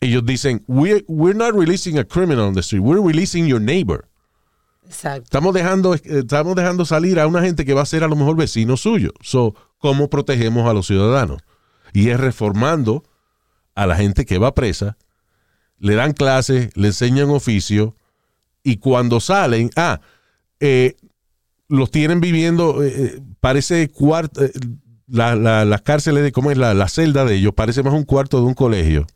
ellos 0.00 0.24
dicen, 0.24 0.62
we're, 0.66 1.04
we're 1.08 1.36
not 1.38 1.54
releasing 1.54 1.98
a 1.98 2.04
criminal 2.04 2.44
on 2.46 2.54
the 2.54 2.60
street, 2.60 2.82
we're 2.82 3.00
releasing 3.02 3.46
your 3.46 3.60
neighbor. 3.60 4.06
Exacto. 4.86 5.22
Estamos 5.24 5.54
dejando, 5.54 5.94
eh, 5.94 6.00
estamos 6.04 6.54
dejando 6.54 6.84
salir 6.84 7.18
a 7.18 7.26
una 7.26 7.40
gente 7.40 7.64
que 7.64 7.72
va 7.74 7.82
a 7.82 7.86
ser 7.86 8.04
a 8.04 8.08
lo 8.08 8.16
mejor 8.16 8.36
vecino 8.36 8.76
suyo. 8.76 9.12
So, 9.22 9.54
¿cómo 9.78 10.08
protegemos 10.10 10.68
a 10.68 10.74
los 10.74 10.86
ciudadanos? 10.86 11.38
Y 11.94 12.10
es 12.10 12.20
reformando 12.20 13.02
a 13.74 13.86
la 13.86 13.96
gente 13.96 14.26
que 14.26 14.36
va 14.36 14.52
presa, 14.54 14.98
le 15.78 15.94
dan 15.94 16.12
clases, 16.12 16.76
le 16.76 16.88
enseñan 16.88 17.30
oficio, 17.30 17.96
y 18.62 18.76
cuando 18.76 19.20
salen, 19.20 19.70
ah, 19.76 20.00
eh, 20.60 20.96
los 21.68 21.90
tienen 21.90 22.20
viviendo, 22.20 22.82
eh, 22.82 22.92
eh, 22.96 23.20
parece 23.40 23.88
cuarto, 23.88 24.44
eh, 24.44 24.52
la- 25.06 25.34
la- 25.36 25.64
las 25.64 25.82
cárceles 25.82 26.22
de, 26.22 26.32
¿cómo 26.32 26.50
es? 26.50 26.58
La, 26.58 26.74
la 26.74 26.88
celda 26.88 27.24
de 27.24 27.36
ellos, 27.36 27.52
parece 27.54 27.82
más 27.82 27.94
un 27.94 28.04
cuarto 28.04 28.38
de 28.38 28.44
un 28.44 28.54
colegio. 28.54 29.06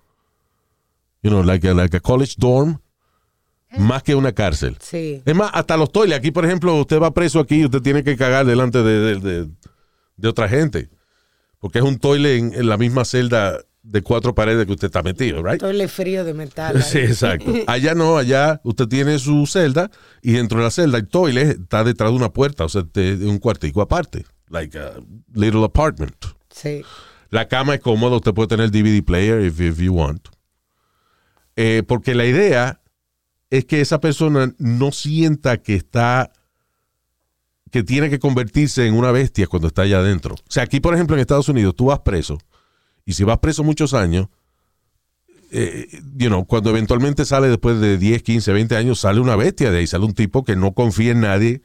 You 1.23 1.31
know, 1.31 1.43
like 1.43 1.69
a, 1.69 1.75
like 1.75 1.97
a 1.97 2.01
college 2.01 2.35
dorm, 2.38 2.81
más 3.77 4.03
que 4.03 4.14
una 4.14 4.33
cárcel. 4.33 4.77
Sí. 4.81 5.23
Es 5.25 5.35
más, 5.35 5.51
hasta 5.53 5.77
los 5.77 5.91
toiles. 5.93 6.17
Aquí, 6.17 6.31
por 6.31 6.45
ejemplo, 6.45 6.75
usted 6.77 7.01
va 7.01 7.12
preso 7.12 7.41
aquí 7.41 7.57
y 7.57 7.64
usted 7.64 7.83
tiene 7.83 8.03
que 8.05 8.17
cagar 8.17 8.47
delante 8.47 8.83
de, 8.83 8.99
de- 9.01 9.17
de- 9.21 9.51
de 10.17 10.29
otra 10.29 10.49
gente. 10.49 10.88
Porque 11.59 11.79
es 11.79 11.85
un 11.85 11.99
toile 11.99 12.37
en, 12.37 12.55
en 12.55 12.68
la 12.68 12.77
misma 12.77 13.05
celda 13.05 13.59
de 13.83 14.03
cuatro 14.03 14.35
paredes 14.35 14.66
que 14.66 14.73
usted 14.73 14.87
está 14.88 15.03
metido, 15.03 15.42
right? 15.42 15.59
Todo 15.61 15.71
el 15.71 15.88
frío 15.88 16.25
de 16.25 16.35
metal. 16.35 16.83
Sí, 16.83 16.99
ahí. 16.99 17.05
exacto. 17.05 17.53
Allá 17.66 17.94
no, 17.94 18.18
allá 18.18 18.61
usted 18.64 18.87
tiene 18.87 19.18
su 19.18 19.47
celda 19.47 19.90
y 20.23 20.33
dentro 20.33 20.59
de 20.59 20.64
la 20.64 20.71
celda 20.71 20.99
el 20.99 21.09
toile 21.09 21.42
está 21.42 21.85
detrás 21.85 22.11
de 22.11 22.16
una 22.16 22.33
puerta, 22.33 22.64
o 22.64 22.68
sea, 22.68 22.83
de, 22.92 23.16
de 23.16 23.27
un 23.27 23.38
cuartico 23.38 23.81
aparte. 23.81 24.25
Like 24.49 24.79
a 24.79 24.94
little 25.35 25.64
apartment. 25.64 26.16
Sí. 26.51 26.83
La 27.31 27.49
cama 27.49 27.75
es 27.75 27.81
cómoda, 27.81 28.16
usted 28.16 28.33
puede 28.33 28.49
tener 28.49 28.71
DVD 28.71 29.03
player 29.05 29.40
if, 29.44 29.61
if 29.61 29.79
you 29.79 29.92
want. 29.94 30.29
Eh, 31.57 31.83
porque 31.87 32.14
la 32.14 32.25
idea 32.25 32.81
es 33.51 33.64
que 33.64 33.81
esa 33.81 34.01
persona 34.01 34.55
no 34.59 34.92
sienta 34.92 35.59
que 35.59 35.75
está, 35.75 36.31
que 37.70 37.83
tiene 37.83 38.11
que 38.11 38.18
convertirse 38.18 38.87
en 38.87 38.94
una 38.94 39.11
bestia 39.12 39.46
cuando 39.46 39.68
está 39.68 39.83
allá 39.83 39.98
adentro. 39.98 40.35
O 40.35 40.50
sea, 40.50 40.62
aquí, 40.64 40.81
por 40.81 40.94
ejemplo, 40.94 41.16
en 41.16 41.20
Estados 41.20 41.48
Unidos, 41.48 41.74
tú 41.76 41.87
vas 41.87 42.00
preso, 42.00 42.38
y 43.04 43.12
si 43.14 43.24
vas 43.24 43.38
preso 43.38 43.62
muchos 43.64 43.94
años, 43.94 44.28
eh, 45.50 45.87
you 46.16 46.28
know, 46.28 46.44
cuando 46.46 46.70
eventualmente 46.70 47.24
sale 47.24 47.48
después 47.48 47.81
de 47.81 47.96
10, 47.98 48.22
15, 48.22 48.52
20 48.52 48.76
años, 48.76 49.00
sale 49.00 49.20
una 49.20 49.37
bestia 49.37 49.70
de 49.70 49.78
ahí, 49.78 49.87
sale 49.87 50.04
un 50.04 50.14
tipo 50.14 50.44
que 50.44 50.57
no 50.57 50.72
confía 50.72 51.12
en 51.12 51.20
nadie, 51.20 51.62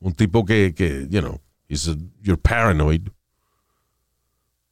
un 0.00 0.14
tipo 0.14 0.44
que, 0.44 0.74
que 0.74 1.06
you 1.10 1.20
know, 1.20 1.40
is 1.68 1.90
you're 2.22 2.40
paranoid. 2.40 3.08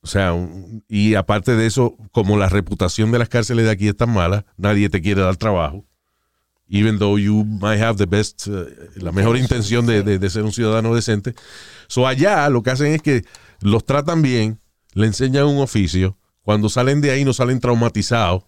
O 0.00 0.06
sea, 0.06 0.32
un- 0.34 0.84
y 0.88 1.14
aparte 1.16 1.56
de 1.56 1.66
eso, 1.66 1.96
como 2.12 2.36
la 2.38 2.48
reputación 2.48 3.10
de 3.12 3.18
las 3.18 3.28
cárceles 3.28 3.64
de 3.64 3.72
aquí 3.72 3.88
es 3.88 3.96
tan 3.96 4.10
mala, 4.12 4.46
nadie 4.56 4.88
te 4.88 5.00
quiere 5.02 5.20
dar 5.22 5.36
trabajo. 5.36 5.84
Even 6.68 6.98
though 6.98 7.16
you 7.18 7.44
might 7.44 7.80
have 7.80 7.96
the 7.96 8.06
best, 8.06 8.48
uh, 8.48 8.64
la 8.96 9.12
mejor 9.12 9.36
intención 9.36 9.86
de, 9.86 10.02
de- 10.02 10.18
de 10.18 10.30
ser 10.30 10.42
un 10.42 10.52
ciudadano 10.52 10.94
decente. 10.94 11.34
So 11.86 12.06
allá 12.08 12.48
lo 12.50 12.62
que 12.62 12.70
hacen 12.70 12.92
es 12.92 13.02
que 13.02 13.24
los 13.60 13.84
tratan 13.84 14.20
bien, 14.22 14.60
le 14.92 15.06
enseñan 15.06 15.46
un 15.46 15.58
oficio. 15.58 16.16
Cuando 16.42 16.68
salen 16.68 17.00
de 17.00 17.10
ahí 17.12 17.24
no 17.24 17.32
salen 17.32 17.60
traumatizados. 17.60 18.44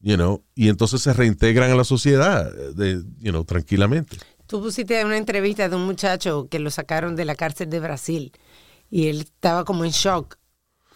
You 0.00 0.16
know, 0.16 0.42
y 0.56 0.68
entonces 0.68 1.00
se 1.00 1.12
reintegran 1.12 1.70
a 1.70 1.76
la 1.76 1.84
sociedad, 1.84 2.52
eh, 2.58 2.72
de, 2.74 3.02
you 3.20 3.30
know, 3.30 3.44
tranquilamente. 3.44 4.16
Tú 4.48 4.60
pusiste 4.60 5.02
una 5.04 5.16
entrevista 5.16 5.68
de 5.68 5.76
un 5.76 5.84
muchacho 5.86 6.48
que 6.50 6.58
lo 6.58 6.70
sacaron 6.72 7.14
de 7.14 7.24
la 7.24 7.36
cárcel 7.36 7.70
de 7.70 7.78
Brasil 7.78 8.32
y 8.90 9.06
él 9.06 9.20
estaba 9.20 9.64
como 9.64 9.84
en 9.84 9.92
shock. 9.92 10.36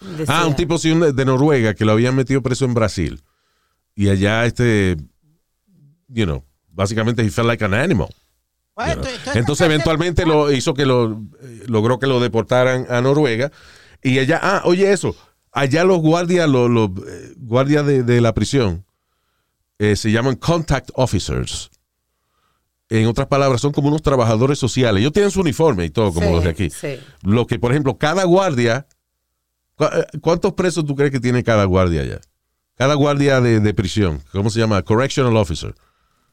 Decía, 0.01 0.25
Ah, 0.41 0.45
un 0.45 0.55
tipo 0.55 0.77
de 0.77 1.25
Noruega 1.25 1.73
que 1.73 1.85
lo 1.85 1.93
habían 1.93 2.15
metido 2.15 2.43
preso 2.43 2.65
en 2.65 2.73
Brasil. 2.73 3.23
Y 3.95 4.09
allá, 4.09 4.45
este, 4.45 4.97
you 6.07 6.25
know, 6.25 6.43
básicamente 6.69 7.21
he 7.23 7.29
felt 7.29 7.47
like 7.47 7.63
an 7.63 7.73
animal. 7.73 8.07
Bueno, 8.75 8.95
you 8.95 9.01
know. 9.01 9.11
tú- 9.25 9.31
tú- 9.31 9.37
Entonces 9.39 9.65
eventualmente 9.65 10.25
lo 10.25 10.51
hizo 10.51 10.73
que 10.73 10.85
lo, 10.85 11.21
logró 11.67 11.99
que 11.99 12.07
lo 12.07 12.19
deportaran 12.19 12.85
a 12.89 13.01
Noruega. 13.01 13.51
Y 14.03 14.19
allá, 14.19 14.39
ah, 14.41 14.61
oye 14.65 14.91
eso, 14.91 15.15
allá 15.51 15.83
los 15.83 15.99
guardias, 15.99 16.47
los, 16.47 16.69
los, 16.69 16.89
eh, 17.07 17.33
guardias 17.37 17.85
de, 17.85 18.03
de 18.03 18.21
la 18.21 18.33
prisión 18.33 18.85
eh, 19.79 19.95
se 19.95 20.11
llaman 20.11 20.35
contact 20.35 20.89
officers. 20.93 21.69
En 22.89 23.05
otras 23.07 23.27
palabras, 23.27 23.59
son 23.59 23.73
como 23.73 23.89
unos 23.89 24.01
trabajadores 24.01 24.57
sociales. 24.59 25.01
Ellos 25.01 25.11
tienen 25.11 25.29
su 25.31 25.41
uniforme 25.41 25.83
y 25.85 25.89
todo, 25.89 26.13
como 26.13 26.27
Sí, 26.27 26.33
los 26.33 26.43
de 26.43 26.49
aquí. 26.49 26.69
sí. 26.69 26.99
Lo 27.21 27.45
que, 27.45 27.59
por 27.59 27.71
ejemplo, 27.71 27.97
cada 27.97 28.23
guardia, 28.23 28.87
¿cu- 29.75 29.85
eh, 29.85 30.05
¿cuántos 30.21 30.53
presos 30.53 30.85
tú 30.85 30.95
crees 30.95 31.11
que 31.11 31.19
tiene 31.19 31.43
cada 31.43 31.65
guardia 31.65 32.01
allá? 32.01 32.21
Cada 32.75 32.93
guardia 32.93 33.41
de, 33.41 33.59
de 33.59 33.73
prisión, 33.73 34.23
¿cómo 34.31 34.49
se 34.49 34.59
llama? 34.59 34.81
Correctional 34.83 35.35
officer. 35.35 35.75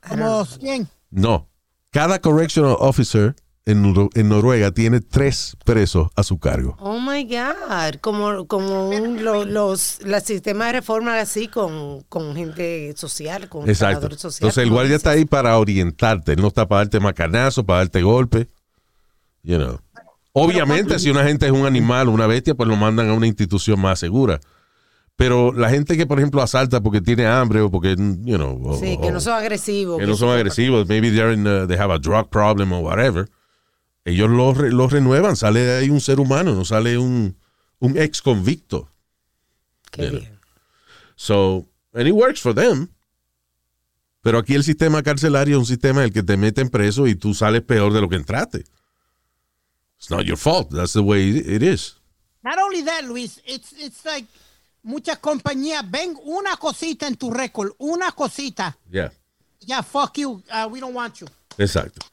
Como 0.08 0.44
100. 0.44 0.88
No, 1.10 1.48
cada 1.90 2.20
correctional 2.20 2.76
officer 2.78 3.34
en, 3.66 3.82
Nor- 3.94 4.10
en 4.14 4.28
Noruega 4.28 4.72
tiene 4.72 5.00
tres 5.00 5.56
presos 5.64 6.08
a 6.16 6.22
su 6.22 6.38
cargo. 6.38 6.76
Oh 6.80 7.00
my 7.00 7.24
God, 7.24 7.94
como, 8.00 8.46
como 8.46 8.90
un, 8.90 9.24
lo- 9.24 9.44
los, 9.44 10.00
los 10.04 10.22
sistemas 10.22 10.68
de 10.68 10.72
reforma 10.80 11.18
así 11.18 11.48
con, 11.48 12.02
con 12.08 12.34
gente 12.36 12.92
social, 12.96 13.48
con 13.48 13.62
Exacto. 13.62 13.78
trabajadores 14.00 14.20
sociales. 14.20 14.40
Entonces 14.42 14.62
el 14.64 14.70
guardia 14.70 14.96
está 14.96 15.10
ahí 15.10 15.24
para 15.24 15.56
orientarte, 15.58 16.32
él 16.32 16.40
no 16.42 16.48
está 16.48 16.66
para 16.68 16.80
darte 16.80 17.00
macanazo, 17.00 17.64
para 17.64 17.78
darte 17.80 18.02
golpe. 18.02 18.48
You 19.42 19.56
know. 19.58 19.78
Obviamente, 20.32 20.98
si 20.98 21.10
una 21.10 21.22
gente 21.24 21.46
es 21.46 21.52
un 21.52 21.64
animal, 21.64 22.08
una 22.08 22.26
bestia, 22.26 22.54
pues 22.54 22.68
lo 22.68 22.74
mandan 22.76 23.08
a 23.08 23.12
una 23.14 23.26
institución 23.28 23.78
más 23.80 24.00
segura. 24.00 24.40
Pero 25.16 25.52
la 25.52 25.70
gente 25.70 25.96
que, 25.96 26.06
por 26.06 26.18
ejemplo, 26.18 26.42
asalta 26.42 26.80
porque 26.82 27.00
tiene 27.00 27.26
hambre 27.26 27.60
o 27.60 27.70
porque, 27.70 27.94
you 27.96 28.36
know, 28.36 28.60
o- 28.70 28.78
Sí, 28.78 28.98
que 29.00 29.12
no 29.12 29.20
son 29.20 29.34
agresivos. 29.34 29.98
que 30.00 30.06
no 30.06 30.16
son 30.16 30.30
agresivos, 30.30 30.88
maybe 30.88 31.10
they're 31.12 31.32
in, 31.32 31.46
uh, 31.46 31.66
they 31.68 31.76
have 31.78 31.92
a 31.94 31.98
drug 31.98 32.28
problem 32.30 32.72
or 32.72 32.82
whatever, 32.82 33.28
ellos 34.04 34.28
los 34.28 34.56
re- 34.56 34.72
los 34.72 34.92
renuevan, 34.92 35.36
sale 35.36 35.60
de 35.60 35.78
ahí 35.78 35.90
un 35.90 36.00
ser 36.00 36.18
humano, 36.18 36.52
no 36.54 36.64
sale 36.64 36.98
un, 36.98 37.36
un 37.78 37.96
ex 37.96 38.20
convicto. 38.20 38.90
Qué 39.92 40.10
bien. 40.10 40.38
So, 41.14 41.64
and 41.92 42.08
it 42.08 42.12
works 42.14 42.40
for 42.40 42.52
them. 42.52 42.88
Pero 44.20 44.38
aquí 44.38 44.54
el 44.54 44.64
sistema 44.64 45.02
carcelario 45.02 45.56
es 45.56 45.60
un 45.60 45.66
sistema 45.66 46.00
en 46.00 46.06
el 46.06 46.12
que 46.12 46.22
te 46.24 46.36
meten 46.36 46.70
preso 46.70 47.06
y 47.06 47.14
tú 47.14 47.34
sales 47.34 47.62
peor 47.62 47.92
de 47.92 48.00
lo 48.00 48.08
que 48.08 48.16
entraste. 48.16 48.64
It's 49.98 50.10
not 50.10 50.22
your 50.24 50.36
fault. 50.38 50.70
That's 50.74 50.92
the 50.94 51.00
way 51.02 51.28
it 51.38 51.46
it 51.46 51.62
is. 51.62 51.98
Not 52.42 52.58
only 52.58 52.82
that, 52.82 53.04
Luis, 53.04 53.40
it's, 53.46 53.72
it's 53.78 54.04
like 54.04 54.26
muchas 54.84 55.18
compañías 55.18 55.84
ven 55.90 56.16
una 56.24 56.56
cosita 56.56 57.08
en 57.08 57.16
tu 57.16 57.30
récord, 57.30 57.72
una 57.78 58.12
cosita. 58.12 58.76
Yeah. 58.90 59.12
Yeah, 59.60 59.82
fuck 59.82 60.16
you, 60.18 60.42
uh, 60.52 60.68
we 60.70 60.78
don't 60.80 60.94
want 60.94 61.16
you. 61.20 61.26
Exacto. 61.58 62.06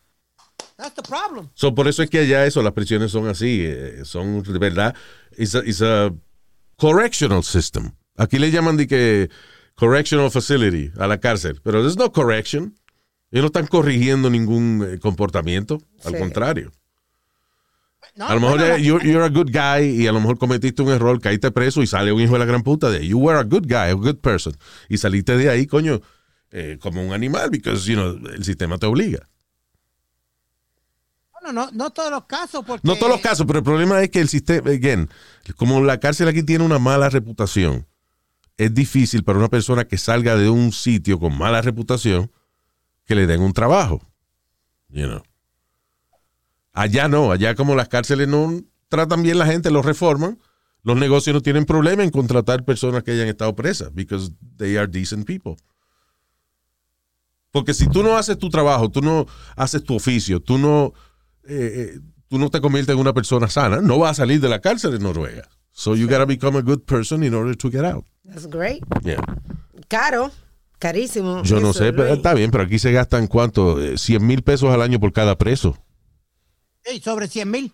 That's 0.78 0.96
the 0.96 1.04
problem. 1.04 1.50
So, 1.54 1.76
por 1.76 1.88
eso 1.88 2.02
es 2.02 2.10
que 2.10 2.20
allá 2.20 2.46
eso, 2.46 2.62
las 2.64 2.74
prisiones 2.74 3.12
son 3.12 3.28
así, 3.28 3.64
eh, 3.66 4.02
son 4.04 4.42
de 4.42 4.58
verdad, 4.58 4.96
it's 5.38 5.54
a, 5.54 5.60
it's 5.60 5.82
a 5.82 6.12
correctional 6.78 7.44
system. 7.44 7.92
Aquí 8.18 8.40
le 8.40 8.50
llaman 8.52 8.78
de 8.78 8.88
que 8.88 9.30
correctional 9.76 10.32
facility 10.32 10.92
a 10.98 11.08
la 11.08 11.20
cárcel, 11.20 11.60
pero 11.62 11.82
there's 11.82 11.98
no 11.98 12.12
correction. 12.12 12.76
Ellos 13.32 13.44
no 13.44 13.48
están 13.48 13.68
corrigiendo 13.68 14.30
ningún 14.30 14.84
eh, 14.86 15.00
comportamiento, 15.00 15.82
al 16.04 16.14
Sí. 16.14 16.20
contrario. 16.20 16.72
No, 18.16 18.28
a 18.28 18.34
lo 18.36 18.42
mejor 18.42 18.60
bueno, 18.60 18.76
eh, 18.76 18.84
you're, 18.84 19.10
you're 19.10 19.26
a 19.26 19.30
good 19.30 19.52
guy 19.52 20.02
y 20.02 20.08
a 20.08 20.12
lo 20.12 20.20
mejor 20.20 20.38
cometiste 20.38 20.82
un 20.82 20.90
error, 20.90 21.20
caíste 21.22 21.50
preso 21.52 21.82
y 21.82 21.88
sale 21.88 22.12
un 22.12 22.22
hijo 22.22 22.34
de 22.34 22.40
la 22.40 22.46
gran 22.46 22.62
puta 22.62 22.90
de 22.90 23.08
you 23.08 23.18
were 23.18 23.40
a 23.40 23.44
good 23.44 23.64
guy, 23.64 23.90
a 23.90 23.94
good 23.94 24.18
person. 24.18 24.54
Y 24.90 24.98
saliste 24.98 25.38
de 25.38 25.50
ahí, 25.50 25.66
coño, 25.66 26.02
eh, 26.52 26.78
como 26.82 27.06
un 27.06 27.14
animal, 27.14 27.50
because, 27.50 27.90
you 27.90 27.96
know, 27.96 28.18
el 28.34 28.44
sistema 28.44 28.78
te 28.78 28.86
obliga. 28.86 29.30
no, 31.44 31.52
no, 31.52 31.70
no 31.72 31.90
todos 31.90 32.12
los 32.12 32.26
casos, 32.26 32.64
porque 32.66 32.88
No 32.88 32.96
todos 32.96 33.12
los 33.12 33.22
casos, 33.22 33.46
pero 33.48 33.60
el 33.60 33.66
problema 33.66 34.02
es 34.02 34.10
que 34.10 34.20
el 34.20 34.30
sistema, 34.30 34.70
again, 34.70 35.10
como 35.56 35.82
la 35.82 36.00
cárcel 36.00 36.28
aquí 36.28 36.44
tiene 36.44 36.64
una 36.64 36.80
mala 36.80 37.10
reputación, 37.10 37.88
es 38.58 38.74
difícil 38.74 39.24
para 39.24 39.40
una 39.40 39.48
persona 39.48 39.86
que 39.86 39.98
salga 39.98 40.36
de 40.36 40.50
un 40.50 40.72
sitio 40.72 41.20
con 41.20 41.36
mala 41.36 41.62
reputación 41.62 42.32
que 43.06 43.16
le 43.16 43.26
den 43.26 43.42
un 43.42 43.54
trabajo. 43.54 44.02
You 44.90 45.08
know. 45.08 45.24
Allá 46.74 47.08
no, 47.08 47.32
allá 47.32 47.56
como 47.56 47.76
las 47.76 47.90
cárceles 47.90 48.28
no 48.28 48.62
tratan 48.88 49.24
bien 49.24 49.38
la 49.38 49.46
gente, 49.46 49.72
los 49.72 49.86
reforman, 49.86 50.40
los 50.84 50.98
negocios 50.98 51.34
no 51.34 51.42
tienen 51.42 51.66
problema 51.66 52.04
en 52.04 52.10
contratar 52.10 52.64
personas 52.66 53.04
que 53.04 53.12
hayan 53.12 53.28
estado 53.28 53.56
presas, 53.56 53.94
because 53.94 54.32
they 54.58 54.78
are 54.78 54.88
decent 54.88 55.26
people. 55.26 55.56
Porque 57.52 57.74
si 57.74 57.88
tú 57.88 58.02
no 58.02 58.18
haces 58.18 58.38
tu 58.38 58.50
trabajo, 58.50 58.90
tú 58.90 59.02
no 59.02 59.26
haces 59.58 59.84
tu 59.84 59.96
oficio, 59.96 60.40
tú 60.40 60.58
no, 60.58 60.94
eh, 61.46 61.94
eh, 61.96 62.00
tú 62.30 62.40
no 62.40 62.50
te 62.50 62.62
conviertes 62.62 62.94
en 62.94 63.02
una 63.02 63.14
persona 63.14 63.50
sana, 63.50 63.82
no 63.82 64.00
vas 64.00 64.12
a 64.12 64.24
salir 64.24 64.40
de 64.40 64.48
la 64.50 64.60
cárcel 64.62 64.96
en 64.96 65.04
Noruega. 65.04 65.50
So 65.74 65.96
you 65.96 66.08
gotta 66.08 66.26
become 66.26 66.58
a 66.58 66.62
good 66.62 66.82
person 66.86 67.24
in 67.24 67.34
order 67.34 67.56
to 67.56 67.70
get 67.70 67.84
out. 67.84 68.06
That's 68.24 68.48
great. 68.48 68.84
Yeah. 69.04 69.22
Caro, 69.90 70.32
carísimo. 70.80 71.44
Yo 71.44 71.60
no 71.60 71.74
sé, 71.74 71.92
pero 71.94 72.14
está 72.14 72.34
bien, 72.34 72.52
pero 72.52 72.64
aquí 72.64 72.80
se 72.80 72.92
gastan 72.92 73.28
cuánto, 73.28 73.82
Eh, 73.82 73.98
100 73.98 74.26
mil 74.26 74.42
pesos 74.44 74.74
al 74.74 74.82
año 74.82 75.00
por 75.00 75.12
cada 75.12 75.38
preso. 75.38 75.78
Ey, 76.86 77.00
sobre 77.00 77.28
100 77.28 77.50
mil. 77.50 77.74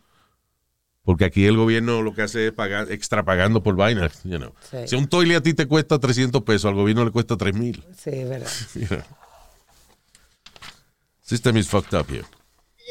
Porque 1.03 1.23
aquí 1.23 1.45
el 1.45 1.55
gobierno 1.55 2.01
lo 2.01 2.13
que 2.13 2.23
hace 2.23 2.47
es 2.47 2.53
pagar, 2.53 2.91
extra 2.91 3.23
pagando 3.23 3.63
por 3.63 3.75
vainas. 3.77 4.23
You 4.23 4.37
know. 4.37 4.53
Sí. 4.69 4.77
Si 4.87 4.95
un 4.95 5.07
toile 5.07 5.37
a 5.37 5.41
ti 5.41 5.53
te 5.53 5.65
cuesta 5.65 5.99
300 5.99 6.43
pesos, 6.43 6.65
al 6.65 6.75
gobierno 6.75 7.05
le 7.05 7.11
cuesta 7.11 7.37
3 7.37 7.55
mil. 7.55 7.83
Sí, 7.97 8.09
es 8.09 8.29
verdad. 8.29 8.51
You 8.75 8.87
know. 8.87 9.03
System 11.21 11.57
is 11.57 11.67
fucked 11.67 11.97
up 11.97 12.09
here. 12.09 12.25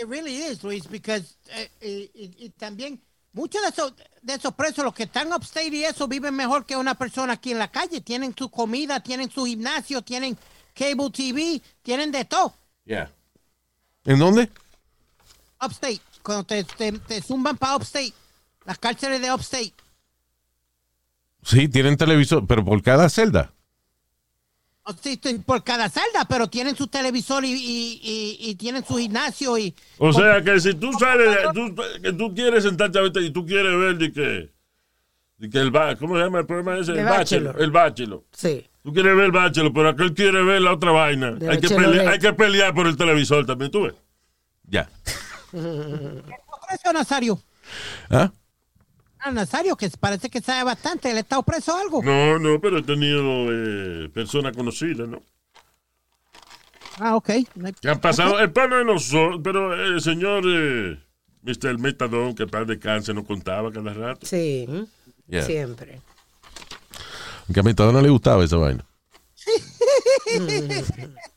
It 0.00 0.06
really 0.08 0.36
is, 0.36 0.62
Luis, 0.62 0.86
because 0.88 1.36
eh, 1.54 1.70
eh, 1.80 2.10
y, 2.14 2.44
y 2.46 2.50
también 2.50 3.00
muchos 3.32 3.62
de 3.62 3.68
esos, 3.68 3.92
de 4.22 4.34
esos 4.34 4.54
presos, 4.54 4.84
los 4.84 4.94
que 4.94 5.04
están 5.04 5.32
upstate 5.32 5.68
y 5.68 5.84
eso, 5.84 6.08
viven 6.08 6.34
mejor 6.34 6.64
que 6.64 6.76
una 6.76 6.94
persona 6.94 7.34
aquí 7.34 7.52
en 7.52 7.58
la 7.58 7.70
calle. 7.70 8.00
Tienen 8.00 8.34
su 8.36 8.50
comida, 8.50 9.00
tienen 9.00 9.30
su 9.30 9.44
gimnasio, 9.44 10.02
tienen 10.02 10.36
cable 10.74 11.10
TV, 11.10 11.62
tienen 11.82 12.10
de 12.10 12.24
todo. 12.24 12.54
Yeah. 12.84 13.12
¿En 14.04 14.18
dónde? 14.18 14.50
Upstate, 15.66 16.00
cuando 16.22 16.44
te, 16.44 16.64
te, 16.64 16.92
te 16.92 17.20
zumban 17.22 17.56
para 17.56 17.76
upstate, 17.76 18.12
las 18.64 18.78
cárceles 18.78 19.20
de 19.20 19.32
upstate. 19.32 19.72
Sí, 21.42 21.68
tienen 21.68 21.96
televisor, 21.96 22.46
pero 22.46 22.64
por 22.64 22.82
cada 22.82 23.08
celda. 23.08 23.52
O 24.82 24.92
sea, 24.92 25.12
estoy 25.12 25.38
por 25.38 25.64
cada 25.64 25.88
celda, 25.88 26.24
pero 26.28 26.48
tienen 26.48 26.76
su 26.76 26.86
televisor 26.86 27.44
y, 27.44 27.52
y, 27.52 28.00
y- 28.02 28.50
y 28.50 28.54
tienen 28.54 28.84
su 28.84 28.96
gimnasio 28.96 29.58
y... 29.58 29.74
O 29.98 30.12
sea 30.12 30.42
que 30.42 30.60
si 30.60 30.74
tú 30.74 30.92
sales, 30.92 31.38
tú, 31.52 31.74
que 32.02 32.12
tú 32.12 32.32
quieres 32.34 32.62
sentarte 32.62 32.98
ahorita 32.98 33.20
y 33.20 33.30
tú 33.30 33.44
quieres 33.44 33.76
ver 33.76 33.96
de 33.98 34.12
que, 34.12 34.52
de 35.38 35.50
que 35.50 35.58
el 35.58 35.72
¿cómo 35.98 36.16
se 36.16 36.22
llama 36.22 36.38
el 36.40 36.46
programa 36.46 36.78
ese? 36.78 36.92
El 36.92 37.04
Bachelor. 37.04 37.18
bachelor. 37.54 37.62
El 37.62 37.70
bachelor. 37.72 38.24
Sí. 38.32 38.66
Tú 38.84 38.92
quieres 38.92 39.16
ver 39.16 39.24
el 39.24 39.32
bachelor, 39.32 39.72
pero 39.72 39.88
aquel 39.88 40.14
quiere 40.14 40.42
ver 40.44 40.62
la 40.62 40.72
otra 40.72 40.92
vaina. 40.92 41.36
Hay 41.50 41.60
que, 41.60 41.68
pelear, 41.68 42.06
hay 42.08 42.18
que 42.20 42.32
pelear 42.32 42.72
por 42.72 42.86
el 42.86 42.96
televisor 42.96 43.44
también, 43.44 43.72
tú 43.72 43.82
ves. 43.82 43.94
Ya. 44.68 44.88
Preso 45.50 46.92
Nazario? 46.92 47.38
¿Ah? 48.10 48.30
Ah, 49.18 49.30
Nazario, 49.30 49.76
que 49.76 49.88
parece 49.98 50.30
que 50.30 50.40
sabe 50.40 50.64
bastante. 50.64 51.10
¿Él 51.10 51.18
está 51.18 51.40
preso 51.42 51.74
o 51.74 51.78
algo? 51.78 52.02
No, 52.02 52.38
no, 52.38 52.60
pero 52.60 52.78
he 52.78 52.82
tenido 52.82 53.48
eh, 53.50 54.08
personas 54.10 54.56
conocidas, 54.56 55.08
¿no? 55.08 55.22
Ah, 56.98 57.16
ok. 57.16 57.30
No 57.56 57.70
Que 57.72 57.88
han 57.88 58.00
pasado, 58.00 58.38
el 58.38 58.52
plano 58.52 58.76
de 58.76 58.84
nosotros, 58.84 59.40
pero 59.42 59.74
el 59.74 60.00
señor 60.00 60.44
eh, 60.46 60.98
Mr. 61.42 61.78
Metadón, 61.78 62.34
que 62.34 62.46
para 62.46 62.64
de 62.64 62.78
cáncer 62.78 63.14
no 63.14 63.24
contaba 63.24 63.72
cada 63.72 63.92
rato. 63.92 64.26
Sí. 64.26 64.66
Yeah. 65.28 65.42
Siempre. 65.42 66.00
Aunque 67.46 67.60
a 67.60 67.62
Metadona 67.62 68.00
le 68.00 68.08
gustaba 68.08 68.44
esa 68.44 68.56
vaina. 68.56 68.84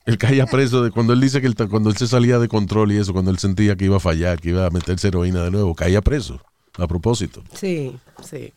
Él 0.05 0.17
caía 0.17 0.45
preso 0.45 0.83
de 0.83 0.91
cuando 0.91 1.13
él 1.13 1.21
dice 1.21 1.41
que 1.41 1.47
él, 1.47 1.55
cuando 1.69 1.89
él 1.89 1.97
se 1.97 2.07
salía 2.07 2.39
de 2.39 2.47
control 2.47 2.91
y 2.91 2.97
eso, 2.97 3.13
cuando 3.13 3.31
él 3.31 3.39
sentía 3.39 3.75
que 3.75 3.85
iba 3.85 3.97
a 3.97 3.99
fallar, 3.99 4.39
que 4.39 4.49
iba 4.49 4.65
a 4.65 4.69
meterse 4.69 5.07
heroína 5.09 5.43
de 5.43 5.51
nuevo, 5.51 5.75
caía 5.75 6.01
preso. 6.01 6.41
A 6.77 6.87
propósito. 6.87 7.43
Sí, 7.53 7.97
sí. 8.23 8.53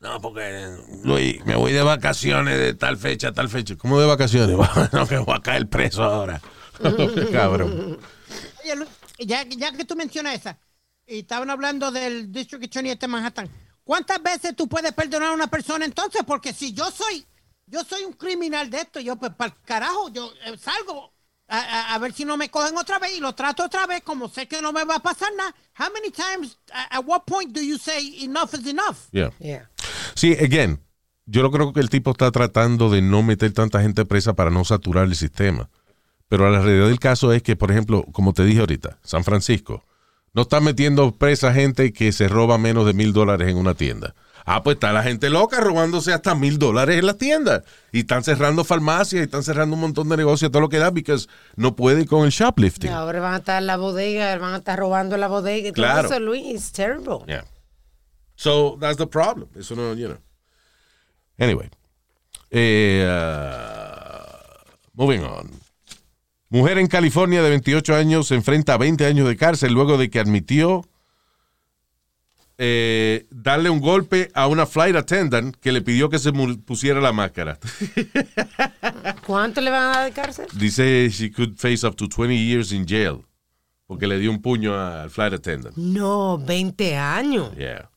No, 0.00 0.20
porque 0.20 0.68
Luis, 1.02 1.44
me 1.46 1.56
voy 1.56 1.72
de 1.72 1.82
vacaciones 1.82 2.58
de 2.58 2.74
tal 2.74 2.98
fecha 2.98 3.28
a 3.28 3.32
tal 3.32 3.48
fecha. 3.48 3.74
¿Cómo 3.76 3.98
de 3.98 4.06
vacaciones? 4.06 4.56
no, 4.92 5.06
que 5.06 5.16
voy 5.18 5.34
a 5.34 5.40
caer 5.40 5.66
preso 5.68 6.02
ahora. 6.02 6.40
Cabrón. 7.32 7.98
Oye, 8.62 8.76
Lu- 8.76 8.86
ya, 9.18 9.44
ya 9.44 9.72
que 9.72 9.84
tú 9.84 9.96
mencionas 9.96 10.34
esa, 10.34 10.58
y 11.06 11.20
estaban 11.20 11.48
hablando 11.48 11.90
del 11.90 12.30
District 12.30 12.64
Attorney 12.64 12.90
este 12.92 13.08
Manhattan, 13.08 13.48
¿cuántas 13.84 14.22
veces 14.22 14.54
tú 14.56 14.68
puedes 14.68 14.92
perdonar 14.92 15.30
a 15.30 15.32
una 15.34 15.46
persona 15.46 15.84
entonces? 15.84 16.22
Porque 16.26 16.52
si 16.52 16.72
yo 16.74 16.90
soy, 16.90 17.24
yo 17.66 17.82
soy 17.84 18.04
un 18.04 18.12
criminal 18.12 18.70
de 18.70 18.78
esto, 18.78 19.00
yo 19.00 19.16
pues 19.16 19.32
para 19.34 19.52
el 19.54 19.62
carajo, 19.64 20.08
yo 20.10 20.30
eh, 20.46 20.56
salgo 20.58 21.12
a, 21.48 21.58
a- 21.58 21.94
a 21.94 21.98
ver 21.98 22.12
si 22.12 22.24
no 22.24 22.36
me 22.36 22.48
cogen 22.50 22.76
otra 22.76 22.98
vez 22.98 23.16
y 23.16 23.20
lo 23.20 23.34
trato 23.34 23.64
otra 23.64 23.86
vez, 23.86 24.02
como 24.02 24.28
sé 24.28 24.46
que 24.48 24.60
no 24.62 24.72
me 24.72 24.84
va 24.84 24.96
a 24.96 25.00
pasar 25.02 25.28
nada. 25.36 25.54
How 25.78 25.92
many 25.92 26.10
times, 26.10 26.58
a- 26.72 26.98
at 26.98 27.04
what 27.06 27.22
point 27.26 27.52
do 27.52 27.60
you 27.62 27.78
say 27.78 28.22
enough 28.24 28.54
is 28.54 28.66
enough? 28.66 29.08
Yeah. 29.12 29.30
Yeah. 29.38 29.68
Sí, 30.14 30.32
again, 30.34 30.80
yo 31.26 31.42
lo 31.42 31.50
creo 31.50 31.72
que 31.72 31.80
el 31.80 31.90
tipo 31.90 32.10
está 32.12 32.30
tratando 32.30 32.90
de 32.90 33.02
no 33.02 33.22
meter 33.22 33.52
tanta 33.52 33.80
gente 33.82 34.04
presa 34.04 34.34
para 34.34 34.50
no 34.50 34.64
saturar 34.64 35.04
el 35.04 35.16
sistema. 35.16 35.70
Pero 36.28 36.50
la 36.50 36.60
realidad 36.60 36.86
del 36.88 36.98
caso 36.98 37.32
es 37.32 37.42
que, 37.42 37.54
por 37.56 37.70
ejemplo, 37.70 38.04
como 38.12 38.32
te 38.32 38.44
dije 38.44 38.60
ahorita, 38.60 38.98
San 39.02 39.24
Francisco 39.24 39.84
no 40.32 40.42
está 40.42 40.58
metiendo 40.60 41.12
presa 41.12 41.52
gente 41.54 41.92
que 41.92 42.10
se 42.12 42.28
roba 42.28 42.58
menos 42.58 42.86
de 42.86 42.92
mil 42.94 43.12
dólares 43.12 43.48
en 43.48 43.56
una 43.56 43.74
tienda. 43.74 44.14
Ah, 44.46 44.62
pues 44.62 44.74
está 44.74 44.92
la 44.92 45.02
gente 45.02 45.30
loca 45.30 45.58
robándose 45.60 46.12
hasta 46.12 46.34
mil 46.34 46.58
dólares 46.58 46.98
en 46.98 47.06
las 47.06 47.16
tiendas. 47.16 47.62
Y 47.92 48.00
están 48.00 48.22
cerrando 48.24 48.62
farmacias 48.64 49.20
y 49.20 49.24
están 49.24 49.42
cerrando 49.42 49.74
un 49.74 49.80
montón 49.80 50.08
de 50.10 50.16
negocios, 50.18 50.50
todo 50.50 50.60
lo 50.60 50.68
que 50.68 50.78
da, 50.78 50.90
porque 50.92 51.16
no 51.56 51.74
puede 51.74 52.04
con 52.06 52.24
el 52.26 52.30
shoplifting. 52.30 52.90
Ahora 52.90 53.20
van 53.20 53.34
a 53.34 53.36
estar 53.38 53.60
en 53.62 53.66
la 53.66 53.76
bodega, 53.78 54.36
van 54.38 54.54
a 54.54 54.58
estar 54.58 54.78
robando 54.78 55.16
la 55.16 55.28
bodega 55.28 55.72
Claro. 55.72 56.02
todo 56.08 56.12
eso, 56.16 56.20
Luis. 56.20 56.44
It's 56.46 56.72
terrible. 56.72 57.20
Yeah. 57.26 57.44
So 58.36 58.76
that's 58.80 58.98
the 58.98 59.06
problem. 59.06 59.48
Eso 59.58 59.74
no, 59.76 59.94
you 59.94 60.08
know. 60.08 60.18
Anyway. 61.38 61.70
Eh, 62.50 63.06
uh, 63.08 64.66
moving 64.92 65.22
on. 65.24 65.50
Mujer 66.50 66.78
en 66.78 66.86
California 66.86 67.42
de 67.42 67.48
28 67.50 67.94
años 67.96 68.28
se 68.28 68.34
enfrenta 68.36 68.74
a 68.74 68.78
20 68.78 69.06
años 69.06 69.26
de 69.26 69.36
cárcel 69.36 69.72
luego 69.72 69.96
de 69.98 70.10
que 70.10 70.20
admitió 70.20 70.84
eh, 72.58 73.26
darle 73.30 73.68
un 73.70 73.80
golpe 73.80 74.30
a 74.34 74.46
una 74.46 74.66
flight 74.66 74.94
attendant 74.96 75.54
que 75.56 75.72
le 75.72 75.80
pidió 75.82 76.08
que 76.08 76.18
se 76.18 76.32
pusiera 76.32 77.00
la 77.00 77.12
máscara. 77.12 77.58
¿Cuánto 79.26 79.60
le 79.60 79.70
van 79.70 79.82
a 79.82 79.88
dar 79.96 80.04
de 80.04 80.12
cárcel? 80.12 80.46
Dice 80.54 81.08
she 81.10 81.30
could 81.32 81.56
face 81.56 81.86
up 81.86 81.96
to 81.96 82.06
20 82.08 82.36
years 82.36 82.72
in 82.72 82.86
jail. 82.86 83.24
porque 83.86 84.06
le 84.06 84.18
dio 84.18 84.30
un 84.30 84.40
puño 84.40 84.74
al 84.74 85.10
flight 85.10 85.34
attendant. 85.34 85.76
No, 85.76 86.38
20 86.38 86.96
años. 86.96 87.54
Yeah. 87.56 87.90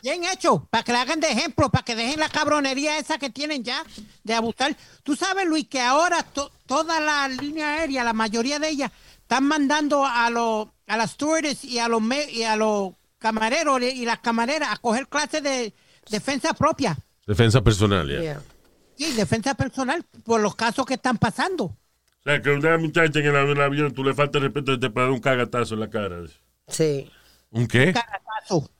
Bien 0.00 0.22
hecho, 0.24 0.66
para 0.70 0.84
que 0.84 0.92
le 0.92 0.98
hagan 0.98 1.18
de 1.18 1.28
ejemplo, 1.32 1.68
para 1.68 1.84
que 1.84 1.96
dejen 1.96 2.20
la 2.20 2.28
cabronería 2.28 2.96
esa 2.98 3.18
que 3.18 3.28
tienen 3.28 3.64
ya 3.64 3.82
de 4.22 4.34
abusar. 4.34 4.76
Tú 5.02 5.16
sabes, 5.16 5.46
Luis, 5.46 5.66
que 5.68 5.80
ahora 5.80 6.22
to- 6.22 6.52
toda 6.66 7.00
la 7.00 7.26
línea 7.28 7.74
aérea, 7.74 8.04
la 8.04 8.12
mayoría 8.12 8.60
de 8.60 8.68
ellas, 8.68 8.92
están 9.20 9.44
mandando 9.48 10.06
a 10.06 10.30
los 10.30 10.68
a 10.86 10.96
las 10.96 11.10
stewardess 11.12 11.64
y 11.64 11.80
a 11.80 11.88
los 11.88 12.00
y 12.32 12.44
a 12.44 12.54
los 12.54 12.92
camareros 13.18 13.82
y 13.82 14.04
las 14.04 14.18
camareras 14.18 14.70
a 14.72 14.76
coger 14.76 15.08
clases 15.08 15.42
de 15.42 15.74
defensa 16.10 16.54
propia. 16.54 16.96
Defensa 17.26 17.62
personal. 17.62 18.08
Yeah. 18.08 18.40
Sí, 18.96 19.12
defensa 19.12 19.54
personal 19.54 20.04
por 20.24 20.40
los 20.40 20.54
casos 20.54 20.86
que 20.86 20.94
están 20.94 21.18
pasando. 21.18 21.64
O 21.64 21.76
sea, 22.24 22.40
que 22.40 22.50
una 22.50 22.78
muchacha 22.78 23.18
en 23.20 23.26
el, 23.26 23.60
avión, 23.60 23.92
tú 23.92 24.02
le 24.02 24.14
falta 24.14 24.38
respeto 24.38 24.72
y 24.72 24.80
te 24.80 24.90
puede 24.90 25.06
dar 25.06 25.12
un 25.12 25.20
cagatazo 25.20 25.74
en 25.74 25.80
la 25.80 25.90
cara. 25.90 26.16
Sí. 26.68 27.10
¿Un 27.50 27.66
qué? 27.66 27.94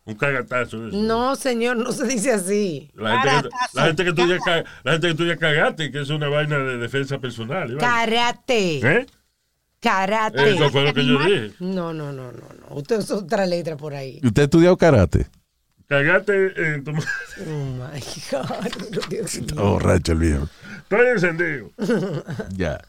Un 0.04 0.14
cagatazo. 0.14 0.88
eso. 0.88 0.96
No, 0.96 1.36
señor, 1.36 1.76
no 1.76 1.92
se 1.92 2.06
dice 2.06 2.32
así. 2.32 2.90
La 2.94 3.10
gente, 3.10 3.28
que, 3.28 3.30
Caratazo. 3.30 3.78
la, 3.78 3.84
gente 3.84 4.04
que 4.04 4.12
tú 4.12 4.26
ya, 4.26 4.64
la 4.84 4.92
gente 4.92 5.08
que 5.08 5.14
tú 5.14 5.26
ya 5.26 5.36
cagaste, 5.36 5.90
que 5.90 6.00
es 6.00 6.10
una 6.10 6.28
vaina 6.28 6.58
de 6.58 6.78
defensa 6.78 7.18
personal. 7.18 7.76
¿Eh? 8.48 9.06
Karate. 9.86 10.50
Eso 10.50 10.70
fue 10.70 10.84
lo 10.84 10.92
que 10.92 11.06
yo 11.06 11.18
dije. 11.24 11.52
No, 11.60 11.92
no, 11.92 12.12
no, 12.12 12.32
no, 12.32 12.42
no. 12.60 12.76
Usted 12.76 12.98
es 12.98 13.10
otra 13.12 13.46
letra 13.46 13.76
por 13.76 13.94
ahí. 13.94 14.20
¿Usted 14.24 14.42
ha 14.42 14.44
estudiado 14.44 14.76
karate? 14.76 15.26
Cagaste 15.86 16.74
en 16.74 16.82
tu... 16.82 16.90
Oh 16.90 17.64
my 17.76 18.00
God. 18.32 19.08
Dios 19.08 19.40
mío. 19.40 19.54
Oh, 19.56 19.70
borracho 19.74 20.12
el 20.12 20.18
viejo. 20.18 20.48
Estoy 20.78 21.06
encendido. 21.06 21.70
Ya. 22.56 22.80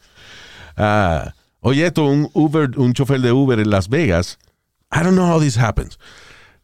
Ah, 0.76 1.34
oye, 1.60 1.86
esto, 1.86 2.04
un 2.04 2.30
Uber, 2.34 2.76
un 2.76 2.92
chofer 2.92 3.20
de 3.20 3.30
Uber 3.30 3.60
en 3.60 3.70
Las 3.70 3.88
Vegas. 3.88 4.38
I 4.90 5.04
don't 5.04 5.14
know 5.14 5.26
how 5.26 5.40
this 5.40 5.56
happens. 5.56 5.98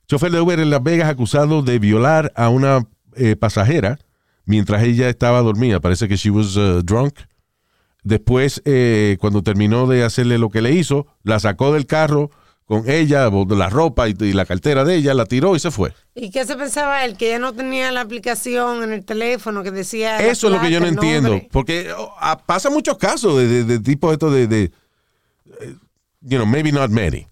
Chofer 0.09 0.33
de 0.33 0.41
Uber 0.41 0.59
en 0.59 0.71
Las 0.71 0.83
Vegas 0.83 1.09
acusado 1.09 1.63
de 1.63 1.79
violar 1.79 2.33
a 2.35 2.49
una 2.49 2.87
eh, 3.15 3.37
pasajera 3.37 3.99
mientras 4.47 4.83
ella 4.83 5.09
estaba 5.09 5.41
dormida. 5.43 5.79
Parece 5.79 6.09
que 6.09 6.17
she 6.17 6.31
was 6.31 6.57
uh, 6.57 6.83
drunk. 6.83 7.21
Después, 8.05 8.61
eh, 8.67 9.17
cuando 9.21 9.43
terminó 9.43 9.87
de 9.87 10.05
hacerle 10.05 10.39
lo 10.39 10.51
que 10.51 10.61
le 10.63 10.73
hizo, 10.73 11.07
la 11.23 11.41
sacó 11.41 11.73
del 11.73 11.87
carro 11.87 12.31
con 12.67 12.89
ella, 12.89 13.29
la 13.31 13.69
ropa 13.71 14.09
y, 14.09 14.15
y 14.21 14.33
la 14.33 14.47
cartera 14.47 14.85
de 14.85 14.97
ella, 14.97 15.13
la 15.15 15.27
tiró 15.27 15.57
y 15.57 15.59
se 15.59 15.71
fue. 15.71 15.93
¿Y 16.15 16.31
qué 16.31 16.45
se 16.47 16.57
pensaba 16.57 17.05
él? 17.05 17.17
Que 17.17 17.31
ya 17.31 17.39
no 17.39 17.53
tenía 17.53 17.91
la 17.93 18.03
aplicación 18.03 18.83
en 18.83 18.93
el 18.93 19.05
teléfono 19.05 19.63
que 19.63 19.71
decía. 19.71 20.19
Eso 20.19 20.47
es 20.49 20.53
lo 20.55 20.61
que 20.61 20.71
yo 20.71 20.81
no 20.81 20.87
entiendo. 20.87 21.41
Porque 21.51 21.91
oh, 21.97 22.15
ah, 22.21 22.39
pasa 22.45 22.71
muchos 22.71 22.97
casos 22.99 23.37
de, 23.39 23.49
de, 23.49 23.65
de 23.65 23.81
tipo 23.81 24.13
esto 24.13 24.31
de, 24.31 24.47
de, 24.47 24.63
eh, 25.61 25.75
you 26.23 26.37
know, 26.39 26.47
maybe 26.47 26.73
not 26.73 26.91
many, 26.91 27.27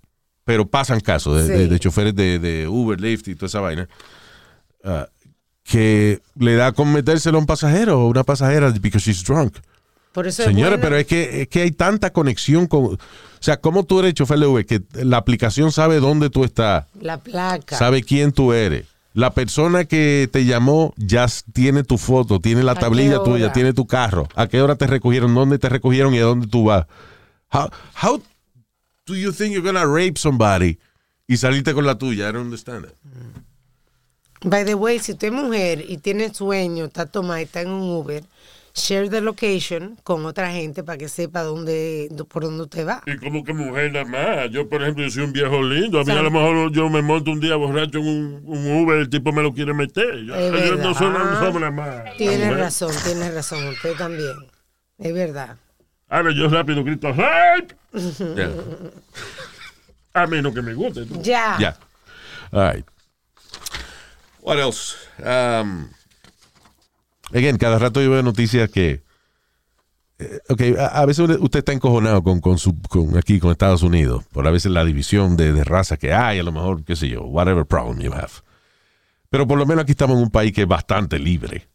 pero 0.45 0.67
pasan 0.67 1.01
casos 1.01 1.47
de, 1.49 1.69
Sí. 1.69 1.79
choferes 1.79 2.15
de, 2.15 2.39
de 2.39 2.69
Uber, 2.69 3.01
Lyft 3.01 3.29
y 3.29 3.35
toda 3.35 3.47
esa 3.47 3.61
vaina, 3.61 3.89
ah, 4.85 5.07
que 5.65 6.21
le 6.37 6.57
da 6.57 6.73
con 6.73 6.93
metérselo 6.93 7.39
a 7.39 7.41
un 7.41 7.47
pasajero 7.47 8.01
o 8.03 8.09
una 8.09 8.25
pasajera 8.25 8.71
because 8.71 9.01
she's 9.05 9.23
drunk. 9.23 9.57
Por 10.13 10.27
eso 10.27 10.43
es 10.43 10.49
Señores, 10.49 10.79
pero 10.81 10.97
es 10.97 11.07
que, 11.07 11.43
es 11.43 11.49
que 11.49 11.63
hay 11.63 11.71
tanta 11.71 12.13
conexión 12.13 12.67
con... 12.67 12.85
O 12.85 12.99
sea, 13.41 13.59
¿cómo 13.61 13.85
tú 13.85 14.01
eres 14.01 14.15
chofer 14.15 14.39
de 14.39 14.47
Uber? 14.47 14.67
Que 14.67 14.83
la 14.93 15.17
aplicación 15.17 15.73
sabe 15.73 16.01
dónde 16.01 16.31
tú 16.31 16.45
estás, 16.45 16.87
La 17.01 17.19
placa. 17.19 17.77
sabe 17.77 18.03
quién 18.03 18.33
tú 18.33 18.53
eres. 18.53 18.87
La 19.15 19.35
persona 19.35 19.85
que 19.85 20.29
te 20.33 20.45
llamó 20.45 20.95
ya 20.97 21.27
tiene 21.53 21.83
tu 21.83 21.99
foto, 21.99 22.41
tiene 22.41 22.63
la 22.63 22.73
¿A 22.73 22.75
qué 22.77 22.81
tablilla 22.83 23.23
tuya, 23.23 23.53
tiene 23.53 23.73
tu 23.75 23.87
carro. 23.87 24.29
¿A 24.35 24.47
qué 24.47 24.63
hora 24.63 24.77
te 24.77 24.87
recogieron? 24.87 25.35
¿Dónde 25.35 25.59
te 25.59 25.69
recogieron 25.69 26.15
y 26.15 26.19
a 26.19 26.23
dónde 26.23 26.47
tú 26.47 26.65
vas? 26.65 26.87
How, 27.53 27.69
how 28.03 28.23
do 29.07 29.15
you 29.15 29.33
think 29.33 29.53
you're 29.53 29.67
gonna 29.67 29.85
rape 29.85 30.15
somebody 30.17 30.79
y 31.27 31.37
salirte 31.37 31.75
con 31.75 31.85
la 31.85 31.99
tuya? 31.99 32.29
I 32.29 32.33
don't 32.33 32.45
understand 32.47 32.87
it. 32.87 32.93
By 34.45 34.65
the 34.65 34.75
way, 34.75 34.99
si 34.99 35.13
usted 35.13 35.29
es 35.29 35.35
mujer 35.35 35.85
y 35.87 35.99
tiene 35.99 36.33
sueño, 36.33 36.87
está 36.87 37.07
tomada 37.07 37.41
y 37.41 37.45
está 37.45 37.61
en 37.61 37.69
un 37.69 37.91
Uber, 37.91 38.25
share 38.75 39.09
the 39.09 39.21
location 39.21 39.99
con 40.03 40.25
otra 40.27 40.51
gente 40.51 40.83
para 40.83 40.99
que 40.99 41.09
sepa 41.09 41.43
dónde, 41.43 42.09
por 42.29 42.43
dónde 42.45 42.65
usted 42.65 42.87
va. 42.87 43.03
Y 43.07 43.17
como 43.19 43.45
que 43.45 43.53
mujer 43.53 43.93
nada 43.93 44.05
más. 44.05 44.51
Yo, 44.51 44.69
por 44.69 44.83
ejemplo, 44.83 45.05
yo 45.05 45.11
soy 45.11 45.25
un 45.25 45.33
viejo 45.33 45.63
lindo. 45.63 46.01
A 46.01 46.05
mí 46.05 46.13
a 46.13 46.23
lo 46.23 46.31
mejor 46.31 46.73
yo 46.73 46.89
me 46.89 47.03
monto 47.03 47.31
un 47.31 47.41
día 47.41 47.57
borracho 47.57 47.99
en 47.99 48.07
un, 48.07 48.43
un 48.45 48.83
Uber, 48.83 48.99
el 48.99 49.11
tipo 49.11 49.33
me 49.33 49.43
lo 49.43 49.53
quiere 49.53 49.75
meter. 49.75 50.25
Yo, 50.25 50.35
Es 50.35 50.69
yo 50.69 50.77
no 50.77 50.95
soy 50.95 51.13
soy 51.13 51.53
nada 51.61 51.71
más. 51.71 52.17
Tiene 52.17 52.53
razón, 52.55 52.93
tiene 53.05 53.31
razón, 53.31 53.67
usted 53.69 53.95
también. 53.97 54.37
Es 54.99 55.13
verdad. 55.13 55.57
Ahora 56.09 56.31
yo 56.33 56.49
rápido 56.49 56.85
grito, 56.85 57.13
¡Rape! 57.13 57.75
A 60.15 60.27
menos 60.27 60.55
que 60.55 60.61
me 60.61 60.75
guste. 60.75 61.07
Ya. 61.23 61.57
Ya. 61.59 61.77
All 62.53 62.71
right. 62.75 62.85
What 64.43 64.59
else? 64.59 64.97
Um, 65.19 65.89
again, 67.33 67.59
cada 67.59 67.79
rato 67.79 68.01
yo 68.03 68.11
veo 68.11 68.23
noticias 68.23 68.71
que. 68.71 69.03
eh, 70.19 70.41
ok, 70.49 70.63
a, 70.79 71.05
veces 71.07 71.29
usted 71.41 71.61
está 71.61 71.73
encojonado 71.73 72.23
con, 72.23 72.41
con 72.41 72.59
su, 72.59 72.81
con 72.83 73.17
aquí, 73.17 73.41
con 73.41 73.51
Estados 73.51 73.83
Unidos, 73.83 74.25
por 74.33 74.47
a 74.47 74.51
veces 74.51 74.73
la 74.73 74.85
división 74.85 75.37
de, 75.37 75.53
de 75.53 75.65
raza 75.65 75.97
que 75.97 76.13
hay, 76.13 76.39
a 76.39 76.43
lo 76.43 76.53
mejor, 76.53 76.85
qué 76.85 76.97
sé 76.97 77.09
yo, 77.09 77.23
whatever 77.23 77.65
problem 77.65 78.01
you 78.01 78.13
have. 78.13 78.33
Pero 79.31 79.47
por 79.47 79.59
lo 79.59 79.67
menos 79.67 79.83
aquí 79.85 79.93
estamos 79.93 80.17
en 80.17 80.25
un 80.25 80.31
país 80.31 80.53
que 80.53 80.63
es 80.63 80.69
bastante 80.69 81.19
libre. 81.19 81.69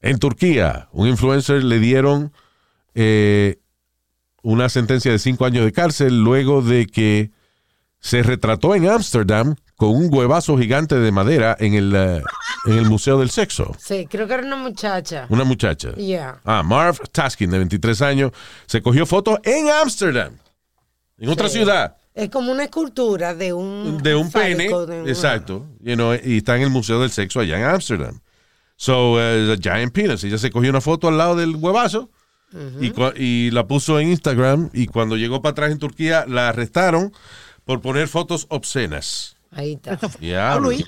En 0.00 0.18
Turquía, 0.18 0.88
un 0.92 1.08
influencer 1.08 1.62
le 1.64 1.78
dieron 1.78 2.32
eh, 2.94 3.58
una 4.42 4.68
sentencia 4.68 5.10
de 5.10 5.18
cinco 5.18 5.46
años 5.46 5.64
de 5.64 5.72
cárcel 5.72 6.22
luego 6.22 6.60
de 6.62 6.86
que 6.86 7.30
se 8.00 8.22
retrató 8.22 8.74
en 8.74 8.88
Ámsterdam 8.88 9.54
con 9.76 9.90
un 9.90 10.12
huevazo 10.12 10.58
gigante 10.58 10.96
de 10.96 11.10
madera 11.10 11.56
en 11.58 11.72
el, 11.74 11.94
eh, 11.96 12.22
en 12.66 12.78
el 12.78 12.86
Museo 12.86 13.18
del 13.18 13.30
Sexo. 13.30 13.74
Sí, 13.78 14.06
creo 14.08 14.26
que 14.26 14.34
era 14.34 14.42
una 14.42 14.56
muchacha. 14.56 15.26
Una 15.28 15.44
muchacha. 15.44 15.92
Yeah. 15.94 16.40
Ah, 16.44 16.62
Marv 16.62 16.98
Taskin, 17.12 17.50
de 17.50 17.58
23 17.58 18.02
años, 18.02 18.32
se 18.66 18.80
cogió 18.82 19.06
fotos 19.06 19.38
en 19.44 19.70
Ámsterdam, 19.70 20.38
en 21.18 21.28
otra 21.28 21.48
ciudad, 21.48 21.96
Es 22.14 22.30
como 22.30 22.52
una 22.52 22.64
escultura 22.64 23.34
de 23.34 23.52
un 23.52 24.02
de 24.02 24.14
un 24.14 24.30
pene. 24.30 24.68
de 24.68 25.10
Exacto. 25.10 25.66
you 25.80 25.94
know, 25.94 26.14
y 26.14 26.38
está 26.38 26.56
en 26.56 26.62
el 26.62 26.70
Museo 26.70 27.00
del 27.00 27.10
Sexo 27.10 27.40
allá 27.40 27.58
en 27.58 27.64
Ámsterdam. 27.64 28.20
So, 28.76 29.12
uh, 29.14 29.52
a 29.52 29.56
giant 29.56 29.92
penis. 29.92 30.24
Ella 30.24 30.38
se 30.38 30.50
cogió 30.50 30.70
una 30.70 30.80
foto 30.80 31.08
al 31.08 31.16
lado 31.18 31.36
del 31.36 31.54
huevazo 31.56 32.10
y, 32.80 32.92
y 33.22 33.50
la 33.50 33.66
puso 33.66 33.98
en 34.00 34.08
Instagram. 34.10 34.70
Y 34.72 34.86
cuando 34.86 35.16
llegó 35.16 35.42
para 35.42 35.52
atrás 35.52 35.70
en 35.72 35.78
Turquía, 35.78 36.24
la 36.28 36.48
arrestaron 36.48 37.12
por 37.64 37.80
poner 37.80 38.08
fotos 38.08 38.46
obscenas. 38.50 39.36
Ahí 39.50 39.74
está. 39.74 39.98
Diablo. 40.20 40.70
Luis. 40.70 40.84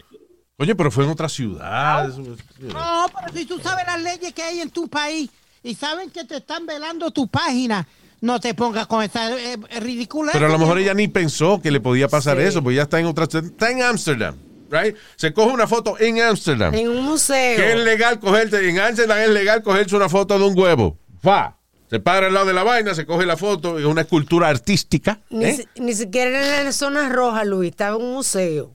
Oye, 0.59 0.74
pero 0.74 0.90
fue 0.90 1.04
en 1.04 1.11
otra 1.11 1.28
ciudad. 1.28 2.09
No, 2.09 3.07
pero 3.14 3.32
si 3.34 3.44
tú 3.44 3.59
sabes 3.59 3.84
las 3.86 4.00
leyes 4.02 4.32
que 4.32 4.42
hay 4.42 4.61
en 4.61 4.70
tu 4.70 4.88
país 4.88 5.28
y 5.62 5.74
saben 5.74 6.11
que 6.11 6.24
te 6.24 6.38
están 6.38 6.64
velando 6.64 7.11
tu 7.11 7.28
página, 7.28 7.86
no 8.22 8.40
te 8.40 8.54
pongas 8.54 8.86
con 8.86 9.02
esa 9.02 9.30
eh, 9.38 9.59
ridícula. 9.80 10.32
Pero 10.32 10.46
a 10.46 10.48
lo 10.48 10.59
mejor 10.59 10.78
ella 10.78 10.94
ni 10.94 11.09
pensó 11.09 11.61
que 11.61 11.70
le 11.70 11.80
podía 11.80 12.09
pasar 12.09 12.38
Sí. 12.38 12.44
eso, 12.44 12.62
porque 12.62 12.76
ya 12.76 12.84
está 12.84 12.98
en 12.98 13.04
otra 13.07 13.26
ciudad. 13.26 13.44
Está 13.44 13.70
en 13.70 13.82
Ámsterdam, 13.82 14.34
right? 14.70 14.96
Se 15.16 15.34
coge 15.34 15.52
una 15.52 15.66
foto 15.66 15.98
en 16.00 16.22
Ámsterdam. 16.22 16.74
En 16.74 16.88
un 16.88 17.04
museo. 17.04 17.57
Que 17.57 17.72
es 17.72 17.78
legal 17.80 18.18
cogerte, 18.18 18.66
en 18.66 18.78
Ámsterdam 18.80 19.18
es 19.18 19.28
legal 19.28 19.62
cogerse 19.62 19.94
una 19.94 20.09
foto 20.09 20.38
de 20.38 20.44
un 20.46 20.59
huevo. 20.59 20.96
Fa. 21.22 21.59
Se 21.90 22.00
para 22.00 22.28
al 22.28 22.34
lado 22.34 22.46
de 22.46 22.54
la 22.54 22.64
vaina, 22.64 22.94
se 22.94 23.04
coge 23.04 23.26
la 23.26 23.36
foto, 23.36 23.78
es 23.78 23.84
una 23.84 24.00
escultura 24.00 24.48
artística. 24.48 25.20
Ni, 25.28 25.44
¿eh? 25.44 25.52
si- 25.74 25.82
ni 25.82 25.92
siquiera 25.94 26.30
era 26.30 26.59
en 26.61 26.64
la 26.64 26.72
zona 26.72 27.11
roja, 27.11 27.44
Luis. 27.44 27.70
Estaba 27.72 27.96
en 27.96 28.02
un 28.02 28.14
museo. 28.14 28.74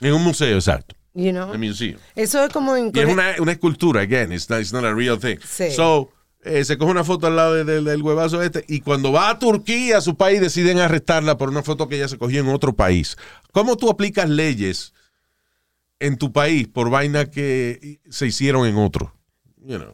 En 0.00 0.12
un 0.14 0.22
museo, 0.24 0.56
exacto. 0.56 0.94
You 1.14 1.30
know? 1.32 1.52
En 1.52 1.60
un 1.60 1.68
museo. 1.68 1.98
Eso 2.14 2.44
es 2.44 2.52
como 2.52 2.76
en 2.76 2.92
Y 2.94 2.98
es 3.00 3.06
una, 3.06 3.34
una 3.40 3.52
escultura, 3.52 4.00
again, 4.02 4.32
it's 4.32 4.48
not, 4.48 4.60
it's 4.60 4.72
not 4.72 4.84
a 4.84 4.94
real 4.94 5.18
thing. 5.18 5.36
Sí. 5.44 5.70
So, 5.72 6.10
eh, 6.42 6.64
se 6.64 6.78
coge 6.78 6.90
una 6.92 7.04
foto 7.04 7.26
al 7.26 7.36
lado 7.36 7.54
de- 7.54 7.64
de- 7.64 7.82
del 7.82 8.00
huevazo 8.02 8.40
este, 8.42 8.64
y 8.68 8.80
cuando 8.80 9.12
va 9.12 9.28
a 9.30 9.38
Turquía, 9.38 9.98
a 9.98 10.00
su 10.00 10.16
país, 10.16 10.40
deciden 10.40 10.78
arrestarla 10.78 11.36
por 11.36 11.48
una 11.50 11.62
foto 11.62 11.88
que 11.88 11.96
ella 11.96 12.08
se 12.08 12.16
cogió 12.16 12.40
en 12.40 12.48
otro 12.48 12.72
país. 12.74 13.16
¿Cómo 13.52 13.76
tú 13.76 13.90
aplicas 13.90 14.28
leyes 14.30 14.94
en 15.98 16.16
tu 16.16 16.32
país 16.32 16.66
por 16.68 16.88
vaina 16.88 17.26
que 17.26 18.00
se 18.08 18.26
hicieron 18.26 18.66
en 18.66 18.76
otro? 18.78 19.12
You 19.62 19.78
know. 19.78 19.92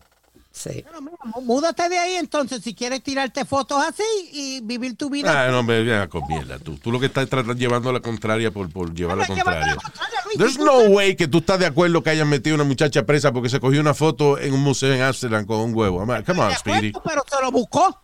Sí. 0.59 0.82
Bueno, 0.84 1.02
mira, 1.02 1.16
mú- 1.24 1.42
múdate 1.42 1.86
de 1.90 1.98
ahí 1.98 2.14
entonces 2.14 2.62
si 2.62 2.74
quieres 2.74 3.02
tirarte 3.02 3.44
fotos 3.44 3.84
así 3.86 4.02
y 4.32 4.61
vivir 4.62 4.96
tu 4.96 5.11
vida. 5.11 5.44
Ah, 5.46 5.50
no, 5.50 5.62
me 5.62 5.82
vean 5.82 6.09
con 6.09 6.22
mierda, 6.26 6.59
tú. 6.59 6.78
Tú 6.78 6.90
lo 6.90 6.98
que 6.98 7.07
estás 7.07 7.28
tratando 7.28 7.52
llevando 7.52 7.92
la 7.92 8.00
contraria 8.00 8.50
por, 8.50 8.70
por 8.72 8.94
llevar 8.94 9.18
la 9.18 9.24
Pero 9.26 9.34
contraria. 9.34 9.66
la 9.74 9.76
contraria, 9.76 10.18
Luis, 10.24 10.38
There's 10.38 10.59
no 10.59 10.78
way 10.94 11.14
que 11.14 11.28
tú 11.28 11.38
estás 11.38 11.59
de 11.59 11.66
acuerdo 11.66 12.02
que 12.02 12.09
hayan 12.09 12.30
metido 12.30 12.54
una 12.54 12.64
muchacha 12.64 13.04
presa 13.04 13.32
porque 13.32 13.50
se 13.50 13.61
cogió 13.61 13.82
una 13.82 13.92
foto 13.92 14.38
en 14.38 14.54
un 14.54 14.61
museo 14.62 14.94
en 14.94 15.02
Amsterdam 15.02 15.44
con 15.44 15.59
un 15.61 15.74
huevo. 15.74 16.00
I'm 16.00 16.09
like, 16.09 16.24
Come 16.24 16.40
on, 16.42 16.52
Speedy. 16.54 16.92
Pero 17.04 17.22
se 17.30 17.42
lo 17.42 17.52
buscó. 17.52 18.00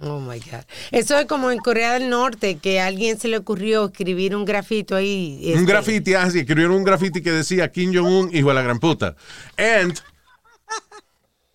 Oh 0.00 0.20
my 0.20 0.38
God. 0.38 0.62
Eso 0.92 1.18
es 1.18 1.26
como 1.26 1.50
en 1.50 1.58
Corea 1.58 1.94
del 1.94 2.08
Norte, 2.08 2.58
que 2.58 2.80
a 2.80 2.86
alguien 2.86 3.18
se 3.18 3.26
le 3.26 3.38
ocurrió 3.38 3.86
escribir 3.86 4.36
un 4.36 4.44
grafito 4.44 4.94
ahí. 4.94 5.40
Un 5.54 5.60
este, 5.60 5.64
graffiti, 5.72 6.14
así, 6.14 6.38
escribieron 6.40 6.76
un 6.76 6.84
graffiti 6.84 7.20
que 7.20 7.32
decía 7.32 7.72
Kim 7.72 7.92
Jong-un, 7.92 8.32
hijo 8.36 8.48
de 8.50 8.54
la 8.54 8.62
gran 8.62 8.78
puta. 8.78 9.16
And 9.56 9.98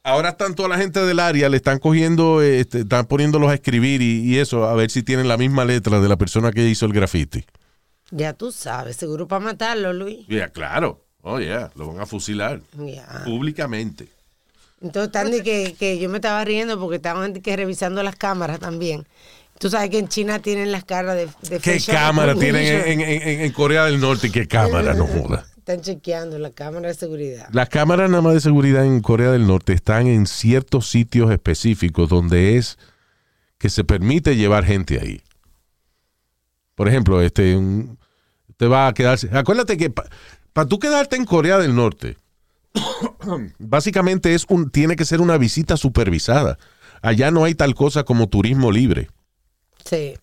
ahora 0.04 0.30
están 0.30 0.56
toda 0.56 0.70
la 0.70 0.78
gente 0.78 0.99
del 0.99 1.20
área, 1.20 1.49
le 1.49 1.58
están 1.58 1.80
cogiendo, 1.80 2.41
este, 2.41 2.80
están 2.80 3.06
poniéndolos 3.06 3.49
a 3.52 3.54
escribir 3.54 4.02
y, 4.02 4.22
y 4.24 4.39
eso, 4.39 4.66
a 4.66 4.74
ver 4.74 4.89
si 4.89 5.04
tienen 5.04 5.28
la 5.28 5.38
misma 5.38 5.66
letra 5.66 5.99
de 5.99 6.10
la 6.10 6.18
persona 6.18 6.52
que 6.52 6.68
hizo 6.68 6.86
el 6.86 6.93
graffiti. 6.93 7.45
Ya 8.12 8.34
tú 8.34 8.52
sabes, 8.52 8.97
seguro 8.97 9.28
para 9.28 9.43
matarlo, 9.45 9.93
Luis. 9.93 10.26
Ya, 10.28 10.49
claro. 10.49 11.06
Oh, 11.24 11.39
yeah, 11.39 11.70
lo 11.76 11.88
van 11.88 11.99
a 12.02 12.06
fusilar 12.08 12.62
públicamente. 13.26 14.08
Entonces, 14.82 15.32
de 15.32 15.43
que, 15.43 15.76
que 15.78 15.99
yo 15.99 16.10
me 16.10 16.18
estaba 16.18 16.43
riendo 16.43 16.80
porque 16.80 16.95
estaban 16.95 17.34
que 17.34 17.56
revisando 17.56 18.02
las 18.02 18.16
cámaras 18.16 18.60
también. 18.60 19.06
Tú 19.60 19.70
sabes 19.70 19.91
que 19.91 19.99
en 19.99 20.08
China 20.08 20.39
tienen 20.39 20.72
las 20.72 20.84
caras 20.84 21.16
de, 21.16 21.28
de 21.47 21.60
¿Qué 21.60 21.80
cámara 21.86 22.34
tienen 22.34 22.66
en, 22.88 23.02
en- 23.02 23.41
en 23.41 23.52
Corea 23.52 23.86
del 23.86 23.99
Norte? 23.99 24.32
¿Qué 24.32 24.47
cámara? 24.47 24.95
No 24.95 25.06
joda. 25.06 25.45
Están 25.62 25.82
chequeando 25.82 26.39
la 26.39 26.49
cámara 26.49 26.88
de 26.88 26.95
seguridad. 26.95 27.47
Las 27.51 27.70
cámaras 27.70 28.09
nada 28.09 28.24
más 28.24 28.34
de 28.34 28.41
seguridad 28.41 28.84
en 28.84 28.99
Corea 28.99 29.30
del 29.32 29.45
Norte 29.45 29.74
están 29.74 30.07
en 30.07 30.26
ciertos 30.26 30.88
sitios 30.89 31.30
específicos 31.30 32.09
donde 32.09 32.57
es 32.57 32.80
que 33.59 33.70
se 33.70 33.84
permite 33.84 34.36
llevar 34.36 34.66
gente 34.66 34.99
ahí. 34.99 35.22
Por 36.74 36.88
ejemplo, 36.88 37.22
este 37.22 37.55
un- 37.55 37.99
te 38.57 38.66
va 38.66 38.88
a 38.88 38.93
quedarse. 38.95 39.30
Acuérdate 39.32 39.78
que 39.78 39.91
para 39.91 40.68
tú 40.68 40.80
quedarte 40.80 41.16
en 41.16 41.26
Corea 41.26 41.59
del 41.59 41.76
Norte, 41.76 42.18
básicamente 43.59 44.34
es 44.34 44.45
un 44.49 44.72
tiene 44.72 44.95
que 44.95 45.05
ser 45.05 45.22
una 45.22 45.38
visita 45.38 45.78
supervisada. 45.78 46.57
Allá 47.03 47.30
no 47.30 47.43
hay 47.43 47.53
tal 47.53 47.76
cosa 47.76 48.03
como 48.03 48.30
turismo 48.30 48.72
libre. 48.72 49.09
Sí. 49.86 50.16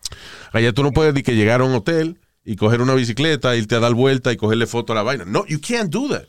Allá 0.50 0.72
tú 0.72 0.82
no 0.82 0.90
puedes 0.90 1.14
ni 1.14 1.22
que 1.22 1.36
llegar 1.36 1.60
a 1.60 1.64
un 1.64 1.74
hotel 1.76 2.18
y 2.50 2.56
coger 2.56 2.80
una 2.80 2.94
bicicleta, 2.94 3.54
irte 3.56 3.74
a 3.74 3.78
dar 3.80 3.92
vuelta 3.92 4.32
y 4.32 4.38
cogerle 4.38 4.66
foto 4.66 4.94
a 4.94 4.96
la 4.96 5.02
vaina. 5.02 5.26
No, 5.26 5.44
you 5.46 5.60
can't 5.60 5.90
do 5.92 6.08
that. 6.08 6.24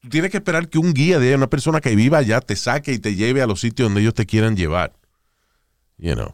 Tú 0.00 0.08
tienes 0.08 0.30
que 0.30 0.36
esperar 0.36 0.68
que 0.68 0.78
un 0.78 0.94
guía 0.94 1.18
de 1.18 1.34
una 1.34 1.48
persona 1.50 1.80
que 1.80 1.96
viva 1.96 2.18
allá 2.18 2.40
te 2.40 2.54
saque 2.54 2.92
y 2.92 3.00
te 3.00 3.16
lleve 3.16 3.42
a 3.42 3.46
los 3.48 3.58
sitios 3.60 3.86
donde 3.86 4.02
ellos 4.02 4.14
te 4.14 4.24
quieran 4.24 4.56
llevar. 4.56 4.92
You 5.98 6.14
know. 6.14 6.32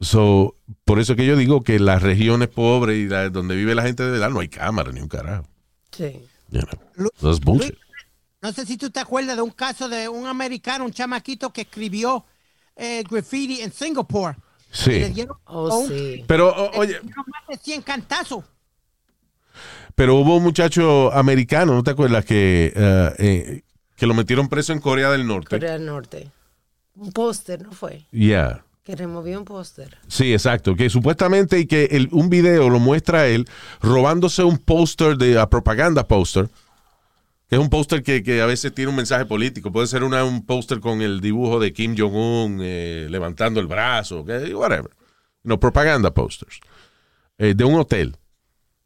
So, 0.00 0.56
por 0.84 0.98
eso 0.98 1.14
que 1.14 1.24
yo 1.26 1.36
digo 1.36 1.62
que 1.62 1.78
las 1.78 2.02
regiones 2.02 2.48
pobres 2.48 2.96
y 2.98 3.08
la- 3.08 3.30
donde 3.30 3.54
vive 3.54 3.76
la 3.76 3.82
gente 3.84 4.02
de 4.02 4.10
verdad 4.10 4.30
no 4.30 4.40
hay 4.40 4.48
cámara 4.48 4.90
ni 4.90 5.00
un 5.00 5.08
carajo. 5.08 5.46
Sí. 5.92 6.20
You 6.50 6.62
know. 6.62 7.08
That's 7.20 7.38
bullshit. 7.40 7.70
Luis, 7.70 7.80
No 8.42 8.52
sé 8.52 8.66
si 8.66 8.76
tú 8.76 8.90
te 8.90 8.98
acuerdas 8.98 9.36
de 9.36 9.42
un 9.42 9.50
caso 9.52 9.88
de 9.88 10.08
un 10.08 10.26
americano, 10.26 10.84
un 10.84 10.92
chamaquito 10.92 11.52
que 11.52 11.60
escribió 11.60 12.24
eh, 12.74 13.04
graffiti 13.08 13.60
en 13.60 13.72
Singapur. 13.72 14.36
Sí. 14.76 14.90
Le 14.90 15.08
dieron, 15.10 15.36
Oh, 15.46 15.78
un- 15.78 15.88
sí. 15.88 16.24
Pero, 16.26 16.54
o- 16.54 16.70
le 16.72 16.78
oye, 16.78 17.00
dieron 17.02 17.24
más 17.28 17.46
de 17.48 17.56
100 17.56 17.82
cantazos. 17.82 18.44
pero 19.94 20.16
hubo 20.16 20.36
un 20.36 20.42
muchacho 20.42 21.12
americano, 21.12 21.74
¿no 21.74 21.82
te 21.82 21.92
acuerdas? 21.92 22.24
Que, 22.24 22.72
eh, 22.76 23.12
eh, 23.18 23.62
que 23.96 24.06
lo 24.06 24.12
metieron 24.14 24.48
preso 24.48 24.72
en 24.72 24.80
Corea 24.80 25.10
del 25.10 25.26
Norte. 25.26 25.56
Corea 25.56 25.72
del 25.72 25.86
Norte. 25.86 26.30
Un 26.96 27.12
póster, 27.12 27.62
¿no 27.62 27.72
fue? 27.72 28.04
Yeah. 28.10 28.62
Que 28.84 28.94
removió 28.94 29.38
un 29.38 29.44
póster. 29.44 29.96
Sí, 30.06 30.32
exacto. 30.32 30.76
Que 30.76 30.90
supuestamente 30.90 31.58
y 31.58 31.66
que 31.66 31.86
el- 31.86 32.08
un 32.12 32.28
video 32.28 32.68
lo 32.68 32.78
muestra 32.78 33.20
a 33.20 33.26
él 33.26 33.46
robándose 33.80 34.44
un 34.44 34.58
póster 34.58 35.16
de 35.16 35.38
a 35.38 35.48
propaganda 35.48 36.06
póster. 36.06 36.48
Que 37.48 37.56
es 37.56 37.60
un 37.60 37.68
póster 37.70 38.02
que, 38.02 38.22
que 38.24 38.40
a 38.42 38.46
veces 38.46 38.74
tiene 38.74 38.90
un 38.90 38.96
mensaje 38.96 39.24
político. 39.24 39.70
Puede 39.70 39.86
ser 39.86 40.02
una- 40.02 40.24
un 40.24 40.44
póster 40.44 40.80
con 40.80 41.00
el 41.00 41.20
dibujo 41.20 41.60
de 41.60 41.72
Kim 41.72 41.94
Jong-un 41.96 42.58
eh, 42.60 43.06
levantando 43.08 43.60
el 43.60 43.66
brazo, 43.68 44.24
que- 44.24 44.54
whatever. 44.54 44.90
No, 45.44 45.60
propaganda 45.60 46.12
posters. 46.12 46.58
Eh, 47.38 47.54
de 47.54 47.64
un 47.64 47.74
hotel. 47.78 48.16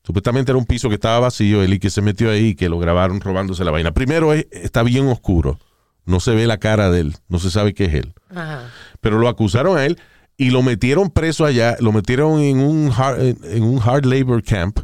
Supuestamente 0.03 0.51
era 0.53 0.59
un 0.59 0.67
piso 0.67 0.89
que 0.89 0.97
estaba 0.97 1.21
vacío, 1.21 1.63
él 1.63 1.73
y 1.75 1.79
que 1.79 1.89
se 1.91 2.03
metió 2.03 2.31
ahí 2.31 2.49
y 2.49 2.55
que 2.55 2.69
lo 2.69 2.79
grabaron 2.79 3.21
robándose 3.21 3.65
la 3.65 3.71
vaina. 3.71 3.93
Primero 3.93 4.33
es- 4.35 4.47
está 4.51 4.83
bien 4.83 5.07
oscuro. 5.09 5.59
No 6.05 6.21
se 6.21 6.35
ve 6.35 6.47
la 6.47 6.59
cara 6.59 6.91
de 6.91 7.01
él. 7.01 7.17
No 7.29 7.39
se 7.39 7.51
sabe 7.51 7.73
qué 7.75 7.85
es 7.85 7.95
él 7.95 8.15
Ajá. 8.31 8.71
pero 9.01 9.19
lo 9.19 9.29
acusaron 9.29 9.77
a 9.79 9.85
él 9.87 9.99
y 10.37 10.51
lo 10.51 10.63
metieron 10.63 11.11
preso 11.11 11.45
allá, 11.45 11.77
lo 11.81 11.93
metieron 11.93 12.41
en 12.41 12.61
un 12.61 12.91
hard, 12.91 13.21
en 13.45 13.63
un 13.63 13.81
hard 13.83 14.07
labor 14.07 14.43
camp. 14.43 14.81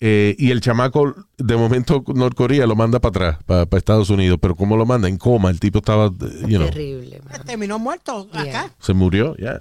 Eh, 0.00 0.36
y 0.38 0.50
el 0.50 0.60
chamaco, 0.60 1.14
de 1.36 1.56
momento, 1.56 2.04
Norcorea 2.14 2.66
lo 2.66 2.76
manda 2.76 3.00
para 3.00 3.30
atrás, 3.30 3.44
para 3.44 3.78
Estados 3.78 4.10
Unidos. 4.10 4.38
Pero 4.40 4.54
¿cómo 4.54 4.76
lo 4.76 4.86
manda? 4.86 5.08
En 5.08 5.16
coma. 5.18 5.50
El 5.50 5.58
tipo 5.60 5.78
estaba, 5.78 6.06
eh, 6.06 6.10
you 6.46 6.58
know, 6.58 6.68
Terrible. 6.70 7.20
man. 7.28 7.44
Terminó 7.44 7.78
muerto 7.78 8.28
acá. 8.32 8.72
Se 8.78 8.94
murió, 8.94 9.36
ya. 9.36 9.60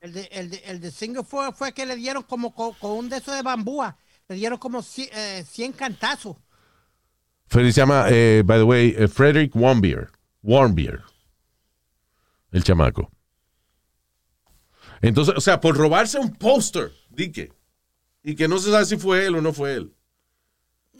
El 0.00 0.12
de, 0.12 0.28
el, 0.30 0.50
de, 0.50 0.56
el 0.66 0.80
de 0.80 0.90
Singapur 0.92 1.52
fue 1.54 1.72
que 1.72 1.84
le 1.84 1.96
dieron 1.96 2.22
como 2.22 2.54
co- 2.54 2.74
con, 2.80 2.92
un 2.92 3.08
de 3.08 3.16
esos 3.16 3.34
de 3.34 3.42
bambúa. 3.42 3.96
Le 4.28 4.36
dieron 4.36 4.58
como 4.58 4.80
100, 4.82 5.08
eh, 5.12 5.44
100 5.48 5.72
cantazos. 5.72 6.36
Freddy 7.48 7.72
se 7.72 7.80
llama, 7.80 8.06
eh, 8.10 8.42
by 8.44 8.58
the 8.58 8.62
way, 8.64 8.94
eh, 8.96 9.08
Frederick 9.08 9.56
Warmbier. 9.56 10.08
Warmbier. 10.42 11.00
El 12.52 12.62
chamaco. 12.62 13.10
Entonces, 15.00 15.34
o 15.36 15.40
sea, 15.40 15.60
por 15.60 15.76
robarse 15.76 16.18
un 16.18 16.32
póster, 16.34 16.92
di 17.10 17.32
que. 17.32 17.52
Y 18.22 18.34
que 18.34 18.48
no 18.48 18.58
se 18.58 18.70
sabe 18.70 18.84
si 18.84 18.96
fue 18.96 19.26
él 19.26 19.34
o 19.36 19.40
no 19.42 19.52
fue 19.52 19.74
él. 19.74 19.92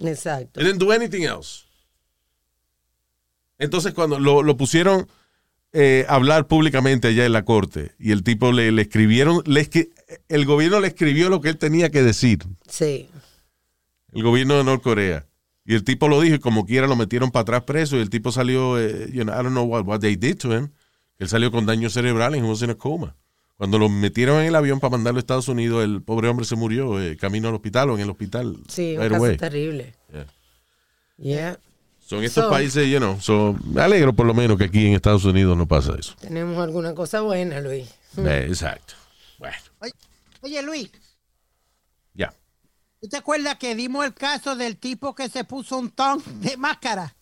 Exacto. 0.01 0.61
Didn't 0.61 0.79
do 0.79 0.93
anything 0.93 1.23
else. 1.23 1.64
Entonces, 3.59 3.93
cuando 3.93 4.19
lo, 4.19 4.43
lo 4.43 4.57
pusieron 4.57 5.09
eh, 5.73 6.07
a 6.09 6.14
hablar 6.14 6.47
públicamente 6.47 7.09
allá 7.09 7.27
en 7.27 7.33
la 7.33 7.45
corte 7.45 7.93
y 7.99 8.12
el 8.12 8.23
tipo 8.23 8.53
le, 8.53 8.71
le 8.73 8.83
escribieron, 8.83 9.43
le 9.47 9.69
el 10.29 10.45
gobierno 10.47 10.81
le 10.81 10.89
escribió 10.89 11.29
lo 11.29 11.41
que 11.41 11.49
él 11.51 11.59
tenía 11.59 11.91
que 11.91 12.03
decir, 12.03 12.39
Sí. 12.69 13.09
el 14.12 14.23
gobierno 14.23 14.57
de 14.57 14.64
Norcorea. 14.64 15.27
Y 15.64 15.75
el 15.75 15.85
tipo 15.85 16.09
lo 16.09 16.21
dijo 16.23 16.37
y 16.37 16.39
como 16.39 16.64
quiera 16.64 16.87
lo 16.87 16.97
metieron 16.97 17.31
para 17.31 17.43
atrás 17.43 17.64
preso 17.64 17.97
y 17.97 18.01
el 18.01 18.09
tipo 18.09 18.33
salió, 18.33 18.79
eh, 18.81 19.11
you 19.12 19.23
know, 19.25 19.35
I 19.35 19.43
don't 19.43 19.51
know 19.51 19.64
what, 19.64 19.85
what 19.85 20.01
they 20.01 20.16
did 20.16 20.39
to 20.39 20.57
him. 20.57 20.71
Él 21.19 21.29
salió 21.29 21.51
con 21.51 21.66
daño 21.66 21.91
cerebral 21.91 22.35
y 22.37 22.41
was 22.41 22.62
in 22.62 22.71
a 22.71 22.75
coma. 22.77 23.16
Cuando 23.59 23.79
lo 23.79 23.89
metieron 23.89 24.41
en 24.41 24.47
el 24.47 24.55
avión 24.57 24.79
para 24.81 24.93
mandarlo 24.93 25.19
a 25.19 25.21
Estados 25.21 25.49
Unidos, 25.49 25.85
el 25.85 26.01
pobre 26.01 26.29
hombre 26.29 26.47
se 26.47 26.55
murió 26.57 27.03
eh, 27.03 27.17
camino 27.17 27.49
al 27.49 27.55
hospital 27.57 27.91
o 27.91 27.95
en 27.97 28.01
el 28.03 28.09
hospital. 28.11 28.57
Sí, 28.69 28.97
un 28.97 29.09
caso 29.09 29.37
terrible. 29.37 29.95
Yeah. 30.13 30.27
Yeah. 31.19 31.59
Son 31.99 32.23
estos 32.25 32.45
So- 32.45 32.51
países, 32.51 32.89
you 32.89 32.99
know, 32.99 33.21
so, 33.21 33.55
me 33.65 33.83
alegro 33.83 34.15
por 34.15 34.25
lo 34.27 34.33
menos 34.33 34.57
que 34.57 34.65
aquí 34.65 34.87
en 34.87 34.95
Estados 34.95 35.25
Unidos 35.25 35.57
no 35.57 35.67
pasa 35.67 35.95
eso. 35.99 36.15
Tenemos 36.21 36.57
alguna 36.59 36.95
cosa 36.95 37.21
buena, 37.21 37.61
Luis. 37.61 37.89
Eh, 38.17 38.47
exacto. 38.49 38.95
Bueno, 39.39 39.57
Oye, 39.81 39.93
oye, 40.41 40.63
Luis, 40.63 40.91
ya. 42.15 42.33
¿tú 43.01 43.09
te 43.09 43.17
acuerdas 43.17 43.57
que 43.57 43.75
dimos 43.75 44.05
el 44.07 44.15
caso 44.15 44.57
del 44.57 44.77
tipo 44.77 45.15
que 45.15 45.29
se 45.29 45.45
puso 45.45 45.77
un 45.79 45.91
ton 45.91 46.23
de 46.41 46.57
máscara? 46.57 47.15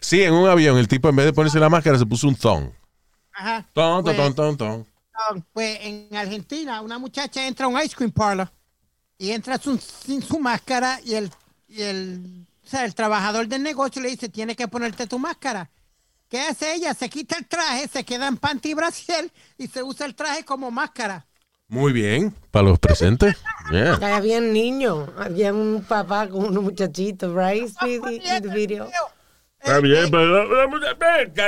Sí, 0.00 0.22
en 0.22 0.34
un 0.34 0.48
avión, 0.48 0.76
el 0.78 0.86
tipo 0.88 1.08
en 1.08 1.16
vez 1.16 1.26
de 1.26 1.32
ponerse 1.32 1.58
la 1.60 1.68
máscara 1.70 1.98
se 1.98 2.04
puso 2.06 2.28
un 2.28 2.34
thong. 2.36 2.70
Ajá. 3.32 3.66
Ton, 3.72 4.04
ton, 4.04 4.04
Pues- 4.04 4.16
ton, 4.16 4.34
ton, 4.34 4.56
ton. 4.56 4.86
Um, 5.30 5.42
Pues 5.52 5.78
en 5.82 6.08
Argentina, 6.14 6.80
una 6.80 6.98
muchacha 6.98 7.46
entra 7.46 7.66
a 7.66 7.68
un 7.68 7.80
ice 7.80 7.94
cream 7.96 8.12
parlor 8.12 8.50
y 9.18 9.30
entra 9.32 9.58
sin, 9.58 9.80
sin 9.80 10.22
su 10.22 10.38
máscara 10.38 11.00
y 11.04 11.14
el, 11.14 11.30
y 11.66 11.82
el, 11.82 12.46
o 12.64 12.68
sea, 12.68 12.84
el 12.84 12.94
trabajador 12.94 13.48
del 13.48 13.62
negocio 13.62 14.00
le 14.00 14.10
dice, 14.10 14.28
tienes 14.28 14.56
que 14.56 14.68
ponerte 14.68 15.06
tu 15.06 15.18
máscara. 15.18 15.70
¿Qué 16.28 16.40
hace 16.40 16.74
ella? 16.74 16.94
Se 16.94 17.08
quita 17.08 17.36
el 17.38 17.46
traje, 17.46 17.88
se 17.88 18.04
queda 18.04 18.28
en 18.28 18.36
panty 18.36 18.70
y 18.70 18.74
brasier 18.74 19.30
y 19.56 19.66
se 19.66 19.82
usa 19.82 20.06
el 20.06 20.14
traje 20.14 20.44
como 20.44 20.70
máscara. 20.70 21.26
Muy 21.68 21.92
bien, 21.92 22.34
para 22.50 22.68
los 22.68 22.78
presentes. 22.78 23.36
Yeah. 23.70 23.98
Había 24.16 24.38
un 24.38 24.50
niño, 24.54 25.12
había 25.18 25.52
un 25.52 25.84
papá 25.86 26.26
con 26.26 26.42
unos 26.46 26.62
muchachitos, 26.62 27.34
right? 27.34 27.70
Video. 28.54 28.88
Está 29.60 29.80
bien, 29.80 30.10
pero 30.10 30.48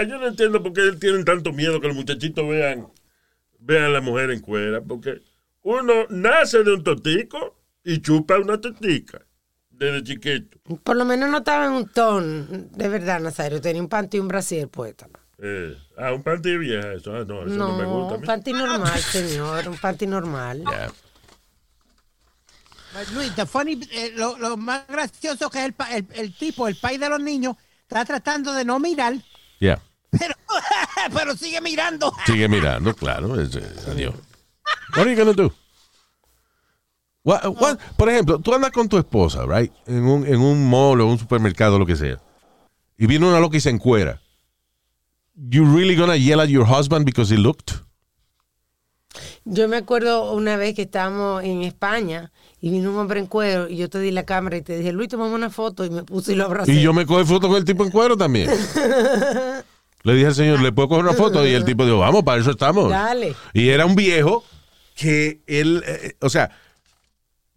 yo 0.07 0.19
no 0.19 0.27
entiendo 0.27 0.63
por 0.63 0.75
qué 0.75 0.93
tienen 1.01 1.25
tanto 1.25 1.51
miedo 1.55 1.81
que 1.81 1.87
los 1.87 1.97
muchachitos 1.97 2.47
vean, 2.47 2.89
vean 3.61 3.85
a 3.85 3.89
la 3.89 4.01
mujer 4.01 4.31
en 4.31 4.41
cuera. 4.41 4.81
Porque 4.81 5.21
uno 5.63 6.07
nace 6.11 6.63
de 6.65 6.75
un 6.75 6.83
totico 6.83 7.57
y 7.85 8.01
chupa 8.01 8.39
una 8.39 8.61
totica 8.61 9.21
desde 9.71 10.03
chiquito. 10.03 10.59
Por 10.83 10.97
lo 10.97 11.05
menos 11.05 11.31
no 11.31 11.39
estaba 11.39 11.67
en 11.67 11.73
un 11.73 11.89
ton, 11.89 12.71
de 12.73 12.89
verdad, 12.89 13.21
Nazario. 13.21 13.61
Tenía 13.61 13.81
un 13.81 13.89
panty 13.89 14.19
y 14.19 14.21
un 14.21 14.29
brasier 14.29 14.69
puesto. 14.69 15.07
Eh, 15.43 15.75
ah, 15.97 16.13
un 16.13 16.23
panty 16.23 16.59
vieja, 16.59 16.93
eso, 16.93 17.15
ah, 17.15 17.25
no, 17.27 17.47
eso 17.47 17.55
no, 17.57 17.79
me 17.79 17.85
gusta 17.87 18.15
a 18.15 18.19
un 18.19 18.25
panty 18.25 18.53
normal, 18.53 19.01
señor, 19.01 19.69
un 19.69 19.79
panty 19.79 20.07
normal. 20.07 20.59
Yeah. 20.65 20.93
But, 22.93 23.09
Luis, 23.15 23.35
the 23.37 23.47
funny, 23.47 23.81
eh, 23.93 24.13
lo, 24.17 24.37
lo 24.37 24.57
más 24.57 24.87
gracioso 24.89 25.49
que 25.49 25.61
es 25.61 25.65
el, 25.67 25.73
pa- 25.73 25.95
el, 25.97 26.07
el 26.13 26.35
tipo, 26.35 26.67
el 26.69 26.77
país 26.77 26.99
de 27.01 27.09
los 27.09 27.21
niños, 27.21 27.57
está 27.83 28.05
tratando 28.05 28.53
de 28.53 28.65
no 28.65 28.79
mirar, 28.81 29.15
Yeah. 29.61 29.81
Pero, 30.11 30.35
pero 31.15 31.37
sigue 31.37 31.61
mirando. 31.61 32.13
Sigue 32.27 32.49
mirando, 32.49 32.95
claro. 32.95 33.41
es, 33.41 33.51
adiós. 33.89 34.15
What 34.97 35.03
are 35.07 35.11
you 35.15 35.17
gonna 35.17 35.33
do? 35.33 35.53
What- 37.23 37.45
what- 37.61 37.79
por 37.97 38.09
ejemplo, 38.09 38.39
tú 38.39 38.55
andas 38.55 38.73
con 38.73 38.89
tu 38.89 38.97
esposa, 38.99 39.45
right? 39.47 39.73
En 39.87 40.05
un, 40.05 40.27
en 40.27 40.41
un 40.41 40.69
mall 40.69 41.01
o 41.01 41.07
un 41.07 41.19
supermercado, 41.19 41.79
lo 41.79 41.87
que 41.87 41.97
sea. 41.97 42.19
Y 42.97 43.07
viene 43.07 43.27
una 43.27 43.41
loca 43.41 43.57
y 43.57 43.61
se 43.61 43.71
encuera. 43.71 44.21
You 45.35 45.65
really 45.65 45.95
gonna 45.97 46.17
yell 46.17 46.41
at 46.41 46.49
your 46.49 46.67
husband 46.67 47.05
because 47.07 47.33
he 47.33 47.39
looked? 47.39 47.75
Yo 49.45 49.67
me 49.69 49.77
acuerdo 49.79 50.33
una 50.33 50.57
vez 50.57 50.75
que 50.75 50.83
estábamos 50.83 51.43
en 51.43 51.63
España 51.63 52.31
y 52.61 52.71
vino 52.71 52.91
un 52.91 52.99
hombre 52.99 53.21
en 53.21 53.27
cuero 53.27 53.69
y 53.69 53.77
yo 53.77 53.89
te 53.89 53.99
di 53.99 54.11
la 54.11 54.25
cámara 54.25 54.59
y 54.59 54.63
te 54.63 54.77
dije, 54.77 54.93
Luis, 54.93 55.09
tomamos 55.09 55.35
una 55.35 55.51
foto 55.51 55.85
y 55.85 55.91
me 55.91 56.05
puse 56.05 56.33
y 56.33 56.37
lo 56.37 56.45
abracé. 56.45 56.73
Y 56.73 56.83
yo 56.83 56.93
me 56.93 57.07
coge 57.07 57.25
foto 57.25 57.49
con 57.49 57.57
el 57.57 57.65
tipo 57.65 57.85
en 57.85 57.91
cuero 57.91 58.17
también. 58.17 58.51
Le 60.03 60.15
dije 60.15 60.29
al 60.29 60.35
señor, 60.35 60.61
¿le 60.61 60.73
puedo 60.73 60.89
coger 60.89 61.05
una 61.05 61.15
foto? 61.15 61.47
Y 61.47 61.53
el 61.53 61.65
tipo 61.65 61.85
dijo, 61.85 61.99
vamos, 61.99 62.23
para 62.23 62.41
eso 62.41 62.51
estamos. 62.51 62.91
Dale. 62.91 63.35
Y 63.53 63.69
era 63.69 63.85
un 63.87 63.95
viejo 63.95 64.45
que 64.95 65.41
él, 65.47 65.83
eh, 65.87 66.17
o 66.21 66.31
sea, 66.31 66.51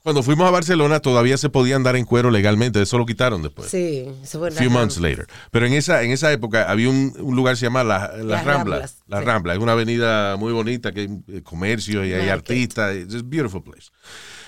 cuando 0.03 0.21
fuimos 0.21 0.45
a 0.45 0.51
Barcelona 0.51 0.99
todavía 0.99 1.37
se 1.37 1.49
podía 1.49 1.77
andar 1.77 1.95
en 1.95 2.03
cuero 2.03 2.29
legalmente, 2.29 2.81
eso 2.81 2.97
lo 2.97 3.05
quitaron 3.05 3.41
después. 3.41 3.69
Sí, 3.69 4.05
se 4.23 4.37
fue 4.37 4.49
A 4.49 4.51
few 4.51 4.69
months 4.69 4.97
later. 4.97 5.25
Pero 5.49 5.65
en 5.65 5.73
esa, 5.73 6.03
en 6.03 6.11
esa 6.11 6.29
época 6.33 6.69
había 6.69 6.89
un, 6.89 7.13
un 7.17 7.35
lugar 7.37 7.53
que 7.53 7.59
se 7.61 7.65
llama 7.67 7.85
La, 7.85 8.11
Las 8.17 8.25
Las 8.25 8.45
Ramblas. 8.45 8.45
Ramblas, 8.45 8.97
La 9.07 9.19
sí. 9.19 9.25
Rambla. 9.25 9.53
Es 9.53 9.59
una 9.59 9.71
avenida 9.71 10.35
muy 10.35 10.51
bonita 10.51 10.91
que 10.91 11.01
hay 11.01 11.09
eh, 11.29 11.41
comercio 11.41 12.03
y 12.03 12.11
hay 12.11 12.27
artistas. 12.27 12.93
It's 12.97 13.15
a 13.15 13.21
beautiful 13.23 13.63
place. 13.63 13.91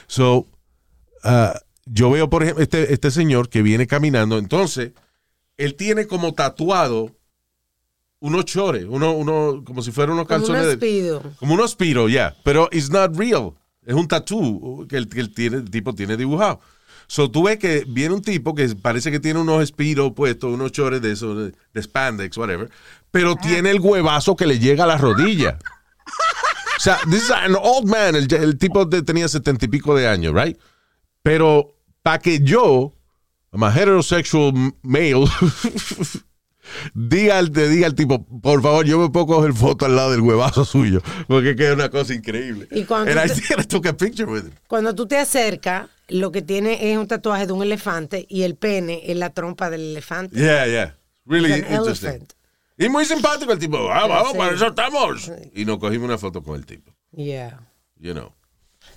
So, 0.08 0.46
uh, 1.24 1.58
yo 1.86 2.12
veo, 2.12 2.30
por 2.30 2.44
ejemplo, 2.44 2.62
este, 2.62 2.92
este 2.94 3.10
señor 3.10 3.48
que 3.48 3.62
viene 3.62 3.88
caminando. 3.88 4.38
Entonces, 4.38 4.92
él 5.56 5.76
tiene 5.76 6.06
como 6.06 6.34
tatuado 6.34 7.16
unos 8.28 8.46
chores, 8.46 8.86
uno, 8.88 9.12
uno, 9.14 9.64
como 9.66 9.82
si 9.82 9.92
fueran 9.92 10.14
unos 10.16 10.28
Como 10.28 10.46
un 10.46 10.54
calzones. 10.54 10.80
de- 10.80 11.20
como 11.40 11.54
un 11.54 11.62
aspiro, 11.62 12.08
ya. 12.10 12.36
Pero 12.44 12.70
it's 12.72 12.90
not 12.90 13.16
real. 13.18 13.54
Es 13.86 13.94
un 13.94 14.08
tatú 14.08 14.86
que 14.90 14.98
el, 14.98 15.08
que 15.08 15.20
el, 15.20 15.34
tiene, 15.34 15.58
el 15.58 15.70
tipo 15.70 15.94
tiene 15.94 16.18
dibujado. 16.18 16.60
So 17.08 17.30
tú 17.30 17.44
ves 17.44 17.60
que 17.60 17.86
viene 17.88 18.16
un 18.16 18.22
tipo 18.22 18.56
que 18.56 18.68
parece 18.76 19.12
que 19.12 19.20
tiene 19.20 19.40
unos 19.40 19.62
espiros 19.62 20.14
puestos, 20.14 20.52
unos 20.52 20.72
chores 20.72 21.02
de 21.04 21.12
esos, 21.12 21.38
de, 21.38 21.54
de 21.74 21.82
spandex, 21.84 22.36
whatever, 22.38 22.70
pero 23.12 23.36
tiene 23.36 23.70
el 23.70 23.80
huevazo 23.80 24.36
que 24.36 24.48
le 24.48 24.58
llega 24.58 24.86
a 24.86 24.88
la 24.88 24.98
rodilla. 24.98 25.60
O 26.78 26.80
sea, 26.80 26.98
this 27.10 27.24
is 27.26 27.32
an 27.32 27.56
old 27.62 27.88
man. 27.88 28.16
El, 28.16 28.28
el 28.34 28.58
tipo 28.58 28.86
de- 28.86 29.04
tenía 29.04 29.28
setenta 29.28 29.66
y 29.66 29.68
pico 29.68 29.96
de 29.96 30.08
años, 30.08 30.34
right? 30.34 30.58
Pero 31.22 31.76
para 32.02 32.18
que 32.20 32.40
yo, 32.40 32.92
I'm 33.54 33.64
a 33.64 33.70
heterosexual 33.72 34.54
male, 34.82 35.26
diga 36.94 37.38
al, 37.38 37.52
diga 37.52 37.88
al 37.88 37.96
tipo, 37.96 38.26
por 38.26 38.62
favor, 38.62 38.86
yo 38.86 39.00
me 39.00 39.10
puedo 39.10 39.28
coger 39.28 39.54
foto 39.54 39.86
al 39.86 39.96
lado 39.96 40.12
del 40.12 40.22
huevazo 40.22 40.66
suyo, 40.66 41.02
porque 41.28 41.56
queda 41.56 41.74
una 41.74 41.90
cosa 41.90 42.14
increíble. 42.14 42.68
Y 42.72 42.84
cuando 42.84 43.12
And 43.12 43.30
I 43.30 43.34
te- 43.34 43.62
I 43.62 43.64
took 43.66 43.86
a 43.88 43.94
picture 43.96 44.26
with 44.32 44.44
him. 44.46 44.52
Cuando 44.68 44.94
tú 44.96 45.08
te 45.08 45.18
acercas, 45.18 45.88
lo 46.08 46.32
que 46.32 46.42
tiene 46.42 46.92
es 46.92 46.98
un 46.98 47.08
tatuaje 47.08 47.48
de 47.48 47.54
un 47.54 47.64
elefante 47.64 48.26
y 48.30 48.44
el 48.44 48.56
pene 48.56 49.02
es 49.06 49.18
la 49.18 49.32
trompa 49.32 49.70
del 49.70 49.82
elefante. 49.92 50.36
Yeah, 50.40 50.66
yeah. 50.68 50.96
Really 51.26 51.52
interesting. 51.54 52.10
elephant. 52.10 52.34
Y 52.78 52.90
muy 52.90 53.06
simpático 53.06 53.52
el 53.54 53.60
tipo. 53.60 53.90
Ah, 53.92 54.06
vamos, 54.06 54.34
Sí. 54.34 54.38
para 54.38 54.54
eso 54.54 54.68
estamos. 54.68 55.32
Y 55.56 55.66
nos 55.66 55.80
cogimos 55.80 56.06
una 56.08 56.18
foto 56.18 56.44
con 56.44 56.56
el 56.56 56.66
tipo. 56.66 56.92
Yeah. 57.16 57.60
You 57.98 58.14
know. 58.14 58.34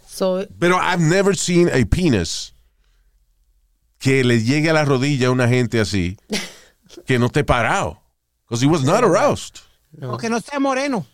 So, 0.06 0.44
Pero 0.58 0.76
I've 0.82 0.98
never 1.02 1.36
seen 1.36 1.68
a 1.68 1.86
penis 1.86 2.52
que 3.98 4.24
le 4.24 4.42
llegue 4.42 4.68
a 4.70 4.72
la 4.72 4.84
rodilla 4.84 5.28
a 5.28 5.30
una 5.30 5.48
gente 5.48 5.80
así 5.80 6.16
que 7.06 7.18
no 7.18 7.26
esté 7.26 7.44
parado. 7.44 7.98
Because 8.46 8.62
he 8.62 8.68
was 8.68 8.84
not 8.84 9.04
aroused. 9.04 9.60
Porque 10.00 10.28
no 10.28 10.40
sea 10.40 10.58
moreno. 10.58 11.06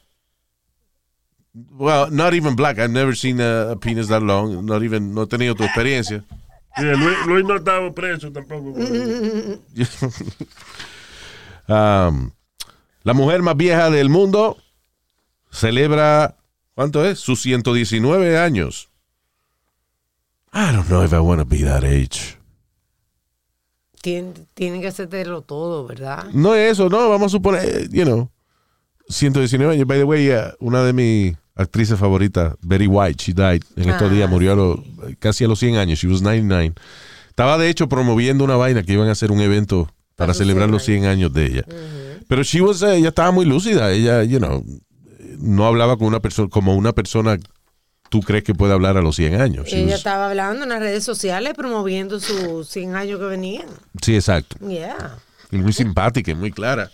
Well, 1.55 2.11
not 2.11 2.35
even 2.35 2.57
black. 2.57 2.79
I've 2.79 2.91
never 2.91 3.15
seen 3.15 3.41
a, 3.41 3.71
a 3.73 3.77
penis 3.77 4.09
that 4.09 4.23
long. 4.23 4.65
Not 4.67 4.83
even, 4.83 5.15
no 5.15 5.23
he 5.23 5.27
tenido 5.29 5.55
tu 5.55 5.65
experiencia. 5.65 6.25
Sí, 6.77 6.83
Luis, 6.83 7.17
Luis 7.29 7.45
no 7.45 7.55
estaba 7.55 7.95
preso 7.95 8.33
tampoco. 8.33 8.75
Um, 11.67 12.33
la 13.05 13.15
mujer 13.15 13.41
más 13.41 13.57
vieja 13.57 13.89
del 13.89 14.11
mundo 14.11 14.59
celebra, 15.51 16.37
¿cuánto 16.75 17.05
es? 17.05 17.19
Sus 17.21 17.41
119 17.41 18.37
años. 18.39 18.91
I 20.53 20.73
don't 20.73 20.89
know 20.89 21.03
if 21.03 21.13
I 21.13 21.21
want 21.21 21.41
to 21.41 21.47
be 21.47 21.63
that 21.65 21.85
age. 21.85 22.37
Tienen, 24.05 24.35
tienen 24.53 24.83
que 24.83 24.89
hacértelo 24.89 25.41
todo, 25.41 25.87
¿verdad? 25.87 26.27
No 26.35 26.55
es 26.55 26.73
eso, 26.73 26.91
no, 26.91 27.09
vamos 27.09 27.29
a 27.29 27.37
suponer, 27.37 27.65
eh, 27.65 27.89
you 27.91 28.05
know, 28.05 28.29
119 29.09 29.73
años. 29.75 29.87
By 29.87 29.97
the 29.99 30.05
way, 30.05 30.31
uh, 30.31 30.53
una 30.61 30.83
de 30.85 30.93
mis 30.93 31.35
actrices 31.55 31.99
favoritas, 31.99 32.55
Betty 32.61 32.87
White, 32.87 33.23
she 33.25 33.33
died 33.33 33.63
en 33.77 33.89
estos 33.89 34.11
Ah, 34.11 34.15
días, 34.15 34.29
murió 34.29 34.53
a 34.53 34.57
los- 34.57 34.79
casi 35.19 35.45
a 35.45 35.49
los 35.49 35.59
100 35.59 35.77
años, 35.77 35.99
she 35.99 36.07
was 36.07 36.21
99. 36.21 36.75
Estaba 37.31 37.57
de 37.57 37.71
hecho 37.71 37.89
promoviendo 37.89 38.45
una 38.45 38.57
vaina 38.57 38.83
que 38.83 38.93
iban 38.93 39.09
a 39.09 39.13
hacer 39.13 39.31
un 39.33 39.41
evento 39.41 39.89
para 40.17 40.35
celebrar 40.35 40.67
100 40.69 40.73
los 40.73 40.85
100 40.85 41.05
años 41.07 41.33
de 41.33 41.47
ella. 41.47 41.65
Pero 42.29 42.43
she 42.43 42.61
was, 42.61 42.83
eh, 42.83 42.97
ella 42.97 43.09
estaba 43.09 43.31
muy 43.31 43.47
lúcida, 43.47 43.91
ella, 43.91 44.23
you 44.23 44.39
know, 44.39 44.63
no 45.39 45.65
hablaba 45.67 45.97
con 45.97 46.07
una 46.09 46.21
persona 46.21 46.49
como 46.51 46.75
una 46.77 46.93
persona 46.93 47.39
tú 48.11 48.21
crees 48.21 48.45
que 48.45 48.55
puede 48.55 48.73
hablar 48.73 48.97
a 48.97 49.03
los 49.03 49.17
100 49.17 49.41
años. 49.41 49.67
Ella 49.73 49.87
was- 49.87 49.95
estaba 49.99 50.29
hablando 50.31 50.63
en 50.65 50.69
las 50.71 50.81
redes 50.81 51.05
sociales 51.05 51.55
promoviendo 51.57 52.21
sus 52.21 52.69
100 52.69 52.95
años 52.97 53.19
que 53.19 53.27
venían. 53.27 53.67
sí, 54.03 54.15
exacto. 54.15 54.57
Yeah. 54.67 55.19
Y 55.51 55.57
muy 55.59 55.73
simpática 55.73 56.31
y 56.31 56.35
muy 56.35 56.51
clara. 56.53 56.91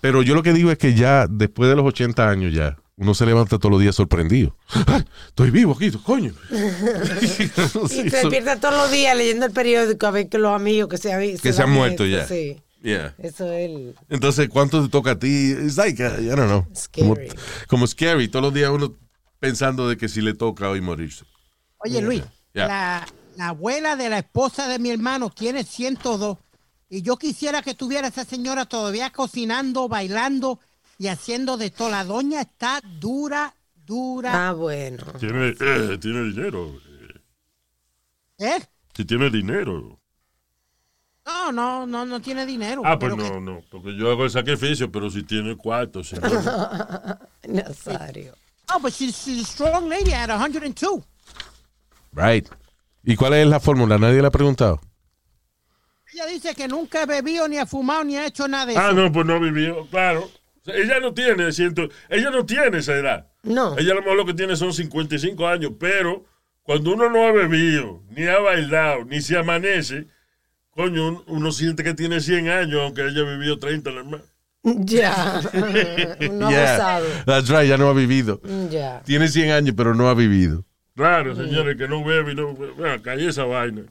Pero 0.00 0.22
yo 0.22 0.34
lo 0.34 0.42
que 0.42 0.52
digo 0.52 0.70
es 0.70 0.78
que 0.78 0.94
ya 0.94 1.26
después 1.28 1.68
de 1.70 1.76
los 1.76 1.84
80 1.86 2.28
años 2.28 2.52
ya, 2.52 2.76
uno 2.96 3.14
se 3.14 3.24
levanta 3.24 3.58
todos 3.58 3.70
los 3.72 3.80
días 3.80 3.94
sorprendido. 3.94 4.56
¡Ay, 4.86 5.04
estoy 5.28 5.50
vivo 5.50 5.72
aquí, 5.74 5.90
coño! 5.90 6.32
Y 6.50 7.26
se 7.88 8.02
despierta 8.10 8.58
todos 8.60 8.74
los 8.76 8.90
días 8.90 9.16
leyendo 9.16 9.46
el 9.46 9.52
periódico 9.52 10.06
a 10.06 10.10
ver 10.10 10.28
que 10.28 10.38
los 10.38 10.54
amigos 10.54 10.88
que 10.88 10.98
se, 10.98 11.12
han- 11.12 11.38
Que 11.38 11.52
se 11.52 11.62
han 11.62 11.70
muerto 11.70 12.04
esto, 12.04 12.16
ya. 12.16 12.26
Sí. 12.26 12.60
Yeah. 12.82 13.14
Eso 13.18 13.50
es 13.52 13.70
el... 13.70 13.94
Entonces, 14.08 14.48
¿cuánto 14.48 14.82
te 14.82 14.88
toca 14.88 15.12
a 15.12 15.18
ti? 15.18 15.52
It's 15.52 15.76
like, 15.76 16.02
I 16.02 16.26
don't 16.26 16.46
know. 16.48 16.66
Como, 16.92 17.14
Scary. 17.14 17.28
como 17.68 17.86
scary. 17.86 18.26
Todos 18.28 18.46
los 18.46 18.54
días 18.54 18.70
uno 18.70 18.96
pensando 19.42 19.88
de 19.88 19.96
que 19.96 20.08
si 20.08 20.20
le 20.20 20.34
toca 20.34 20.70
hoy 20.70 20.80
morirse. 20.80 21.24
Oye, 21.78 22.00
Luis, 22.00 22.22
la, 22.52 23.04
la 23.36 23.48
abuela 23.48 23.96
de 23.96 24.08
la 24.08 24.18
esposa 24.18 24.68
de 24.68 24.78
mi 24.78 24.90
hermano 24.90 25.30
tiene 25.30 25.64
102. 25.64 26.38
Y 26.88 27.02
yo 27.02 27.16
quisiera 27.16 27.60
que 27.60 27.74
tuviera 27.74 28.06
esa 28.06 28.24
señora 28.24 28.66
todavía 28.66 29.10
cocinando, 29.10 29.88
bailando 29.88 30.60
y 30.96 31.08
haciendo 31.08 31.56
de 31.56 31.70
todo. 31.70 31.90
La 31.90 32.04
doña 32.04 32.40
está 32.42 32.80
dura, 33.00 33.52
dura. 33.84 34.50
Ah, 34.50 34.52
bueno. 34.52 35.04
Tiene, 35.18 35.56
eh, 35.58 35.98
tiene 36.00 36.22
dinero. 36.22 36.78
¿Eh? 38.38 38.60
Si 38.94 39.04
tiene 39.04 39.28
dinero. 39.28 39.98
No, 41.26 41.50
no, 41.50 41.84
no, 41.84 42.06
no 42.06 42.20
tiene 42.20 42.46
dinero. 42.46 42.82
Ah, 42.84 42.96
pues 42.96 43.16
no, 43.16 43.40
no. 43.40 43.60
Porque 43.72 43.96
yo 43.96 44.08
hago 44.08 44.22
el 44.22 44.30
sacrificio, 44.30 44.92
pero 44.92 45.10
si 45.10 45.24
tiene 45.24 45.56
cuarto, 45.56 46.04
señor. 46.04 46.30
Nazario. 47.48 48.36
No, 48.72 48.80
but 48.80 48.92
she's, 48.92 49.16
she's 49.22 49.42
a 49.42 49.44
strong 49.44 49.88
lady 49.88 50.12
at 50.12 50.28
102. 50.30 51.02
Right. 52.12 52.48
¿Y 53.04 53.16
cuál 53.16 53.34
es 53.34 53.46
la 53.46 53.60
fórmula? 53.60 53.98
Nadie 53.98 54.20
le 54.20 54.28
ha 54.28 54.30
preguntado. 54.30 54.80
Ella 56.14 56.26
dice 56.26 56.54
que 56.54 56.68
nunca 56.68 57.02
ha 57.02 57.06
bebido, 57.06 57.48
ni 57.48 57.58
ha 57.58 57.66
fumado, 57.66 58.04
ni 58.04 58.16
ha 58.16 58.26
hecho 58.26 58.46
nada 58.46 58.66
de 58.66 58.72
eso. 58.72 58.80
Ah, 58.80 58.92
no, 58.92 59.10
pues 59.10 59.26
no 59.26 59.40
vivió, 59.40 59.86
claro. 59.88 60.24
O 60.24 60.64
sea, 60.64 60.74
ella 60.76 61.00
no 61.00 61.12
tiene, 61.12 61.50
siento, 61.52 61.88
ella 62.08 62.30
no 62.30 62.44
tiene 62.46 62.78
esa 62.78 62.94
edad. 62.94 63.28
No. 63.42 63.76
Ella 63.78 63.92
a 63.92 63.94
lo 63.96 64.02
mejor 64.02 64.16
lo 64.18 64.26
que 64.26 64.34
tiene 64.34 64.54
son 64.56 64.72
55 64.72 65.48
años, 65.48 65.72
pero 65.80 66.24
cuando 66.62 66.92
uno 66.92 67.08
no 67.10 67.26
ha 67.26 67.32
bebido, 67.32 68.02
ni 68.10 68.26
ha 68.26 68.38
bailado, 68.38 69.04
ni 69.04 69.20
se 69.22 69.36
amanece, 69.38 70.06
coño, 70.70 71.08
un- 71.08 71.24
uno 71.26 71.50
siente 71.50 71.82
que 71.82 71.94
tiene 71.94 72.20
100 72.20 72.48
años, 72.50 72.80
aunque 72.82 73.02
haya 73.02 73.22
vivido 73.22 73.58
30 73.58 73.90
nada 73.90 74.04
más. 74.04 74.20
Ya. 74.84 75.40
no 76.30 76.46
ha 76.46 76.50
Yeah. 76.50 76.76
gozado. 76.76 77.06
That's 77.26 77.48
right, 77.50 77.68
ya 77.68 77.76
no 77.76 77.88
ha 77.88 77.92
vivido. 77.94 78.40
Ya. 78.70 79.02
Tiene 79.04 79.28
100 79.28 79.50
años, 79.50 79.74
pero 79.76 79.94
no 79.94 80.08
ha 80.08 80.14
vivido. 80.14 80.64
Claro, 80.94 81.34
señores, 81.34 81.76
que 81.76 81.88
no 81.88 82.04
bebe 82.04 82.32
y 82.32 82.34
no 82.34 82.54
bebe. 82.54 83.00
calle 83.02 83.28
esa 83.28 83.44
vaina. 83.44 83.82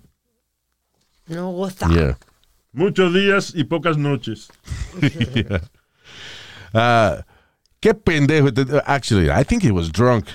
No 1.27 1.51
goza. 1.51 1.87
Yeah. 1.89 2.17
Muchos 2.73 3.13
días 3.13 3.53
y 3.55 3.63
pocas 3.65 3.97
noches. 3.97 4.49
Yeah. 5.33 5.61
Ah, 6.73 7.25
qué 7.81 7.93
pendejo. 7.93 8.47
Actually, 8.85 9.29
I 9.29 9.43
think 9.43 9.63
he 9.63 9.71
was 9.71 9.91
drunk. 9.91 10.27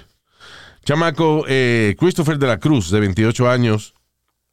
Chamaco 0.85 1.45
eh, 1.49 1.95
Christopher 1.99 2.39
de 2.39 2.47
la 2.47 2.59
Cruz, 2.59 2.91
de 2.91 3.01
28 3.01 3.49
años. 3.49 3.95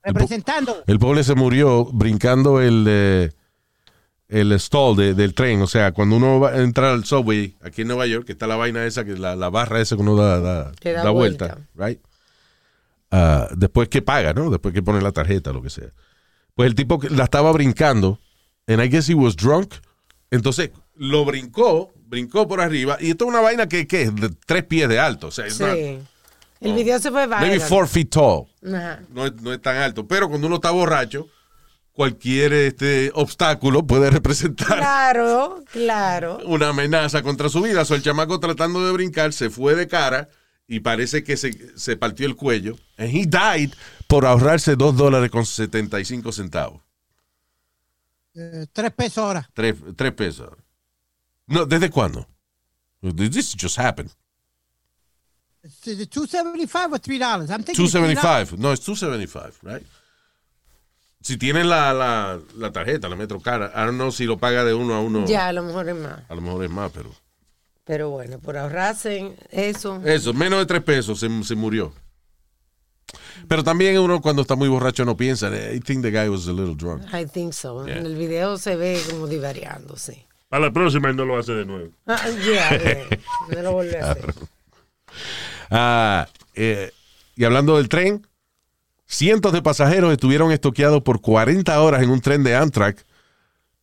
Representando. 0.01 0.83
El 0.87 0.99
pobre 0.99 1.23
se 1.23 1.35
murió 1.35 1.85
brincando 1.85 2.59
el, 2.61 2.85
eh, 2.87 3.31
el 4.33 4.59
stall 4.59 4.95
de- 4.95 5.13
del 5.13 5.33
tren. 5.33 5.61
O 5.61 5.67
sea, 5.67 5.91
cuando 5.91 6.15
uno 6.17 6.39
va 6.39 6.49
a 6.51 6.61
entrar 6.61 6.91
al 6.91 7.05
subway 7.05 7.55
aquí 7.61 7.81
en 7.83 7.87
Nueva 7.89 8.07
York, 8.07 8.25
que 8.25 8.31
está 8.33 8.47
la 8.47 8.55
vaina 8.55 8.85
esa, 8.85 9.05
que 9.05 9.15
la, 9.17 9.35
la 9.35 9.49
barra 9.49 9.79
esa 9.81 9.95
que 9.95 10.01
uno 10.01 10.15
da, 10.15 10.39
da- 10.39 10.71
Que 10.79 10.91
da 10.93 11.03
da 11.03 11.09
vuelta. 11.11 11.57
Right? 11.75 11.99
Ah, 13.11 13.47
después 13.55 13.89
que 13.89 14.01
paga, 14.01 14.33
¿no? 14.33 14.49
Después 14.49 14.73
que 14.73 14.81
pone 14.81 15.01
la 15.01 15.11
tarjeta, 15.11 15.51
lo 15.53 15.61
que 15.61 15.69
sea. 15.69 15.89
Pues 16.55 16.67
el 16.67 16.75
tipo 16.75 16.99
que 16.99 17.09
la 17.09 17.25
estaba 17.25 17.51
brincando, 17.51 18.19
and 18.67 18.81
I 18.83 18.89
guess 18.89 19.09
he 19.09 19.13
was 19.15 19.35
drunk. 19.35 19.73
Entonces 20.31 20.71
lo 20.95 21.23
brincó, 21.25 21.91
brincó 22.07 22.47
por 22.47 22.59
arriba, 22.59 22.97
y 22.99 23.11
esto 23.11 23.25
es 23.25 23.29
una 23.29 23.41
vaina 23.41 23.67
que, 23.67 23.85
que 23.87 24.03
es 24.03 24.15
de 24.15 24.29
tres 24.45 24.63
pies 24.63 24.89
de 24.89 24.99
alto. 24.99 25.27
O 25.27 25.31
sea, 25.31 25.45
not- 25.45 25.75
Sí. 25.75 25.99
El 26.61 26.73
video 26.75 26.97
se 26.97 27.11
fue 27.11 27.27
maybe 27.27 27.55
viral. 27.55 27.67
four 27.67 27.87
feet 27.89 28.09
tall 28.09 28.45
Ajá. 28.65 29.01
no 29.13 29.29
no 29.29 29.51
es 29.53 29.61
tan 29.61 29.75
alto. 29.75 30.07
Pero 30.07 30.29
cuando 30.29 30.47
uno 30.47 30.55
está 30.55 30.71
borracho, 30.71 31.27
cualquier 31.93 32.51
este, 32.53 33.11
obstáculo 33.13 33.85
puede 33.87 34.09
representar 34.09 34.77
Claro, 34.77 35.63
claro. 35.71 36.39
una 36.45 36.69
amenaza 36.69 37.21
contra 37.21 37.49
su 37.49 37.61
vida. 37.61 37.85
So, 37.85 37.95
el 37.95 38.01
chamaco 38.03 38.39
tratando 38.39 38.85
de 38.85 38.91
brincar 38.91 39.31
se 39.31 39.49
fue 39.49 39.75
de 39.75 39.87
cara 39.87 40.27
y 40.67 40.79
parece 40.81 41.23
que 41.23 41.37
se, 41.37 41.77
se 41.77 41.95
partió 41.95 42.25
el 42.25 42.35
cuello. 42.35 42.75
And 42.97 43.09
he 43.09 43.25
died 43.25 43.73
por 44.07 44.25
ahorrarse 44.25 44.75
2 44.75 44.97
dólares 44.97 45.29
con 45.29 45.45
75 45.45 46.31
centavos. 46.31 46.81
Eh, 48.35 48.65
tres 48.73 48.91
pesos 48.93 49.17
ahora. 49.19 49.49
3, 49.53 49.75
pesos. 50.15 50.49
No, 51.45 51.65
¿desde 51.65 51.89
cuándo? 51.89 52.27
This 53.01 53.55
just 53.59 53.77
happened. 53.77 54.09
Is 55.63 55.99
it 55.99 56.09
275 56.09 56.93
or 56.93 56.99
3 56.99 57.19
dollars? 57.19 57.49
I'm 57.49 57.63
thinking 57.63 57.85
$3. 57.85 57.91
275. 57.91 58.57
No, 58.57 58.73
es 58.73 58.79
275, 58.81 59.59
right? 59.61 59.85
Si 61.23 61.37
tienen 61.37 61.69
la, 61.69 61.93
la, 61.93 62.37
la 62.57 62.71
tarjeta, 62.73 63.07
la 63.07 63.15
Metrocar, 63.15 63.71
I 63.73 63.79
don't 63.85 63.95
know 63.95 64.11
si 64.11 64.25
lo 64.25 64.37
paga 64.37 64.65
de 64.65 64.73
uno 64.73 64.93
a 64.93 64.99
uno. 64.99 65.25
Ya, 65.25 65.47
a 65.47 65.53
lo 65.53 65.63
mejor 65.63 65.87
es 65.87 65.95
más. 65.95 66.19
A 66.27 66.35
lo 66.35 66.41
mejor 66.41 66.65
es 66.65 66.69
más, 66.69 66.91
pero. 66.91 67.11
Pero 67.85 68.09
bueno, 68.09 68.39
por 68.39 68.57
ahorrarse 68.57 69.33
eso. 69.49 70.01
Eso, 70.03 70.33
menos 70.33 70.59
de 70.59 70.65
3 70.65 70.83
pesos 70.83 71.19
se, 71.19 71.43
se 71.43 71.55
murió. 71.55 71.93
Pero 73.47 73.63
también 73.63 73.97
uno 73.99 74.21
cuando 74.21 74.41
está 74.41 74.55
muy 74.55 74.67
borracho 74.67 75.05
no 75.05 75.15
piensa. 75.15 75.49
I 75.49 75.79
think 75.79 76.01
the 76.01 76.11
guy 76.11 76.27
was 76.27 76.47
a 76.47 76.51
little 76.53 76.75
drunk. 76.75 77.03
I 77.13 77.25
think 77.25 77.53
so. 77.53 77.85
Yeah. 77.85 77.97
En 77.97 78.05
el 78.05 78.15
video 78.15 78.57
se 78.57 78.75
ve 78.75 79.01
como 79.09 79.27
divariándose. 79.27 80.27
A 80.49 80.59
la 80.59 80.71
próxima 80.71 81.09
él 81.09 81.15
no 81.15 81.25
lo 81.25 81.37
hace 81.37 81.53
de 81.53 81.65
nuevo. 81.65 81.89
Ah, 82.05 82.21
yeah, 82.45 82.77
yeah. 82.77 83.07
No 83.49 83.61
lo 83.61 83.71
volví 83.71 83.95
a 83.95 84.11
hacer. 84.11 84.33
Ah, 85.75 86.27
eh, 86.55 86.91
y 87.35 87.43
hablando 87.45 87.77
del 87.77 87.89
tren, 87.89 88.27
cientos 89.15 89.53
de 89.53 89.61
pasajeros 89.61 90.11
estuvieron 90.11 90.51
estoqueados 90.51 91.03
por 91.03 91.21
40 91.21 91.79
horas 91.81 92.01
en 92.03 92.09
un 92.09 92.21
tren 92.21 92.43
de 92.43 92.55
Amtrak 92.55 93.05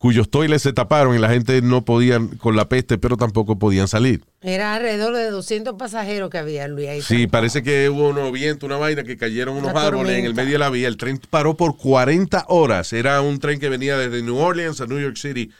cuyos 0.01 0.31
toiles 0.31 0.63
se 0.63 0.73
taparon 0.73 1.15
y 1.15 1.19
la 1.19 1.29
gente 1.29 1.61
no 1.61 1.85
podían 1.85 2.29
con 2.29 2.55
la 2.55 2.67
peste, 2.67 2.97
pero 2.97 3.17
tampoco 3.17 3.59
podían 3.59 3.87
salir. 3.87 4.25
Era 4.41 4.73
alrededor 4.73 5.15
de 5.15 5.29
200 5.29 5.75
pasajeros 5.75 6.31
que 6.31 6.39
había, 6.39 6.67
Luis. 6.67 6.89
Ahí 6.89 7.01
Sí, 7.03 7.27
parece 7.27 7.61
que 7.61 7.87
hubo 7.87 8.09
unos 8.09 8.31
vientos, 8.31 8.65
una 8.65 8.77
vaina, 8.77 9.03
que 9.03 9.15
cayeron 9.15 9.57
unos 9.57 9.71
Una 9.71 9.85
árboles 9.85 10.17
en 10.17 10.25
el 10.25 10.33
medio 10.33 10.53
de 10.53 10.57
la 10.57 10.71
vía. 10.71 10.87
El 10.87 10.97
tren 10.97 11.21
paró 11.29 11.55
por 11.55 11.77
40 11.77 12.45
horas. 12.47 12.93
Era 12.93 13.21
un 13.21 13.39
tren 13.39 13.59
que 13.59 13.69
venía 13.69 13.95
desde 13.95 14.23
New 14.23 14.37
Orleans 14.37 14.81
a 14.81 14.87
New 14.87 14.99
York 14.99 15.17
City. 15.17 15.51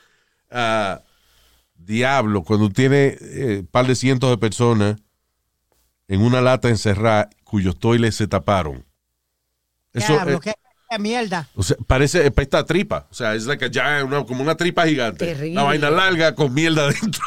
Ah, 0.50 1.04
diablo, 1.76 2.44
cuando 2.44 2.70
tiene 2.72 3.18
un 3.22 3.68
par 3.68 3.86
de 3.86 3.94
cientos 3.94 4.32
de 4.32 4.38
personas 4.40 4.96
en 6.08 6.20
una 6.20 6.42
lata 6.42 6.68
encerrada 6.68 7.30
cuyos 7.44 7.78
toiles 7.78 8.16
se 8.16 8.28
taparon. 8.28 8.86
Eso, 9.94 10.14
Diablo, 10.14 10.38
eh, 10.38 10.40
qué, 10.44 10.54
qué 10.90 11.00
mierda. 11.00 11.48
o 11.56 11.64
sea, 11.64 11.78
parece 11.88 12.32
esta 12.36 12.66
tripa. 12.66 13.08
O 13.12 13.14
sea, 13.14 13.36
es 13.36 13.46
like 13.46 13.66
a 13.66 13.70
giant- 13.70 14.06
una- 14.06 14.26
como 14.26 14.42
una 14.42 14.56
tripa 14.56 14.86
gigante. 14.88 15.26
Terrible. 15.26 15.52
Una 15.52 15.64
vaina 15.64 15.90
larga 15.90 16.34
con 16.36 16.54
mierda 16.54 16.86
adentro. 16.86 17.22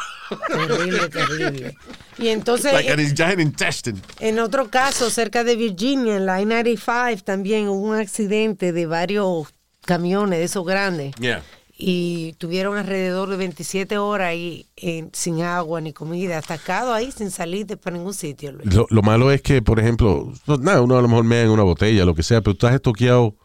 Terrible, 0.47 1.09
terrible. 1.09 1.77
Y 2.17 2.29
entonces, 2.29 2.73
like 2.73 2.89
a 2.89 2.95
eh, 2.95 3.13
giant 3.15 3.39
intestine. 3.39 3.99
en 4.19 4.39
otro 4.39 4.69
caso, 4.71 5.09
cerca 5.09 5.43
de 5.43 5.55
Virginia, 5.55 6.15
en 6.15 6.25
la 6.25 6.41
I-95, 6.41 7.23
también 7.23 7.67
hubo 7.67 7.89
un 7.89 7.95
accidente 7.97 8.71
de 8.71 8.85
varios 8.87 9.47
camiones 9.85 10.39
de 10.39 10.45
esos 10.45 10.65
grandes. 10.65 11.13
Yeah. 11.19 11.43
Y 11.77 12.33
tuvieron 12.37 12.77
alrededor 12.77 13.29
de 13.29 13.35
27 13.35 13.97
horas 13.97 14.29
ahí 14.29 14.65
en- 14.77 15.09
sin 15.13 15.41
agua 15.41 15.81
ni 15.81 15.91
comida, 15.91 16.37
atacados 16.37 16.93
ahí 16.95 17.11
sin 17.11 17.31
salir 17.31 17.65
de 17.65 17.75
por 17.75 17.91
ningún 17.91 18.13
sitio. 18.13 18.53
Luis. 18.53 18.73
Lo, 18.73 18.87
lo 18.89 19.01
malo 19.01 19.29
es 19.31 19.41
que, 19.41 19.61
por 19.61 19.79
ejemplo, 19.79 20.31
pues, 20.45 20.59
nada, 20.59 20.81
uno 20.81 20.97
a 20.97 21.01
lo 21.01 21.07
mejor 21.09 21.25
mea 21.25 21.41
en 21.43 21.49
una 21.49 21.63
botella, 21.63 22.05
lo 22.05 22.15
que 22.15 22.23
sea, 22.23 22.39
pero 22.41 22.53
estás 22.53 22.73
estoqueado. 22.75 23.35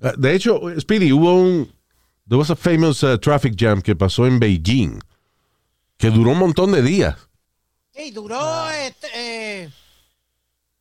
Ah, 0.00 0.12
De 0.16 0.34
hecho, 0.34 0.60
Speedy, 0.80 1.12
hubo 1.12 1.34
un. 1.34 1.70
There 2.26 2.38
was 2.38 2.50
a 2.50 2.56
famous 2.56 3.02
uh, 3.02 3.18
traffic 3.18 3.54
jam 3.56 3.80
que 3.82 3.94
pasó 3.96 4.26
en 4.26 4.38
Beijing, 4.38 4.98
que 5.98 6.10
duró 6.10 6.30
un 6.32 6.38
montón 6.38 6.72
de 6.72 6.80
días. 6.82 7.16
Sí, 7.94 8.10
duró 8.12 8.70
este, 8.70 9.08
eh, 9.64 9.70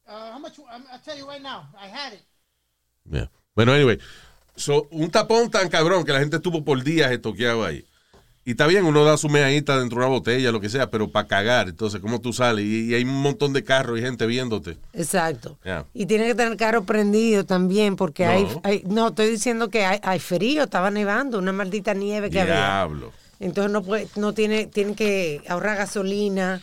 uh, 0.08 0.34
how 0.36 0.40
much, 0.40 0.58
I'm- 0.60 0.86
I'll 0.92 1.02
tell 1.04 1.18
you 1.18 1.26
right 1.30 1.42
now, 1.42 1.64
I 1.76 1.88
had 1.90 2.14
it. 2.14 2.22
Yeah. 3.10 3.30
Bueno, 3.56 3.74
anyway, 3.74 3.98
so, 4.58 4.88
un 4.92 5.10
tapón 5.10 5.50
tan 5.50 5.70
cabrón 5.70 6.04
que 6.04 6.12
la 6.12 6.20
gente 6.20 6.36
estuvo 6.36 6.64
por 6.66 6.84
días 6.84 7.10
estoqueado 7.12 7.64
ahí. 7.64 7.86
Y 8.44 8.52
está 8.52 8.66
bien, 8.66 8.86
uno 8.86 9.04
da 9.04 9.18
su 9.18 9.28
meadita 9.28 9.78
dentro 9.78 10.00
de 10.00 10.06
una 10.06 10.16
botella, 10.16 10.54
lo 10.54 10.62
que 10.62 10.70
sea, 10.70 10.90
pero 10.90 11.10
para 11.12 11.28
cagar. 11.28 11.68
Entonces, 11.68 12.00
¿cómo 12.00 12.22
tú 12.22 12.32
sales? 12.32 12.64
Y, 12.64 12.92
y 12.92 12.94
hay 12.94 13.04
un 13.04 13.22
montón 13.22 13.52
de 13.52 13.62
carros 13.66 14.00
y 14.00 14.02
gente 14.02 14.26
viéndote. 14.26 14.78
Exacto. 14.94 15.58
Yeah. 15.66 15.86
Y 15.94 16.06
tiene 16.06 16.28
que 16.28 16.36
tener 16.36 16.54
el 16.54 16.58
carro 16.58 16.84
prendido 16.86 17.44
también, 17.46 17.98
porque 17.98 18.24
No. 18.26 18.32
hay, 18.32 18.48
hay- 18.64 18.84
No, 18.88 19.10
estoy 19.10 19.30
diciendo 19.32 19.70
que 19.70 19.84
hay, 19.86 20.00
hay 20.02 20.20
frío, 20.20 20.64
estaba 20.64 20.90
nevando, 20.92 21.40
una 21.40 21.52
maldita 21.52 21.94
nieve 21.94 22.30
que 22.30 22.40
había. 22.40 22.56
Diablo. 22.56 23.12
Entonces 23.42 23.72
no 23.72 23.84
puede, 23.84 24.08
no 24.16 24.34
tiene, 24.34 24.66
tiene 24.66 24.96
que 24.96 25.42
ahorrar 25.50 25.76
gasolina, 25.78 26.62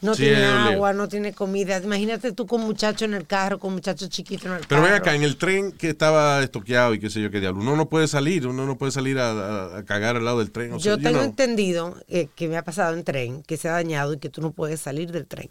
no 0.00 0.14
Sí, 0.14 0.22
tiene 0.22 0.44
agua, 0.44 0.92
no 0.92 1.08
tiene 1.08 1.32
comida. 1.32 1.78
Imagínate 1.82 2.32
tú 2.32 2.46
con 2.46 2.60
muchacho 2.60 3.04
en 3.04 3.14
el 3.14 3.26
carro, 3.26 3.58
con 3.58 3.72
muchacho 3.72 4.06
chiquito 4.08 4.46
en 4.46 4.54
el 4.54 4.66
Pero 4.66 4.80
ven 4.82 4.90
carro. 4.92 5.02
acá, 5.02 5.14
en 5.14 5.22
el 5.24 5.36
tren 5.36 5.72
que 5.72 5.88
estaba 5.90 6.42
estoqueado 6.42 6.94
y 6.94 7.00
qué 7.00 7.10
sé 7.10 7.20
yo 7.20 7.30
qué 7.30 7.40
diablo, 7.40 7.62
uno 7.62 7.74
no 7.76 7.88
puede 7.88 8.06
salir, 8.08 8.46
uno 8.46 8.64
no 8.64 8.78
puede 8.78 8.92
salir 8.92 9.18
a, 9.18 9.30
a- 9.32 9.78
a 9.78 9.84
cagar 9.84 10.16
al 10.16 10.24
lado 10.24 10.38
del 10.38 10.52
tren. 10.52 10.72
o 10.72 10.78
sea, 10.80 10.92
Yo 10.92 10.96
you 10.98 11.02
tengo 11.02 11.18
know, 11.18 11.28
entendido 11.28 11.96
eh, 12.08 12.28
que 12.36 12.46
me 12.48 12.56
ha 12.56 12.62
pasado 12.64 12.94
en 12.94 13.02
tren, 13.04 13.42
que 13.42 13.56
se 13.56 13.68
ha 13.68 13.72
dañado 13.72 14.12
y 14.14 14.18
que 14.18 14.28
tú 14.30 14.40
no 14.40 14.52
puedes 14.52 14.80
salir 14.80 15.10
del 15.10 15.26
tren. 15.26 15.50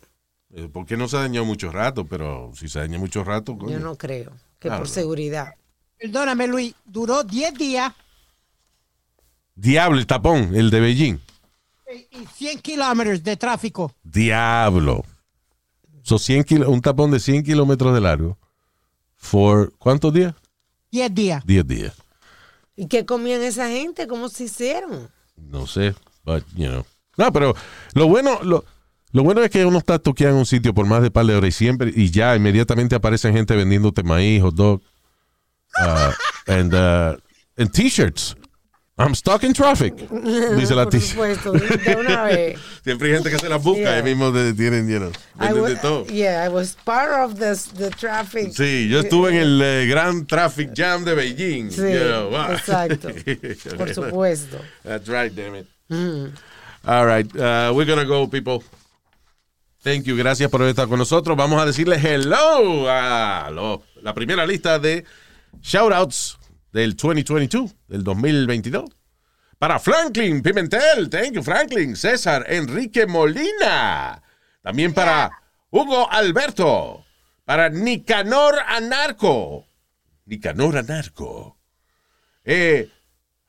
eh, 0.56 0.70
porque 0.72 0.95
no 0.95 1.10
se 1.10 1.18
ha 1.18 1.20
dañado 1.22 1.45
mucho 1.45 1.72
rato, 1.72 2.06
pero 2.06 2.52
si 2.56 2.70
se 2.70 2.80
daña 2.80 2.98
mucho 2.98 3.24
rato, 3.26 3.58
coño. 3.58 3.72
Yo 3.74 3.80
no 3.80 3.98
creo, 3.98 4.32
que 4.60 4.70
Claro. 4.70 4.84
por 4.84 4.88
seguridad. 4.89 5.56
Perdóname, 6.00 6.48
Luis, 6.48 6.74
duró 6.86 7.24
10 7.24 7.54
días 7.56 7.91
Diablo, 9.56 9.98
el 10.00 10.06
tapón, 10.08 10.56
el 10.56 10.70
de 10.70 10.80
Beijing. 10.80 11.20
Y 12.12 12.26
100 12.36 12.60
kilómetros 12.60 13.24
de 13.24 13.38
tráfico. 13.38 13.94
Diablo. 14.04 15.04
So 16.04 16.18
100 16.20 16.44
kilo- 16.44 16.70
un 16.70 16.82
tapón 16.82 17.12
de 17.12 17.20
100 17.20 17.44
kilómetros 17.44 17.94
de 17.94 18.02
largo. 18.02 18.38
¿For 19.16 19.74
cuántos 19.78 20.14
días? 20.14 20.34
10 20.92 21.14
días. 21.14 21.46
10 21.46 21.68
días. 21.68 21.94
¿Y 22.76 22.88
qué 22.88 23.06
comían 23.06 23.42
esa 23.42 23.68
gente? 23.70 24.08
¿Cómo 24.08 24.30
se 24.30 24.46
hicieron? 24.46 25.10
No 25.36 25.66
sé, 25.68 25.96
but, 26.24 26.44
you 26.56 26.68
know. 26.68 26.86
No, 27.18 27.32
pero 27.34 27.56
lo 27.94 28.08
bueno, 28.08 28.40
lo, 28.44 28.64
lo 29.12 29.24
bueno 29.24 29.42
es 29.44 29.50
que 29.50 29.66
uno 29.66 29.80
está 29.80 29.98
toqueado 30.00 30.34
en 30.34 30.40
un 30.40 30.46
sitio 30.46 30.74
por 30.74 30.86
más 30.86 31.02
de 31.02 31.10
par 31.12 31.26
de 31.26 31.36
horas 31.36 31.50
y 31.50 31.52
siempre, 31.52 31.92
y 31.96 32.12
ya 32.12 32.36
inmediatamente 32.36 32.96
aparecen 32.96 33.34
gente 33.34 33.56
vendiéndote 33.56 34.04
maíz, 34.04 34.42
hot 34.44 34.54
dog, 34.56 34.82
uh, 35.82 36.12
and, 36.52 36.74
uh, 36.74 37.18
and 37.58 37.72
t-shirts. 37.72 38.36
I'm 39.00 39.14
stuck 39.14 39.43
in 39.43 39.54
traffic, 39.54 39.93
dice 40.58 40.74
la 40.74 40.86
Por 40.86 41.00
supuesto, 41.00 41.52
de 41.52 41.95
una 42.00 42.24
vez. 42.26 42.60
Siempre 42.84 43.10
hay 43.10 43.14
gente 43.16 43.30
que 43.30 43.38
se 43.38 43.48
las 43.48 43.62
busca, 43.62 43.82
Yeah. 43.84 43.95
ahí 43.98 44.04
mismo 44.04 44.32
de- 44.32 44.54
tienen, 44.56 44.89
you 44.89 44.98
know, 44.98 45.12
I 45.39 45.39
venden 45.54 45.62
wa- 45.62 45.70
de 45.70 45.76
todo. 45.76 46.06
yeah, 46.08 46.43
I 46.43 46.50
was 46.50 46.76
part 46.84 47.12
of 47.12 47.38
this, 47.39 47.68
the 47.78 47.91
traffic. 47.91 48.54
Sí, 48.54 48.88
yo 48.89 49.02
estuve 49.02 49.30
en 49.30 49.36
el 49.36 49.62
eh, 49.62 49.86
gran 49.88 50.26
traffic 50.26 50.72
jam 50.76 51.04
de 51.06 51.14
Beijing. 51.14 51.70
Sí, 51.70 51.82
you 51.82 52.00
know, 52.08 52.30
wow. 52.32 52.52
exacto. 52.54 53.10
Por 53.78 53.93
supuesto. 53.93 54.58
That's 54.84 55.08
right, 55.08 55.32
damn 55.32 55.56
it. 55.58 55.68
Mm. 55.89 56.32
All 56.86 57.06
right, 57.06 57.28
uh, 57.36 57.72
we're 57.76 57.86
gonna 57.86 58.04
go, 58.06 58.28
people. 58.28 58.64
Thank 59.84 60.06
you, 60.06 60.18
gracias 60.18 60.50
por 60.50 60.64
estar 60.64 60.88
con 60.88 60.98
nosotros. 60.98 61.38
Vamos 61.38 61.62
a 61.62 61.66
decirle 61.68 61.98
hello 62.00 62.89
a 62.89 63.50
lo- 63.52 63.84
la 64.02 64.14
primera 64.16 64.43
lista 64.45 64.80
de 64.80 65.06
shoutouts 65.62 66.37
del 66.72 66.95
2022, 66.95 67.76
del 67.88 68.03
2022. 68.03 68.89
Para 69.59 69.80
Franklin 69.80 70.41
Pimentel, 70.43 71.09
thank 71.09 71.32
you, 71.32 71.41
Franklin. 71.41 71.95
César 71.95 72.45
Enrique 72.47 73.07
Molina. 73.07 74.22
También 74.61 74.93
para 74.93 75.32
Hugo 75.72 76.09
Alberto. 76.11 77.05
Para 77.43 77.70
Nicanor 77.70 78.55
Anarco. 78.68 79.65
Nicanor 80.26 80.78
Anarco. 80.78 81.57
Eh, 82.43 82.89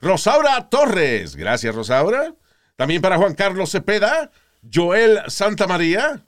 Rosaura 0.00 0.68
Torres. 0.70 1.36
Gracias, 1.36 1.74
Rosaura. 1.74 2.34
También 2.76 3.02
para 3.02 3.18
Juan 3.18 3.34
Carlos 3.34 3.70
Cepeda. 3.70 4.30
Joel 4.72 5.20
Santa 5.26 5.66
María. 5.66 6.24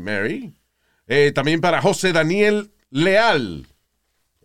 Mary. 0.00 0.54
Eh, 1.06 1.32
también 1.32 1.60
para 1.60 1.80
José 1.80 2.12
Daniel 2.12 2.72
Leal. 2.90 3.66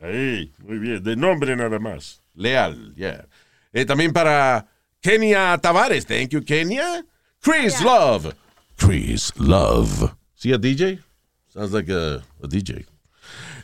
Ahí, 0.02 0.52
muy 0.58 0.80
bien. 0.80 1.04
De 1.04 1.16
nombre 1.16 1.56
nada 1.56 1.80
más. 1.80 2.22
Leal, 2.34 2.93
yeah. 2.95 3.28
Eh, 3.74 3.86
también 3.86 4.12
para 4.12 4.68
Kenia 4.99 5.58
Tavares. 5.60 6.06
Thank 6.06 6.30
you, 6.30 6.41
Kenia. 6.41 7.06
Chris 7.41 7.82
Love. 7.82 8.34
Chris 8.78 9.32
Love. 9.38 10.16
See 10.36 10.54
a 10.54 10.58
DJ? 10.58 10.99
Sounds 11.49 11.72
like 11.72 11.89
a, 11.89 12.24
a 12.41 12.47
DJ. 12.47 12.86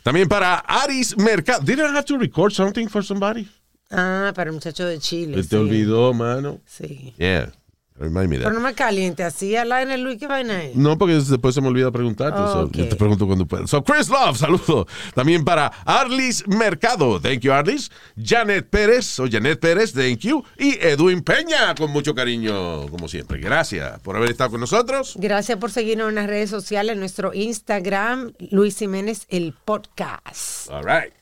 También 0.04 0.28
para 0.28 0.62
Aris 0.66 1.16
Mercado. 1.16 1.64
Did 1.64 1.80
I 1.80 1.94
have 1.94 2.04
to 2.06 2.18
record 2.18 2.52
something 2.52 2.88
for 2.88 3.02
somebody? 3.02 3.48
Ah, 3.90 4.32
para 4.34 4.50
el 4.50 4.54
muchacho 4.54 4.86
de 4.86 4.98
Chile. 4.98 5.42
Se 5.42 5.48
te 5.48 5.56
sí. 5.56 5.62
olvidó, 5.62 6.14
mano. 6.14 6.60
Sí. 6.66 7.14
Yeah. 7.18 7.52
Remind 7.98 8.28
me 8.28 8.36
that. 8.36 8.44
Pero 8.44 8.54
no 8.54 8.60
me 8.60 8.74
caliente 8.74 9.24
así 9.24 9.56
al 9.56 9.72
aire, 9.72 9.98
Luis, 9.98 10.18
¿qué 10.18 10.28
vaina 10.28 10.62
es? 10.62 10.76
No, 10.76 10.96
porque 10.96 11.14
después 11.14 11.54
se 11.54 11.60
me 11.60 11.68
olvida 11.68 11.90
preguntarte. 11.90 12.38
so 12.38 12.70
yo 12.70 12.88
te 12.88 12.96
pregunto 12.96 13.26
cuando 13.26 13.46
pueda. 13.46 13.66
So, 13.66 13.82
Chris 13.82 14.08
Love, 14.08 14.38
saludo. 14.38 14.86
También 15.14 15.44
para 15.44 15.66
Arlis 15.84 16.46
Mercado. 16.46 17.20
Thank 17.20 17.40
you, 17.40 17.52
Arlis. 17.52 17.90
Janet 18.16 18.68
Pérez, 18.68 19.18
o 19.18 19.26
Janet 19.28 19.58
Pérez, 19.58 19.92
thank 19.92 20.18
you. 20.18 20.44
Y 20.56 20.78
Edwin 20.80 21.22
Peña, 21.22 21.74
con 21.74 21.90
mucho 21.90 22.14
cariño, 22.14 22.88
como 22.88 23.08
siempre. 23.08 23.40
Gracias 23.40 23.98
por 24.00 24.16
haber 24.16 24.30
estado 24.30 24.50
con 24.50 24.60
nosotros. 24.60 25.14
Gracias 25.16 25.58
por 25.58 25.70
seguirnos 25.72 26.10
en 26.10 26.14
las 26.14 26.28
redes 26.28 26.50
sociales, 26.50 26.92
en 26.92 27.00
nuestro 27.00 27.34
Instagram, 27.34 28.32
Luis 28.50 28.78
Jiménez, 28.78 29.26
el 29.28 29.54
podcast. 29.64 30.70
All 30.70 30.84
right. 30.84 31.12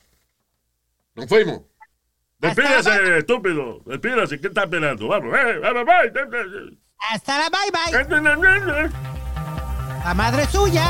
Nos 1.15 1.27
fuimos. 1.27 1.76
Despídase, 2.39 3.19
estúpido. 3.19 3.81
Despídase. 3.87 4.41
¿Qué 4.41 4.49
está 4.49 4.65
esperando? 4.65 5.09
Vamos, 5.09 5.35
eh, 5.39 5.59
vamos, 5.59 5.85
bye. 5.85 6.13
Hasta 7.11 7.39
la 7.39 7.51
bye 7.51 7.71
bye. 7.73 8.91
La 10.05 10.15
madre 10.15 10.47
suya. 10.47 10.85